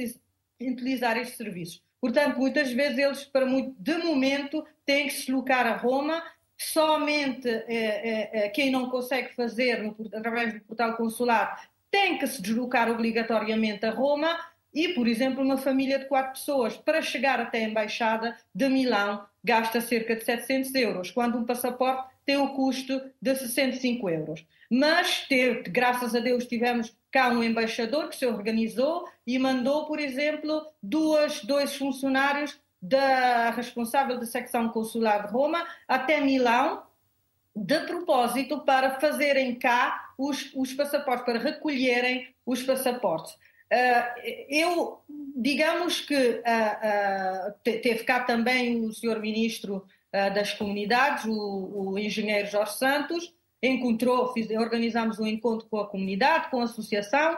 em 0.59 0.71
utilizar 0.71 1.17
estes 1.17 1.37
serviços. 1.37 1.81
Portanto, 2.01 2.39
muitas 2.39 2.71
vezes 2.71 2.97
eles, 2.97 3.23
para 3.25 3.45
muito, 3.45 3.75
de 3.79 3.95
momento, 3.99 4.65
têm 4.85 5.07
que 5.07 5.13
se 5.13 5.27
deslocar 5.27 5.67
a 5.67 5.75
Roma. 5.77 6.23
Somente 6.57 7.47
eh, 7.47 7.65
eh, 7.69 8.29
eh, 8.33 8.49
quem 8.49 8.71
não 8.71 8.89
consegue 8.89 9.33
fazer 9.35 9.81
no, 9.81 9.95
através 10.13 10.53
do 10.53 10.61
portal 10.61 10.95
consular 10.95 11.70
tem 11.91 12.17
que 12.17 12.25
se 12.25 12.41
deslocar 12.41 12.89
obrigatoriamente 12.89 13.85
a 13.85 13.91
Roma 13.91 14.39
e, 14.73 14.89
por 14.89 15.07
exemplo, 15.07 15.43
uma 15.43 15.57
família 15.57 15.99
de 15.99 16.05
quatro 16.05 16.31
pessoas, 16.39 16.77
para 16.77 17.01
chegar 17.01 17.39
até 17.39 17.59
a 17.59 17.67
Embaixada 17.67 18.37
de 18.55 18.69
Milão, 18.69 19.25
gasta 19.43 19.81
cerca 19.81 20.15
de 20.15 20.23
700 20.23 20.73
euros, 20.75 21.11
quando 21.11 21.37
um 21.37 21.45
passaporte 21.45 22.09
tem 22.25 22.37
o 22.37 22.53
custo 22.53 23.01
de 23.21 23.35
65 23.35 24.09
euros. 24.09 24.45
Mas, 24.69 25.27
ter, 25.27 25.63
graças 25.63 26.15
a 26.15 26.19
Deus, 26.19 26.45
tivemos 26.45 26.95
cá 27.11 27.29
um 27.29 27.43
embaixador 27.43 28.07
que 28.07 28.15
se 28.15 28.25
organizou 28.25 29.05
e 29.27 29.37
mandou, 29.37 29.85
por 29.85 29.99
exemplo, 29.99 30.65
duas, 30.81 31.43
dois 31.43 31.75
funcionários 31.75 32.57
da 32.81 33.51
responsável 33.51 34.17
da 34.17 34.25
secção 34.25 34.69
consular 34.69 35.27
de 35.27 35.33
Roma 35.33 35.67
até 35.87 36.21
Milão, 36.21 36.83
de 37.55 37.79
propósito 37.81 38.61
para 38.61 38.99
fazerem 38.99 39.55
cá 39.55 40.13
os, 40.17 40.51
os 40.55 40.73
passaportes, 40.73 41.25
para 41.25 41.39
recolherem 41.39 42.33
os 42.45 42.63
passaportes. 42.63 43.33
Uh, 43.33 44.47
eu, 44.49 44.99
digamos 45.35 46.01
que 46.01 46.15
uh, 46.15 47.49
uh, 47.49 47.53
teve 47.63 48.03
cá 48.03 48.21
também 48.21 48.83
o 48.83 48.93
senhor 48.93 49.19
ministro 49.19 49.85
das 50.35 50.51
comunidades, 50.51 51.23
o, 51.23 51.31
o, 51.73 51.97
engenheiro 51.97 52.45
Jorge 52.45 52.73
Santos, 52.73 53.33
encontrou, 53.63 54.33
fiz, 54.33 54.49
organizamos 54.49 55.19
um 55.19 55.25
encontro 55.25 55.69
com 55.69 55.79
a 55.79 55.87
comunidade, 55.87 56.51
com 56.51 56.59
a 56.59 56.65
associação, 56.65 57.37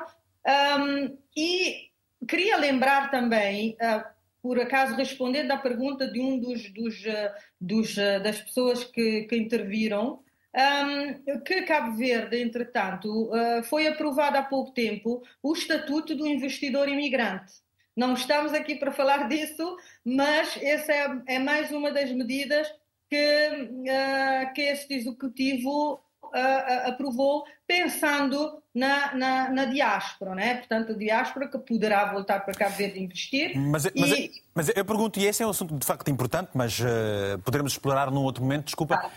um, 0.80 1.16
e 1.38 1.92
queria 2.28 2.58
lembrar 2.58 3.12
também, 3.12 3.78
por 4.44 4.60
acaso 4.60 4.96
respondendo 4.96 5.52
à 5.52 5.58
pergunta 5.58 6.06
de 6.06 6.20
um 6.20 6.38
dos, 6.38 6.70
dos, 6.72 7.00
uh, 7.06 7.32
dos 7.60 7.96
das 7.96 8.42
pessoas 8.42 8.84
que, 8.84 9.24
que 9.24 9.36
interviram, 9.36 10.20
um, 10.56 11.40
que 11.40 11.64
Cabo 11.64 11.98
Verde, 11.98 12.40
entretanto, 12.40 13.32
foi 13.64 13.88
aprovado 13.88 14.38
há 14.38 14.44
pouco 14.44 14.72
tempo 14.72 15.24
o 15.42 15.54
Estatuto 15.54 16.14
do 16.14 16.28
Investidor 16.28 16.88
Imigrante. 16.88 17.54
Não 17.96 18.14
estamos 18.14 18.54
aqui 18.54 18.76
para 18.76 18.92
falar 18.92 19.28
disso, 19.30 19.78
mas 20.04 20.58
essa 20.62 20.92
é, 20.92 21.36
é 21.36 21.40
mais 21.40 21.72
uma 21.72 21.92
das 21.92 22.12
medidas 22.12 22.68
que, 23.10 23.70
uh, 23.70 24.54
que 24.54 24.62
este 24.62 24.96
executivo 24.96 26.03
uh, 26.34 26.90
aprovou 26.90 27.44
pensando 27.68 28.62
na, 28.76 29.16
na, 29.16 29.50
na, 29.50 29.66
diáspora, 29.66 30.34
né? 30.36 30.56
portanto, 30.56 30.92
a 30.92 30.96
diáspora 30.96 31.48
que 31.48 31.58
poderá 31.60 32.12
voltar 32.12 32.40
para 32.42 32.54
Cabo 32.54 32.76
Verde 32.76 33.00
investir. 33.00 33.56
Mas, 33.56 33.84
mas, 33.96 34.12
e... 34.12 34.32
mas 34.54 34.70
eu 34.76 34.84
pergunto, 34.84 35.20
e 35.20 35.26
esse 35.26 35.44
é 35.44 35.48
um 35.48 35.52
assunto 35.52 35.78
de 35.78 35.86
facto 35.86 36.10
importante, 36.10 36.50
mas 36.54 36.80
uh, 36.80 37.38
poderemos 37.44 37.74
explorar 37.74 38.10
num 38.12 38.24
outro 38.24 38.44
momento. 38.44 38.66
Desculpa, 38.66 39.10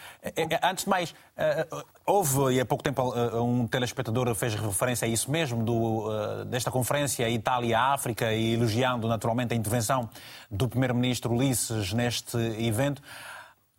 antes 0.62 0.84
de 0.84 0.90
mais, 0.90 1.10
uh, 1.10 1.84
houve, 2.04 2.54
e 2.54 2.60
há 2.60 2.66
pouco 2.66 2.84
tempo, 2.84 3.02
uh, 3.02 3.42
um 3.42 3.66
telespectador 3.66 4.32
fez 4.34 4.54
referência 4.54 5.06
a 5.06 5.08
isso 5.08 5.30
mesmo, 5.30 5.64
do, 5.64 6.44
desta 6.44 6.70
conferência 6.70 7.28
Itália-África, 7.28 8.32
e 8.32 8.54
elogiando 8.54 9.08
naturalmente 9.08 9.54
a 9.54 9.56
intervenção 9.56 10.08
do 10.50 10.68
Primeiro-Ministro 10.68 11.34
Ulisses 11.34 11.92
neste 11.92 12.36
evento. 12.36 13.02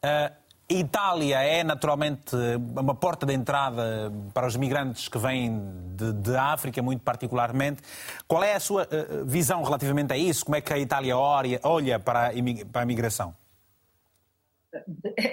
Uh, 0.04 0.47
Itália 0.70 1.42
é 1.42 1.64
naturalmente 1.64 2.36
uma 2.76 2.94
porta 2.94 3.26
de 3.26 3.34
entrada 3.34 4.12
para 4.34 4.46
os 4.46 4.58
migrantes 4.58 5.08
que 5.08 5.18
vêm 5.18 5.62
de, 5.96 6.12
de, 6.12 6.36
África, 6.36 6.82
muito 6.82 7.02
particularmente. 7.02 7.82
Qual 8.28 8.44
é 8.44 8.54
a 8.54 8.60
sua 8.60 8.84
uh, 8.84 9.26
visão 9.26 9.64
relativamente 9.64 10.12
a 10.12 10.18
isso? 10.18 10.44
Como 10.44 10.58
é 10.58 10.62
que 10.62 10.74
a 10.74 10.78
Itália 10.78 11.18
olha, 11.18 12.00
para, 12.00 12.28
a 12.28 12.84
imigração? 12.84 13.34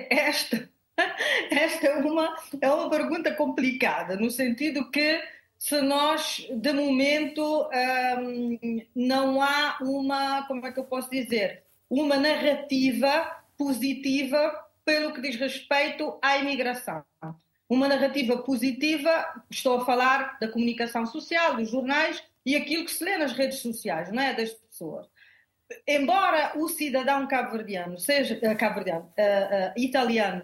Esta, 0.09 0.69
esta 1.51 1.87
é, 1.87 1.97
uma, 1.97 2.37
é 2.61 2.71
uma 2.71 2.89
pergunta 2.89 3.35
complicada, 3.35 4.17
no 4.17 4.31
sentido 4.31 4.89
que 4.89 5.21
se 5.59 5.81
nós, 5.81 6.47
de 6.49 6.73
momento, 6.73 7.69
um, 8.21 8.81
não 8.95 9.43
há 9.43 9.79
uma, 9.81 10.47
como 10.47 10.65
é 10.65 10.71
que 10.71 10.79
eu 10.79 10.85
posso 10.85 11.11
dizer, 11.11 11.65
uma 11.91 12.17
narrativa 12.17 13.43
positiva 13.59 14.64
pelo 14.85 15.13
que 15.13 15.21
diz 15.21 15.37
respeito 15.37 16.19
à 16.23 16.39
imigração. 16.39 17.05
uma 17.69 17.89
narrativa 17.89 18.37
positiva, 18.43 19.43
estou 19.51 19.81
a 19.81 19.85
falar 19.85 20.39
da 20.39 20.49
comunicação 20.49 21.07
social, 21.07 21.57
dos 21.57 21.71
jornais 21.71 22.23
e 22.45 22.55
aquilo 22.55 22.85
que 22.85 22.93
se 22.93 23.03
lê 23.03 23.17
nas 23.17 23.33
redes 23.33 23.59
sociais, 23.59 24.13
não 24.13 24.23
é? 24.23 24.35
Das 24.35 24.53
pessoas. 24.53 25.07
Embora 25.87 26.53
o 26.57 26.69
cidadão 26.69 27.27
cabo-verdiano 27.27 27.99
seja 27.99 28.37
uh, 28.37 28.57
cabo-verdiano, 28.59 29.07
uh, 29.19 29.71
uh, 29.71 29.81
italiano 29.81 30.43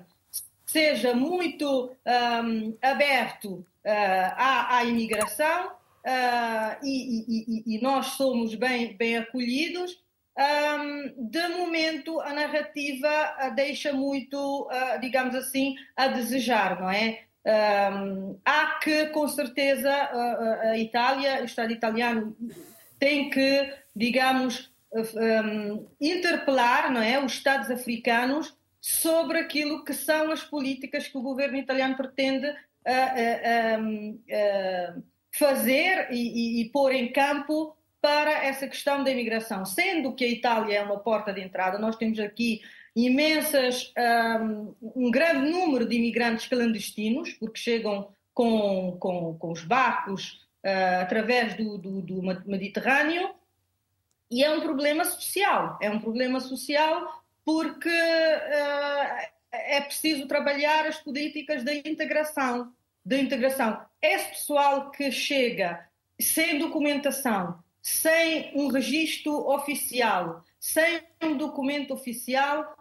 seja 0.65 1.15
muito 1.15 1.91
um, 2.45 2.77
aberto 2.81 3.67
à, 3.85 4.77
à, 4.77 4.85
imigração 4.85 5.73
e, 6.81 7.25
e, 7.27 7.75
e, 7.75 7.83
nós 7.83 8.07
somos 8.13 8.55
bem, 8.55 8.97
bem 8.97 9.17
acolhidos, 9.17 10.01
um, 10.41 11.29
de 11.29 11.49
momento 11.49 12.21
a 12.21 12.33
narrativa 12.33 13.53
deixa 13.55 13.93
muito, 13.93 14.69
digamos 15.01 15.35
assim, 15.35 15.77
a 15.95 16.09
desejar, 16.09 16.81
não 16.81 16.91
é? 16.91 17.25
Um, 17.45 18.39
há 18.45 18.79
que, 18.83 19.07
com 19.07 19.27
certeza, 19.29 19.91
a, 19.91 20.71
a 20.71 20.79
Itália, 20.79 21.41
o 21.43 21.45
Estado 21.45 21.73
italiano 21.73 22.37
tem 22.99 23.31
que, 23.31 23.73
digamos, 23.95 24.71
um, 24.93 25.87
interpelar 26.01 26.93
não 26.93 27.03
é, 27.03 27.23
os 27.23 27.33
Estados 27.33 27.71
africanos 27.71 28.55
sobre 28.81 29.39
aquilo 29.39 29.85
que 29.85 29.93
são 29.93 30.31
as 30.31 30.43
políticas 30.43 31.07
que 31.07 31.17
o 31.17 31.23
governo 31.23 31.59
italiano 31.59 31.97
pretende 31.97 32.49
uh, 32.49 33.79
uh, 33.79 34.15
uh, 34.15 35.03
fazer 35.33 36.09
e, 36.11 36.61
e, 36.61 36.63
e 36.63 36.71
pôr 36.71 36.93
em 36.93 37.13
campo 37.13 37.77
para 38.01 38.45
essa 38.45 38.67
questão 38.67 39.05
da 39.05 39.11
imigração. 39.11 39.65
Sendo 39.65 40.15
que 40.15 40.25
a 40.25 40.29
Itália 40.29 40.79
é 40.79 40.83
uma 40.83 40.99
porta 40.99 41.33
de 41.33 41.41
entrada, 41.41 41.79
nós 41.79 41.97
temos 41.97 42.19
aqui 42.19 42.63
imensas, 42.95 43.93
um, 44.41 44.75
um 44.83 45.11
grande 45.11 45.51
número 45.51 45.87
de 45.89 45.97
imigrantes 45.97 46.47
clandestinos, 46.47 47.33
porque 47.35 47.59
chegam 47.59 48.13
com, 48.35 48.97
com, 48.99 49.37
com 49.39 49.53
os 49.53 49.63
barcos 49.65 50.47
uh, 50.65 51.03
através 51.03 51.55
do, 51.55 51.79
do, 51.79 52.01
do, 52.01 52.23
Mediterrâneo, 52.47 53.35
e 54.31 54.45
é 54.45 54.51
um 54.51 54.61
problema 54.61 55.05
social. 55.05 55.79
É 55.83 55.91
um 55.91 56.01
problema 56.01 56.41
social 56.41 57.23
porque 57.45 57.89
uh, 57.89 59.29
é 59.53 59.81
preciso 59.81 60.27
trabalhar 60.27 60.87
as 60.87 60.99
políticas 60.99 61.65
da 61.65 61.75
integração. 61.75 62.73
Da 63.05 63.19
integração. 63.19 63.81
Esse 64.01 64.31
pessoal 64.31 64.91
que 64.91 65.11
chega 65.11 65.87
sem 66.21 66.59
documentação, 66.59 67.63
sem 67.83 68.53
um 68.55 68.69
registro 68.69 69.33
oficial, 69.49 70.45
sem 70.59 71.01
um 71.23 71.37
documento 71.37 71.95
oficial, 71.95 72.77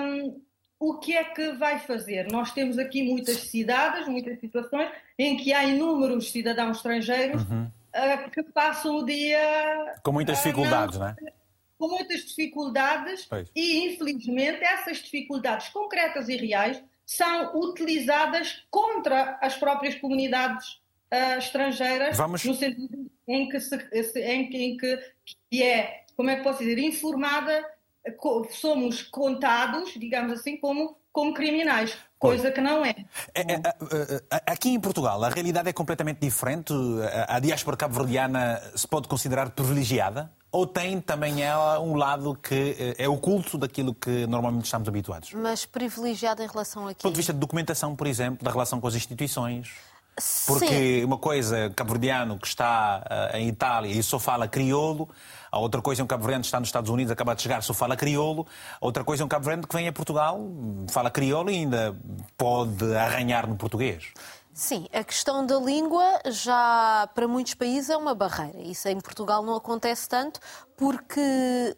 um, 0.00 0.40
o 0.78 0.98
que 0.98 1.16
é 1.16 1.24
que 1.24 1.52
vai 1.52 1.78
fazer? 1.78 2.30
Nós 2.30 2.52
temos 2.52 2.78
aqui 2.78 3.02
muitas 3.02 3.36
cidades, 3.36 4.06
muitas 4.08 4.38
situações 4.40 4.90
em 5.18 5.36
que 5.36 5.52
há 5.52 5.64
inúmeros 5.64 6.30
cidadãos 6.30 6.78
estrangeiros 6.78 7.42
uhum. 7.42 7.64
uh, 7.64 8.30
que 8.30 8.42
passam 8.42 8.96
o 8.98 9.04
dia. 9.04 9.94
Com 10.02 10.12
muitas 10.12 10.38
dificuldades, 10.38 10.98
não, 10.98 11.06
não 11.06 11.12
é? 11.12 11.32
Com 11.78 11.88
muitas 11.88 12.24
dificuldades 12.24 13.26
pois. 13.26 13.48
e, 13.54 13.86
infelizmente, 13.86 14.62
essas 14.62 14.98
dificuldades 14.98 15.68
concretas 15.68 16.28
e 16.28 16.36
reais 16.36 16.82
são 17.06 17.56
utilizadas 17.58 18.64
contra 18.70 19.38
as 19.40 19.56
próprias 19.56 19.94
comunidades 19.96 20.80
uh, 21.12 21.38
estrangeiras, 21.38 22.16
Vamos... 22.16 22.44
no 22.44 22.54
sentido 22.54 23.10
em 23.26 23.48
que, 23.48 23.60
se, 23.60 23.76
em, 24.20 24.48
que, 24.48 24.56
em 24.56 24.76
que, 24.76 24.98
que 25.50 25.62
é, 25.62 26.04
como 26.16 26.30
é 26.30 26.36
que 26.36 26.42
posso 26.42 26.58
dizer, 26.60 26.78
informada 26.78 27.64
somos 28.50 29.02
contados, 29.02 29.92
digamos 29.96 30.32
assim, 30.32 30.56
como, 30.56 30.96
como 31.12 31.32
criminais, 31.32 31.96
coisa 32.18 32.50
que 32.50 32.60
não 32.60 32.84
é. 32.84 32.94
É, 33.34 33.40
é. 33.40 33.54
é, 33.54 33.60
é. 34.30 34.42
Aqui 34.46 34.70
em 34.70 34.80
Portugal, 34.80 35.22
a 35.22 35.28
realidade 35.28 35.68
é 35.68 35.72
completamente 35.72 36.18
diferente. 36.20 36.72
A 37.28 37.38
diáspora 37.40 37.76
cabo-verdiana 37.76 38.60
se 38.74 38.86
pode 38.86 39.08
considerar 39.08 39.50
privilegiada? 39.50 40.30
Ou 40.50 40.68
tem 40.68 41.00
também 41.00 41.42
ela 41.42 41.80
um 41.80 41.96
lado 41.96 42.36
que 42.36 42.76
eh, 42.78 42.94
é 42.96 43.08
oculto 43.08 43.58
daquilo 43.58 43.92
que 43.92 44.24
normalmente 44.28 44.66
estamos 44.66 44.86
habituados? 44.86 45.32
Mas 45.32 45.66
privilegiada 45.66 46.44
em 46.44 46.46
relação 46.46 46.86
a 46.86 46.94
quê? 46.94 47.00
Do 47.00 47.02
ponto 47.02 47.14
de 47.14 47.18
vista 47.18 47.32
de 47.32 47.40
documentação, 47.40 47.96
por 47.96 48.06
exemplo, 48.06 48.44
da 48.44 48.52
relação 48.52 48.80
com 48.80 48.86
as 48.86 48.94
instituições. 48.94 49.72
Porque 50.46 51.00
Sim. 51.00 51.04
uma 51.04 51.18
coisa, 51.18 51.70
cabo-verdiano 51.70 52.38
que 52.38 52.46
está 52.46 53.02
uh, 53.32 53.36
em 53.36 53.48
Itália 53.48 53.90
e 53.90 54.02
só 54.02 54.18
fala 54.18 54.46
crioulo, 54.46 55.08
a 55.50 55.58
outra 55.58 55.82
coisa 55.82 56.02
é 56.02 56.04
um 56.04 56.06
cabo-verdiano 56.06 56.42
que 56.42 56.46
está 56.46 56.60
nos 56.60 56.68
Estados 56.68 56.88
Unidos, 56.88 57.10
acaba 57.10 57.34
de 57.34 57.42
chegar, 57.42 57.62
só 57.62 57.74
fala 57.74 57.96
crioulo, 57.96 58.46
a 58.80 58.86
outra 58.86 59.02
coisa 59.02 59.22
é 59.22 59.26
um 59.26 59.28
cabo-verdiano 59.28 59.66
que 59.66 59.74
vem 59.74 59.88
a 59.88 59.92
Portugal, 59.92 60.40
fala 60.88 61.10
crioulo 61.10 61.50
e 61.50 61.56
ainda 61.56 61.96
pode 62.36 62.94
arranhar 62.96 63.48
no 63.48 63.56
português. 63.56 64.12
Sim, 64.52 64.86
a 64.92 65.02
questão 65.02 65.44
da 65.44 65.58
língua 65.58 66.20
já 66.26 67.08
para 67.12 67.26
muitos 67.26 67.54
países 67.54 67.90
é 67.90 67.96
uma 67.96 68.14
barreira. 68.14 68.60
Isso 68.62 68.88
em 68.88 69.00
Portugal 69.00 69.42
não 69.42 69.56
acontece 69.56 70.08
tanto 70.08 70.38
porque 70.76 71.76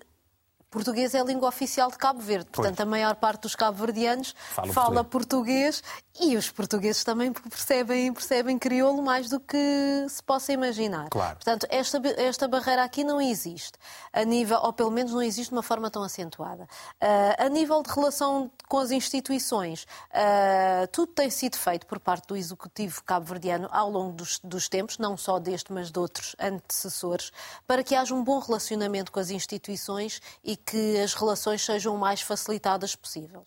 português 0.70 1.14
é 1.14 1.20
a 1.20 1.24
língua 1.24 1.48
oficial 1.48 1.90
de 1.90 1.98
Cabo 1.98 2.20
Verde. 2.20 2.46
Portanto, 2.50 2.76
pois. 2.76 2.86
a 2.86 2.90
maior 2.90 3.14
parte 3.16 3.42
dos 3.42 3.54
cabo-verdianos 3.54 4.34
fala, 4.72 5.04
português. 5.04 5.80
português. 5.80 5.82
e 6.20 6.36
os 6.36 6.50
portugueses 6.50 7.04
também 7.04 7.32
percebem, 7.32 8.12
percebem 8.12 8.58
crioulo 8.58 9.02
mais 9.02 9.28
do 9.28 9.38
que 9.38 10.06
se 10.08 10.22
possa 10.22 10.52
imaginar. 10.52 11.08
Claro. 11.10 11.36
Portanto, 11.36 11.66
esta, 11.70 12.00
esta 12.16 12.48
barreira 12.48 12.82
aqui 12.82 13.04
não 13.04 13.20
existe, 13.20 13.78
a 14.12 14.24
nível, 14.24 14.58
ou 14.62 14.72
pelo 14.72 14.90
menos 14.90 15.12
não 15.12 15.22
existe 15.22 15.50
de 15.50 15.56
uma 15.56 15.62
forma 15.62 15.90
tão 15.90 16.02
acentuada. 16.02 16.64
Uh, 17.02 17.44
a 17.44 17.48
nível 17.48 17.82
de 17.82 17.90
relação 17.90 18.50
com 18.68 18.78
as 18.78 18.90
instituições, 18.90 19.86
uh, 20.10 20.86
tudo 20.90 21.12
tem 21.12 21.30
sido 21.30 21.56
feito 21.56 21.86
por 21.86 21.98
parte 21.98 22.26
do 22.26 22.36
Executivo 22.36 23.02
cabo-verdiano 23.04 23.68
ao 23.70 23.90
longo 23.90 24.12
dos, 24.12 24.40
dos 24.42 24.68
tempos, 24.68 24.98
não 24.98 25.16
só 25.16 25.38
deste, 25.38 25.72
mas 25.72 25.90
de 25.90 25.98
outros 25.98 26.34
antecessores, 26.40 27.30
para 27.66 27.84
que 27.84 27.94
haja 27.94 28.14
um 28.14 28.24
bom 28.24 28.38
relacionamento 28.38 29.12
com 29.12 29.20
as 29.20 29.30
instituições 29.30 30.20
e 30.42 30.55
que 30.56 30.98
as 31.00 31.14
relações 31.14 31.64
sejam 31.64 31.94
o 31.94 31.98
mais 31.98 32.20
facilitadas 32.20 32.94
possível. 32.94 33.44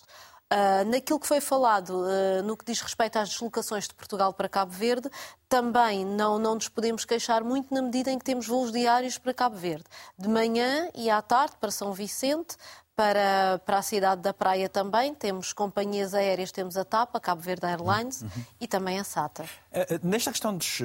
Uh, 0.51 0.83
naquilo 0.89 1.19
que 1.19 1.27
foi 1.27 1.39
falado 1.39 1.91
uh, 1.91 2.41
no 2.43 2.57
que 2.57 2.65
diz 2.65 2.81
respeito 2.81 3.19
às 3.19 3.29
deslocações 3.29 3.87
de 3.87 3.93
Portugal 3.93 4.33
para 4.33 4.49
Cabo 4.49 4.71
Verde, 4.71 5.07
também 5.47 6.03
não, 6.03 6.39
não 6.39 6.55
nos 6.55 6.67
podemos 6.67 7.05
queixar 7.05 7.43
muito 7.43 7.71
na 7.71 7.83
medida 7.83 8.09
em 8.09 8.17
que 8.17 8.25
temos 8.25 8.47
voos 8.47 8.71
diários 8.71 9.19
para 9.19 9.31
Cabo 9.31 9.55
Verde. 9.55 9.83
De 10.17 10.27
manhã 10.27 10.89
e 10.95 11.07
à 11.07 11.21
tarde 11.21 11.53
para 11.61 11.69
São 11.69 11.93
Vicente, 11.93 12.57
para, 12.95 13.61
para 13.63 13.77
a 13.77 13.81
cidade 13.83 14.21
da 14.21 14.33
Praia 14.33 14.67
também. 14.67 15.13
Temos 15.13 15.53
companhias 15.53 16.15
aéreas, 16.15 16.51
temos 16.51 16.75
a 16.75 16.83
TAP, 16.83 17.15
a 17.15 17.19
Cabo 17.19 17.41
Verde 17.43 17.67
Airlines 17.67 18.23
uhum. 18.23 18.29
e 18.59 18.67
também 18.67 18.99
a 18.99 19.03
SATA. 19.03 19.43
Uh, 19.43 19.99
nesta 20.01 20.31
questão 20.31 20.57
dos 20.57 20.81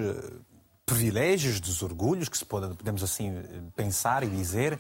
privilégios, 0.85 1.59
dos 1.59 1.83
orgulhos, 1.83 2.29
que 2.29 2.37
se 2.37 2.45
pode, 2.45 2.77
podemos 2.77 3.03
assim 3.03 3.33
pensar 3.75 4.23
e 4.23 4.29
dizer, 4.29 4.79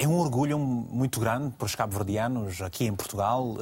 é 0.00 0.08
um 0.08 0.16
orgulho 0.16 0.58
muito 0.58 1.20
grande 1.20 1.50
para 1.58 1.66
os 1.66 1.74
cabo-verdianos 1.74 2.62
aqui 2.62 2.86
em 2.86 2.94
Portugal 2.94 3.48
uh, 3.48 3.58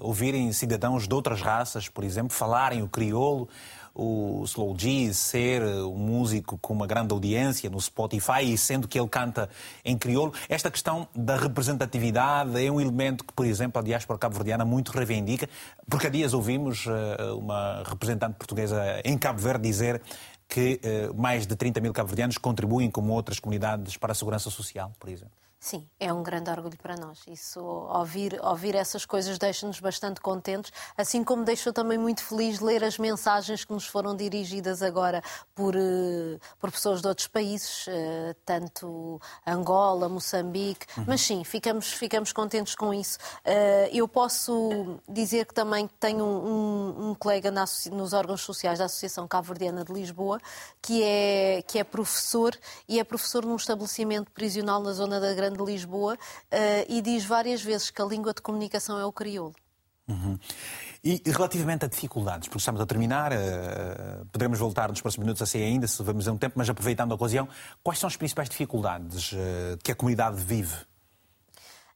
ouvirem 0.00 0.50
cidadãos 0.50 1.06
de 1.06 1.14
outras 1.14 1.42
raças, 1.42 1.86
por 1.86 2.02
exemplo, 2.02 2.34
falarem 2.34 2.82
o 2.82 2.88
crioulo, 2.88 3.46
o 3.94 4.42
Slow 4.44 4.74
G 4.78 5.12
ser 5.12 5.62
um 5.62 5.98
músico 5.98 6.56
com 6.62 6.72
uma 6.72 6.86
grande 6.86 7.12
audiência 7.12 7.68
no 7.68 7.78
Spotify 7.78 8.42
e 8.42 8.56
sendo 8.56 8.88
que 8.88 8.98
ele 8.98 9.08
canta 9.08 9.50
em 9.84 9.98
crioulo. 9.98 10.32
Esta 10.48 10.70
questão 10.70 11.06
da 11.14 11.36
representatividade 11.36 12.58
é 12.64 12.72
um 12.72 12.80
elemento 12.80 13.22
que, 13.22 13.34
por 13.34 13.44
exemplo, 13.44 13.78
a 13.78 13.84
diáspora 13.84 14.18
cabo-verdiana 14.18 14.64
muito 14.64 14.92
reivindica, 14.92 15.46
porque 15.90 16.06
há 16.06 16.10
dias 16.10 16.32
ouvimos 16.32 16.86
uh, 16.86 17.36
uma 17.36 17.82
representante 17.86 18.36
portuguesa 18.38 18.82
em 19.04 19.18
Cabo 19.18 19.40
Verde 19.40 19.68
dizer 19.68 20.00
que 20.48 20.80
uh, 20.82 21.20
mais 21.20 21.46
de 21.46 21.54
30 21.54 21.82
mil 21.82 21.92
cabo-verdianos 21.92 22.38
contribuem, 22.38 22.90
como 22.90 23.12
outras 23.12 23.38
comunidades, 23.38 23.98
para 23.98 24.12
a 24.12 24.14
segurança 24.14 24.48
social, 24.48 24.90
por 24.98 25.10
exemplo. 25.10 25.45
Sim, 25.66 25.84
é 25.98 26.12
um 26.12 26.22
grande 26.22 26.48
orgulho 26.48 26.78
para 26.80 26.94
nós. 26.94 27.18
Isso, 27.26 27.60
ouvir, 27.60 28.38
ouvir 28.40 28.76
essas 28.76 29.04
coisas 29.04 29.36
deixa-nos 29.36 29.80
bastante 29.80 30.20
contentes, 30.20 30.72
assim 30.96 31.24
como 31.24 31.42
deixou 31.42 31.72
também 31.72 31.98
muito 31.98 32.22
feliz 32.22 32.60
ler 32.60 32.84
as 32.84 32.98
mensagens 32.98 33.64
que 33.64 33.72
nos 33.72 33.84
foram 33.84 34.14
dirigidas 34.14 34.80
agora 34.80 35.20
por, 35.56 35.74
eh, 35.74 36.38
por 36.60 36.70
pessoas 36.70 37.02
de 37.02 37.08
outros 37.08 37.26
países, 37.26 37.84
eh, 37.88 38.36
tanto 38.44 39.20
Angola, 39.44 40.08
Moçambique, 40.08 40.86
uhum. 40.96 41.04
mas 41.08 41.22
sim, 41.22 41.42
ficamos, 41.42 41.92
ficamos 41.92 42.32
contentes 42.32 42.76
com 42.76 42.94
isso. 42.94 43.18
Eh, 43.44 43.90
eu 43.92 44.06
posso 44.06 45.00
dizer 45.08 45.46
que 45.46 45.54
também 45.54 45.90
tenho 45.98 46.24
um, 46.24 47.10
um 47.10 47.14
colega 47.16 47.50
na, 47.50 47.64
nos 47.90 48.12
órgãos 48.12 48.42
sociais 48.42 48.78
da 48.78 48.84
Associação 48.84 49.26
Cabo-Verdiana 49.26 49.84
de 49.84 49.92
Lisboa, 49.92 50.40
que 50.80 51.02
é, 51.02 51.64
que 51.66 51.80
é 51.80 51.82
professor 51.82 52.56
e 52.88 53.00
é 53.00 53.02
professor 53.02 53.44
num 53.44 53.56
estabelecimento 53.56 54.30
prisional 54.30 54.80
na 54.80 54.92
zona 54.92 55.18
da 55.18 55.34
Grande 55.34 55.55
de 55.56 55.64
Lisboa 55.64 56.14
uh, 56.14 56.56
e 56.88 57.00
diz 57.00 57.24
várias 57.24 57.62
vezes 57.62 57.90
que 57.90 58.00
a 58.00 58.04
língua 58.04 58.32
de 58.34 58.42
comunicação 58.42 58.98
é 58.98 59.04
o 59.04 59.12
crioulo. 59.12 59.54
Uhum. 60.08 60.38
E 61.02 61.20
relativamente 61.26 61.84
a 61.84 61.88
dificuldades, 61.88 62.48
porque 62.48 62.58
estamos 62.58 62.80
a 62.80 62.86
terminar, 62.86 63.32
uh, 63.32 64.26
poderemos 64.30 64.58
voltar 64.58 64.88
nos 64.88 65.00
próximos 65.00 65.24
minutos 65.24 65.42
assim 65.42 65.62
ainda, 65.62 65.86
se 65.86 66.02
vamos 66.02 66.28
a 66.28 66.32
um 66.32 66.38
tempo, 66.38 66.54
mas 66.56 66.70
aproveitando 66.70 67.12
a 67.12 67.14
ocasião, 67.16 67.48
quais 67.82 67.98
são 67.98 68.06
as 68.06 68.16
principais 68.16 68.48
dificuldades 68.48 69.32
uh, 69.32 69.36
que 69.82 69.90
a 69.90 69.94
comunidade 69.94 70.36
vive? 70.36 70.76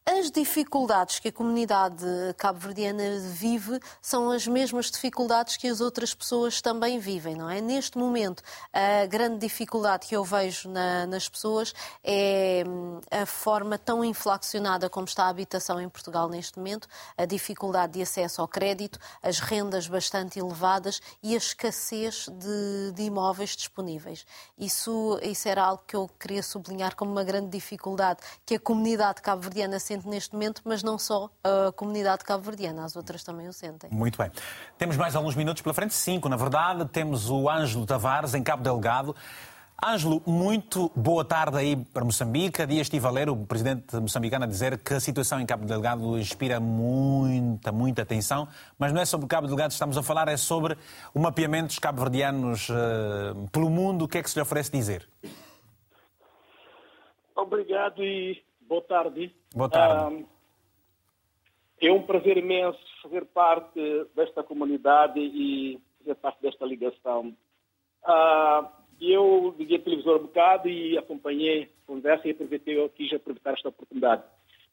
As 0.07 0.31
dificuldades 0.31 1.19
que 1.19 1.29
a 1.29 1.33
comunidade 1.33 2.05
cabo-verdiana 2.37 3.21
vive 3.21 3.79
são 4.01 4.31
as 4.31 4.47
mesmas 4.47 4.91
dificuldades 4.91 5.57
que 5.57 5.69
as 5.69 5.81
outras 5.81 6.15
pessoas 6.15 6.61
também 6.61 6.99
vivem, 6.99 7.35
não 7.37 7.49
é? 7.49 7.61
Neste 7.61 7.99
momento, 7.99 8.43
a 8.73 9.07
grande 9.07 9.39
dificuldade 9.39 10.07
que 10.07 10.17
eu 10.17 10.25
vejo 10.25 10.69
na, 10.69 11.07
nas 11.07 11.29
pessoas 11.29 11.73
é 12.03 12.65
hum, 12.67 13.01
a 13.11 13.27
forma 13.27 13.79
tão 13.79 14.05
inflacionada 14.05 14.89
como 14.89 15.07
está 15.07 15.25
a 15.25 15.29
habitação 15.29 15.81
em 15.81 15.89
Portugal 15.89 16.29
neste 16.29 16.59
momento, 16.59 16.89
a 17.17 17.25
dificuldade 17.25 17.95
de 17.95 18.03
acesso 18.03 18.41
ao 18.41 18.49
crédito, 18.49 18.99
as 19.23 19.39
rendas 19.39 19.87
bastante 19.87 20.39
elevadas 20.39 21.01
e 21.23 21.35
a 21.35 21.39
escassez 21.39 22.27
de, 22.29 22.93
de 22.93 23.03
imóveis 23.03 23.51
disponíveis. 23.51 24.25
Isso, 24.59 25.19
isso 25.23 25.49
era 25.49 25.63
algo 25.63 25.83
que 25.87 25.95
eu 25.95 26.09
queria 26.19 26.43
sublinhar 26.43 26.97
como 26.97 27.13
uma 27.13 27.25
grande 27.25 27.51
dificuldade 27.51 28.21
que 28.45 28.57
a 28.57 28.61
comunidade 28.61 29.23
cabo-verdiana 29.23 29.79
sente 29.91 30.07
neste 30.07 30.33
momento, 30.35 30.63
mas 30.65 30.85
não 30.85 30.97
só 30.97 31.29
a 31.43 31.73
comunidade 31.73 32.25
cabo-verdiana, 32.25 32.85
as 32.85 32.95
outras 32.95 33.25
também 33.25 33.49
o 33.49 33.53
sentem. 33.53 33.91
Muito 33.91 34.17
bem. 34.17 34.31
Temos 34.79 34.97
mais 34.97 35.17
alguns 35.17 35.35
minutos 35.35 35.63
pela 35.63 35.75
frente, 35.75 35.95
cinco, 35.95 36.29
na 36.29 36.37
verdade. 36.37 36.85
Temos 36.87 37.29
o 37.29 37.51
Ângelo 37.51 37.85
Tavares, 37.85 38.35
em 38.35 38.43
Cabo 38.43 38.63
Delgado. 38.63 39.17
Ângelo, 39.85 40.23
muito 40.25 40.93
boa 40.95 41.25
tarde 41.25 41.57
aí 41.57 41.75
para 41.75 42.05
Moçambique. 42.05 42.65
Dia 42.67 42.83
estive 42.83 43.05
a 43.05 43.11
ler 43.11 43.29
o 43.29 43.35
presidente 43.35 43.97
moçambicano 43.97 44.45
a 44.45 44.47
dizer 44.47 44.79
que 44.79 44.95
a 44.95 45.01
situação 45.01 45.41
em 45.41 45.47
Cabo 45.47 45.65
Delgado 45.65 46.17
inspira 46.17 46.61
muita, 46.61 47.73
muita 47.73 48.03
atenção, 48.03 48.47
mas 48.79 48.93
não 48.93 49.01
é 49.01 49.05
sobre 49.05 49.27
Cabo 49.27 49.49
Delgado 49.49 49.71
que 49.71 49.75
estamos 49.75 49.97
a 49.97 50.03
falar, 50.05 50.29
é 50.29 50.37
sobre 50.37 50.79
o 51.13 51.19
mapeamento 51.19 51.69
dos 51.69 51.81
cabo-verdianos 51.81 52.69
uh, 52.69 53.49
pelo 53.51 53.69
mundo. 53.69 54.05
O 54.05 54.09
que 54.09 54.19
é 54.19 54.23
que 54.23 54.31
se 54.31 54.37
lhe 54.37 54.43
oferece 54.43 54.71
dizer? 54.71 55.09
Obrigado 57.35 58.05
e 58.05 58.41
boa 58.69 58.83
tarde. 58.83 59.35
Boa 59.55 59.69
tarde. 59.69 60.27
é 61.81 61.93
um 61.93 62.03
prazer 62.03 62.37
imenso 62.37 62.79
fazer 63.03 63.25
parte 63.27 63.81
desta 64.15 64.45
comunidade 64.45 65.19
e 65.19 65.81
fazer 65.99 66.15
parte 66.17 66.41
desta 66.43 66.65
ligação. 66.65 67.35
Uh, 68.05 68.69
eu 69.01 69.55
liguei 69.59 69.79
a 69.79 69.83
televisão 69.83 70.17
um 70.17 70.23
bocado 70.23 70.69
e 70.69 70.97
acompanhei 70.97 71.65
a 71.65 71.87
conversa 71.87 72.29
e 72.29 72.31
aproveitei, 72.31 72.79
eu 72.79 72.89
quis 72.91 73.13
aproveitar 73.13 73.55
esta 73.55 73.71
oportunidade. 73.71 74.23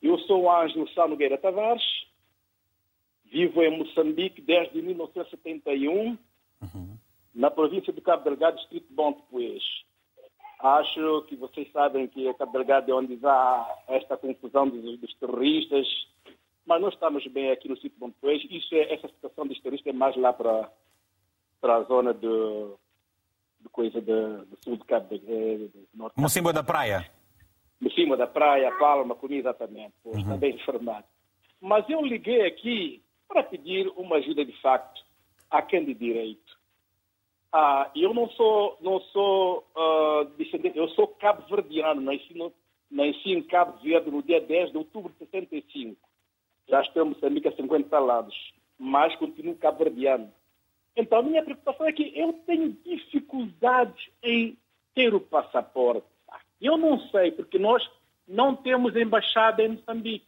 Eu 0.01 0.19
sou 0.19 0.43
o 0.43 0.51
Ângelo 0.51 0.87
Sá 0.89 1.07
Nogueira 1.07 1.39
Tavares, 1.39 1.83
vivo 3.25 3.63
em 3.63 3.79
Moçambique 3.79 4.41
desde 4.41 4.79
1971, 4.79 6.17
uhum. 6.61 6.97
na 7.33 7.49
província 7.49 7.91
do 7.91 8.01
Cabo 8.01 8.23
Delgado, 8.23 8.57
distrito 8.57 8.87
de 8.87 8.93
Bom 8.93 9.13
Depois. 9.13 9.63
Acho 10.59 11.21
que 11.23 11.35
vocês 11.35 11.71
sabem 11.71 12.07
que 12.07 12.27
é 12.27 12.33
Cabo 12.33 12.51
Delgado 12.51 12.91
é 12.91 12.95
onde 12.95 13.19
há 13.23 13.83
esta 13.87 14.17
confusão 14.17 14.67
dos, 14.67 14.99
dos 14.99 15.13
terroristas, 15.15 15.87
mas 16.65 16.81
nós 16.81 16.93
estamos 16.93 17.25
bem 17.27 17.51
aqui 17.51 17.69
no 17.69 17.75
sítio 17.75 17.91
de 17.91 17.99
Bom 17.99 18.09
Depois. 18.09 18.41
Isso 18.49 18.73
é, 18.73 18.93
essa 18.93 19.07
situação 19.07 19.45
dos 19.45 19.59
terroristas 19.61 19.93
é 19.93 19.97
mais 19.97 20.15
lá 20.15 20.33
para, 20.33 20.71
para 21.61 21.75
a 21.75 21.83
zona 21.83 22.13
do 22.13 22.79
de 23.59 23.69
coisa 23.69 23.99
do, 24.01 24.45
do 24.45 24.57
sul 24.63 24.77
de 24.77 24.83
Cabo 24.85 25.07
de, 25.09 25.19
de, 25.19 25.67
de 25.67 25.87
Norte. 25.93 26.19
Mocimba 26.19 26.53
da 26.53 26.63
Praia. 26.63 27.09
Mocimba 27.79 28.17
da 28.17 28.27
Praia, 28.27 28.71
Palma, 28.77 29.15
comi 29.15 29.37
exatamente, 29.37 29.93
pois, 30.03 30.15
uhum. 30.15 30.21
está 30.23 30.37
bem 30.37 30.55
informado. 30.55 31.05
Mas 31.61 31.87
eu 31.89 32.01
liguei 32.01 32.45
aqui 32.45 33.03
para 33.27 33.43
pedir 33.43 33.87
uma 33.95 34.17
ajuda 34.17 34.45
de 34.45 34.53
facto 34.61 35.01
a 35.49 35.61
quem 35.61 35.85
de 35.85 35.93
direito. 35.93 36.46
Ah, 37.51 37.89
eu 37.95 38.13
não 38.13 38.29
sou, 38.31 38.77
não 38.81 38.99
sou 38.99 39.65
uh, 39.75 40.25
descendente, 40.37 40.77
eu 40.77 40.89
sou 40.89 41.07
cabo-verdiano, 41.07 42.01
nasci, 42.01 42.33
nasci 42.91 43.31
em 43.31 43.43
Cabo 43.43 43.77
Verde 43.79 44.11
no 44.11 44.21
dia 44.21 44.41
10 44.41 44.71
de 44.71 44.77
outubro 44.77 45.11
de 45.13 45.19
65. 45.19 45.97
Já 46.67 46.83
Moçambique 47.05 47.47
há 47.47 47.51
50 47.53 47.97
anos, 47.97 48.53
mas 48.77 49.15
continuo 49.15 49.55
cabo-verdiano. 49.55 50.31
Então, 50.95 51.19
a 51.19 51.23
minha 51.23 51.43
preocupação 51.43 51.85
é 51.85 51.93
que 51.93 52.11
eu 52.15 52.33
tenho 52.45 52.71
dificuldades 52.83 54.09
em 54.21 54.57
ter 54.93 55.13
o 55.13 55.21
passaporte. 55.21 56.07
Eu 56.59 56.75
não 56.75 56.99
sei, 57.09 57.31
porque 57.31 57.59
nós 57.59 57.87
não 58.27 58.55
temos 58.55 58.95
embaixada 58.95 59.63
em 59.63 59.69
Moçambique. 59.69 60.25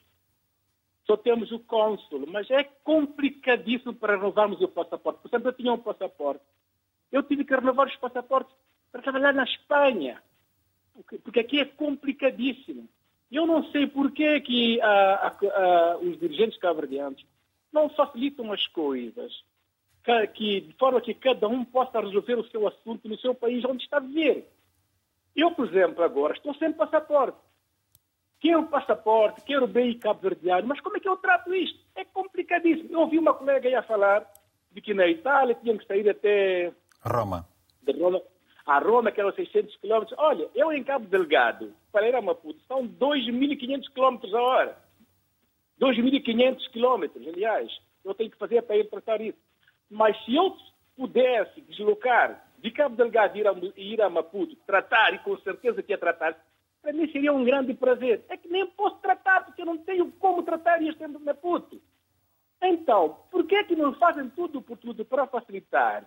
Só 1.05 1.17
temos 1.17 1.51
o 1.51 1.59
cônsul, 1.59 2.25
mas 2.27 2.49
é 2.51 2.63
complicadíssimo 2.83 3.95
para 3.95 4.15
renovarmos 4.15 4.61
o 4.61 4.67
passaporte. 4.67 5.21
Por 5.21 5.27
exemplo, 5.27 5.49
eu 5.49 5.53
tinha 5.53 5.73
um 5.73 5.79
passaporte. 5.79 6.43
Eu 7.11 7.23
tive 7.23 7.43
que 7.43 7.55
renovar 7.55 7.87
os 7.87 7.95
passaportes 7.95 8.53
para 8.91 9.01
trabalhar 9.01 9.33
na 9.33 9.43
Espanha, 9.43 10.21
porque 11.23 11.39
aqui 11.39 11.59
é 11.59 11.65
complicadíssimo. 11.65 12.87
Eu 13.31 13.45
não 13.45 13.63
sei 13.71 13.87
por 13.87 14.11
que, 14.11 14.41
que 14.41 14.81
ah, 14.81 15.37
ah, 15.43 15.97
os 16.01 16.19
dirigentes 16.19 16.59
cabo-verdianos 16.59 17.23
não 17.71 17.89
facilitam 17.89 18.51
as 18.51 18.65
coisas 18.67 19.31
que, 20.33 20.61
de 20.61 20.73
forma 20.73 21.01
que 21.01 21.13
cada 21.13 21.47
um 21.47 21.63
possa 21.63 21.99
resolver 21.99 22.35
o 22.35 22.49
seu 22.49 22.67
assunto 22.67 23.07
no 23.07 23.17
seu 23.19 23.35
país 23.35 23.63
onde 23.65 23.83
está 23.83 23.97
a 23.97 24.01
viver. 24.01 24.49
Eu, 25.35 25.51
por 25.51 25.67
exemplo, 25.67 26.03
agora 26.03 26.33
estou 26.33 26.53
sem 26.55 26.73
passaporte. 26.73 27.37
Quero 28.39 28.67
passaporte, 28.67 29.41
quero 29.43 29.67
bem 29.67 29.97
cabo-verdiano, 29.99 30.67
mas 30.67 30.79
como 30.79 30.97
é 30.97 30.99
que 30.99 31.09
eu 31.09 31.17
trato 31.17 31.53
isto? 31.53 31.77
É 31.95 32.05
complicadíssimo. 32.05 32.89
Eu 32.91 33.01
ouvi 33.01 33.19
uma 33.19 33.33
colega 33.33 33.67
aí 33.67 33.75
a 33.75 33.83
falar 33.83 34.25
de 34.71 34.81
que 34.81 34.93
na 34.93 35.07
Itália 35.07 35.55
tinham 35.55 35.77
que 35.77 35.85
sair 35.85 36.09
até... 36.09 36.71
Roma. 37.03 37.47
De 37.81 37.91
Roma 37.93 38.21
a 38.69 38.77
Roma, 38.77 39.11
que 39.11 39.19
eram 39.19 39.33
600 39.33 39.75
quilômetros. 39.77 40.17
Olha, 40.19 40.47
eu 40.53 40.71
em 40.71 40.83
Cabo 40.83 41.07
Delgado, 41.07 41.73
para 41.91 42.07
ir 42.07 42.15
a 42.15 42.21
Maputo, 42.21 42.59
são 42.67 42.87
2.500 42.87 43.91
quilômetros 43.91 44.33
a 44.33 44.41
hora. 44.41 44.77
2.500 45.81 46.69
quilômetros, 46.69 47.27
aliás. 47.27 47.71
Eu 48.05 48.13
tenho 48.13 48.29
que 48.29 48.37
fazer 48.37 48.61
para 48.61 48.77
ir 48.77 48.87
tratar 48.87 49.21
isso. 49.21 49.39
Mas 49.89 50.15
se 50.23 50.35
eu 50.35 50.55
pudesse 50.95 51.61
deslocar 51.61 52.45
de 52.59 52.69
Cabo 52.69 52.95
Delgado 52.95 53.37
ir 53.39 53.47
a, 53.47 53.55
ir 53.75 54.01
a 54.03 54.09
Maputo, 54.09 54.55
tratar, 54.67 55.15
e 55.15 55.19
com 55.19 55.35
certeza 55.39 55.81
que 55.81 55.91
ia 55.91 55.97
tratar, 55.97 56.37
para 56.79 56.93
mim 56.93 57.11
seria 57.11 57.33
um 57.33 57.43
grande 57.43 57.73
prazer. 57.73 58.23
É 58.29 58.37
que 58.37 58.47
nem 58.47 58.67
posso 58.67 58.97
tratar, 58.97 59.45
porque 59.45 59.63
eu 59.63 59.65
não 59.65 59.79
tenho 59.79 60.11
como 60.19 60.43
tratar 60.43 60.79
isto 60.83 61.03
em 61.03 61.07
Maputo. 61.07 61.81
Então, 62.61 63.17
por 63.31 63.47
que 63.47 63.55
é 63.55 63.63
que 63.63 63.75
não 63.75 63.95
fazem 63.95 64.29
tudo 64.29 64.61
por 64.61 64.77
tudo 64.77 65.03
para 65.03 65.25
facilitar? 65.25 66.05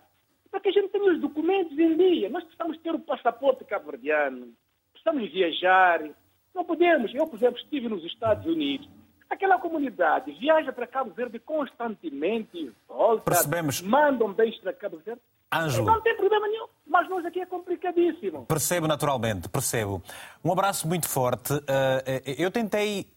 Para 0.53 0.59
que 0.61 0.69
a 0.69 0.71
gente 0.71 0.89
tenha 0.89 1.11
os 1.11 1.19
documentos 1.19 1.75
em 1.79 1.97
dia. 1.97 2.29
Nós 2.29 2.43
precisamos 2.43 2.77
ter 2.77 2.93
o 2.93 2.99
passaporte 2.99 3.65
cabo-verdiano, 3.65 4.53
precisamos 4.91 5.31
viajar. 5.31 6.07
Não 6.53 6.63
podemos. 6.63 7.11
Eu, 7.15 7.25
por 7.25 7.37
exemplo, 7.37 7.57
estive 7.57 7.89
nos 7.89 8.05
Estados 8.05 8.45
Unidos 8.45 8.87
Aquela 9.33 9.57
comunidade 9.57 10.31
viaja 10.33 10.71
para 10.71 10.85
Cabo 10.85 11.09
Verde 11.09 11.39
constantemente, 11.39 12.71
volta, 12.87 13.23
Percebemos. 13.23 13.81
mandam 13.81 14.31
bens 14.31 14.55
para 14.59 14.71
Cabo 14.71 14.97
Verde. 14.97 15.21
Ângelo. 15.59 15.85
Não 15.85 16.01
tem 16.01 16.15
problema 16.15 16.47
nenhum, 16.47 16.67
mas 16.85 17.09
nós 17.09 17.25
aqui 17.25 17.39
é 17.39 17.45
complicadíssimo. 17.45 18.45
Percebo 18.45 18.87
naturalmente, 18.87 19.49
percebo. 19.49 20.01
Um 20.43 20.51
abraço 20.51 20.87
muito 20.87 21.07
forte. 21.07 21.53
Eh, 21.67 22.21
eh, 22.25 22.35
eu 22.37 22.51
tentei 22.51 23.07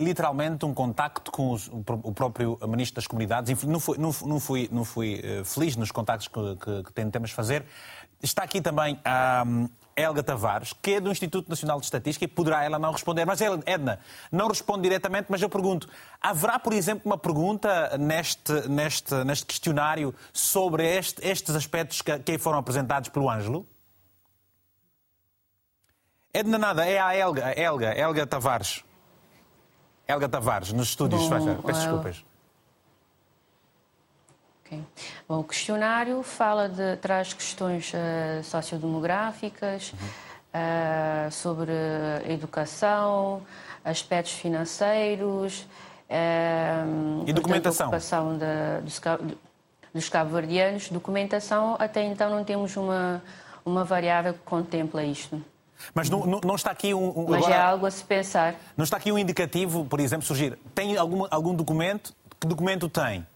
literalmente 0.00 0.64
um 0.64 0.74
contacto 0.74 1.30
com 1.30 1.54
o 1.54 2.12
próprio 2.12 2.58
Ministro 2.68 2.96
das 2.96 3.06
Comunidades. 3.06 3.64
Não 3.64 3.80
fui, 3.80 3.98
não 3.98 4.40
fui, 4.40 4.68
não 4.70 4.84
fui 4.84 5.20
eh, 5.22 5.44
feliz 5.44 5.76
nos 5.76 5.90
contactos 5.90 6.28
que, 6.28 6.56
que, 6.56 6.82
que 6.84 6.92
tentamos 6.92 7.30
fazer. 7.30 7.64
Está 8.24 8.42
aqui 8.42 8.62
também 8.62 8.98
a 9.04 9.44
Helga 9.94 10.22
Tavares, 10.22 10.72
que 10.80 10.94
é 10.94 11.00
do 11.00 11.10
Instituto 11.10 11.48
Nacional 11.48 11.78
de 11.78 11.84
Estatística, 11.84 12.24
e 12.24 12.28
poderá 12.28 12.64
ela 12.64 12.78
não 12.78 12.90
responder. 12.90 13.26
Mas, 13.26 13.38
Edna, 13.40 14.00
não 14.32 14.48
responde 14.48 14.82
diretamente, 14.82 15.26
mas 15.28 15.42
eu 15.42 15.48
pergunto: 15.50 15.86
haverá, 16.22 16.58
por 16.58 16.72
exemplo, 16.72 17.02
uma 17.04 17.18
pergunta 17.18 17.98
neste, 17.98 18.66
neste, 18.66 19.14
neste 19.24 19.44
questionário 19.44 20.14
sobre 20.32 20.86
este, 20.86 21.22
estes 21.26 21.54
aspectos 21.54 22.00
que, 22.00 22.18
que 22.20 22.38
foram 22.38 22.58
apresentados 22.58 23.10
pelo 23.10 23.28
Ângelo? 23.28 23.66
Edna, 26.32 26.56
nada, 26.56 26.86
é 26.86 26.98
a 26.98 27.14
Helga, 27.14 27.54
Helga, 27.60 27.94
Helga 27.96 28.26
Tavares. 28.26 28.82
Helga 30.08 30.30
Tavares, 30.30 30.72
nos 30.72 30.88
estúdios, 30.88 31.28
Bom, 31.28 31.62
Peço 31.62 31.80
desculpas. 31.80 32.24
Okay. 34.74 34.84
Bom, 35.28 35.40
o 35.40 35.44
questionário 35.44 36.22
fala 36.22 36.68
de, 36.68 36.96
traz 36.96 37.32
questões 37.32 37.92
uh, 37.92 38.42
sociodemográficas, 38.42 39.92
uhum. 39.92 41.28
uh, 41.28 41.30
sobre 41.30 41.72
educação, 42.28 43.42
aspectos 43.84 44.32
financeiros, 44.34 45.66
uh, 46.10 47.24
e 47.26 47.32
documentação. 47.32 47.90
Portanto, 47.90 48.42
a 48.42 48.80
dos, 48.80 49.00
dos 49.94 50.08
cabo-verdianos. 50.08 50.88
Documentação, 50.88 51.76
até 51.78 52.02
então 52.04 52.30
não 52.30 52.44
temos 52.44 52.76
uma, 52.76 53.22
uma 53.64 53.84
variável 53.84 54.34
que 54.34 54.40
contempla 54.40 55.04
isto. 55.04 55.40
Mas 55.92 56.08
não, 56.08 56.24
não, 56.24 56.54
está 56.54 56.70
aqui 56.70 56.94
um. 56.94 57.18
um 57.18 57.26
Mas 57.28 57.42
agora, 57.42 57.54
é 57.54 57.60
algo 57.60 57.86
a 57.86 57.90
se 57.90 58.04
pensar. 58.04 58.54
Não 58.76 58.84
está 58.84 58.96
aqui 58.96 59.10
um 59.12 59.18
indicativo, 59.18 59.84
por 59.84 60.00
exemplo, 60.00 60.24
surgir. 60.24 60.58
Tem 60.74 60.96
algum, 60.96 61.26
algum 61.30 61.54
documento? 61.54 62.14
Que 62.40 62.46
documento 62.46 62.88
tem? 62.88 63.26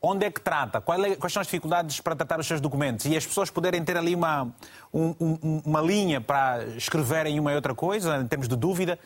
Onde 0.00 0.26
é 0.26 0.30
que 0.30 0.40
trata, 0.40 0.78
é, 0.78 1.16
quais 1.16 1.32
são 1.32 1.40
as 1.40 1.46
dificuldades 1.46 2.00
para 2.00 2.14
tratar 2.14 2.38
os 2.38 2.46
seus 2.46 2.60
documentos 2.60 3.06
e 3.06 3.16
as 3.16 3.26
pessoas 3.26 3.50
poderem 3.50 3.84
ter 3.84 3.96
ali 3.96 4.14
uma, 4.14 4.44
um, 4.92 5.14
um, 5.20 5.62
uma 5.64 5.80
linha 5.80 6.20
para 6.20 6.64
escreverem 6.76 7.38
uma 7.40 7.52
e 7.52 7.54
outra 7.54 7.74
coisa, 7.74 8.18
em 8.18 8.26
termos 8.26 8.48
de 8.48 8.56
dúvida. 8.56 8.98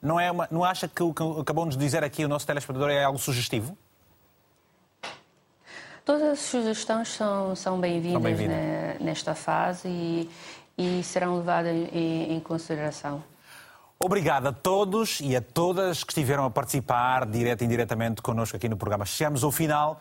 Não, 0.00 0.20
é 0.20 0.30
uma, 0.30 0.48
não 0.50 0.64
acha 0.64 0.86
que 0.86 1.02
o 1.02 1.12
que 1.12 1.22
acabou 1.40 1.68
de 1.68 1.76
dizer 1.76 2.04
aqui 2.04 2.24
o 2.24 2.28
nosso 2.28 2.46
telespectador 2.46 2.90
é 2.90 3.02
algo 3.02 3.18
sugestivo? 3.18 3.76
Todas 6.04 6.22
as 6.22 6.38
sugestões 6.38 7.08
são, 7.08 7.56
são 7.56 7.80
bem-vindas 7.80 8.22
bem 8.22 8.48
nesta 9.00 9.34
fase 9.34 9.88
e, 9.88 10.30
e 10.78 11.02
serão 11.02 11.38
levadas 11.38 11.72
em, 11.74 12.34
em 12.34 12.40
consideração. 12.40 13.24
Obrigado 13.98 14.46
a 14.46 14.52
todos 14.52 15.20
e 15.20 15.34
a 15.34 15.40
todas 15.40 16.04
que 16.04 16.12
estiveram 16.12 16.44
a 16.44 16.50
participar, 16.50 17.26
direto 17.26 17.62
e 17.62 17.64
indiretamente, 17.64 18.22
connosco 18.22 18.56
aqui 18.56 18.68
no 18.68 18.76
programa. 18.76 19.04
Chegamos 19.04 19.42
ao 19.42 19.50
final. 19.50 20.00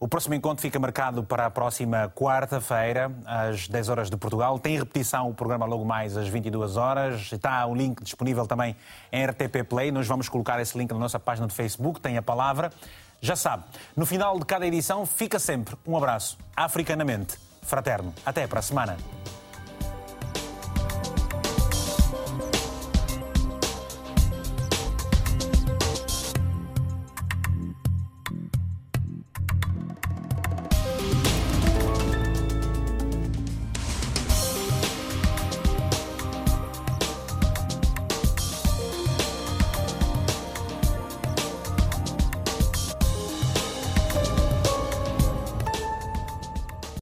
O 0.00 0.06
próximo 0.06 0.32
encontro 0.32 0.62
fica 0.62 0.78
marcado 0.78 1.24
para 1.24 1.46
a 1.46 1.50
próxima 1.50 2.08
quarta-feira, 2.14 3.10
às 3.26 3.66
10 3.66 3.88
horas 3.88 4.08
de 4.08 4.16
Portugal. 4.16 4.56
Tem 4.56 4.78
repetição 4.78 5.28
o 5.28 5.34
programa 5.34 5.66
logo 5.66 5.84
mais 5.84 6.16
às 6.16 6.28
22 6.28 6.76
horas. 6.76 7.32
Está 7.32 7.66
o 7.66 7.74
link 7.74 8.04
disponível 8.04 8.46
também 8.46 8.76
em 9.10 9.26
RTP 9.26 9.64
Play. 9.68 9.90
Nós 9.90 10.06
vamos 10.06 10.28
colocar 10.28 10.60
esse 10.60 10.78
link 10.78 10.92
na 10.92 11.00
nossa 11.00 11.18
página 11.18 11.48
de 11.48 11.54
Facebook. 11.54 12.00
Tem 12.00 12.16
a 12.16 12.22
palavra. 12.22 12.70
Já 13.20 13.34
sabe, 13.34 13.64
no 13.96 14.06
final 14.06 14.38
de 14.38 14.46
cada 14.46 14.64
edição 14.64 15.04
fica 15.04 15.40
sempre 15.40 15.74
um 15.84 15.96
abraço 15.96 16.38
africanamente 16.54 17.36
fraterno. 17.62 18.14
Até 18.24 18.46
para 18.46 18.60
a 18.60 18.62
semana. 18.62 18.96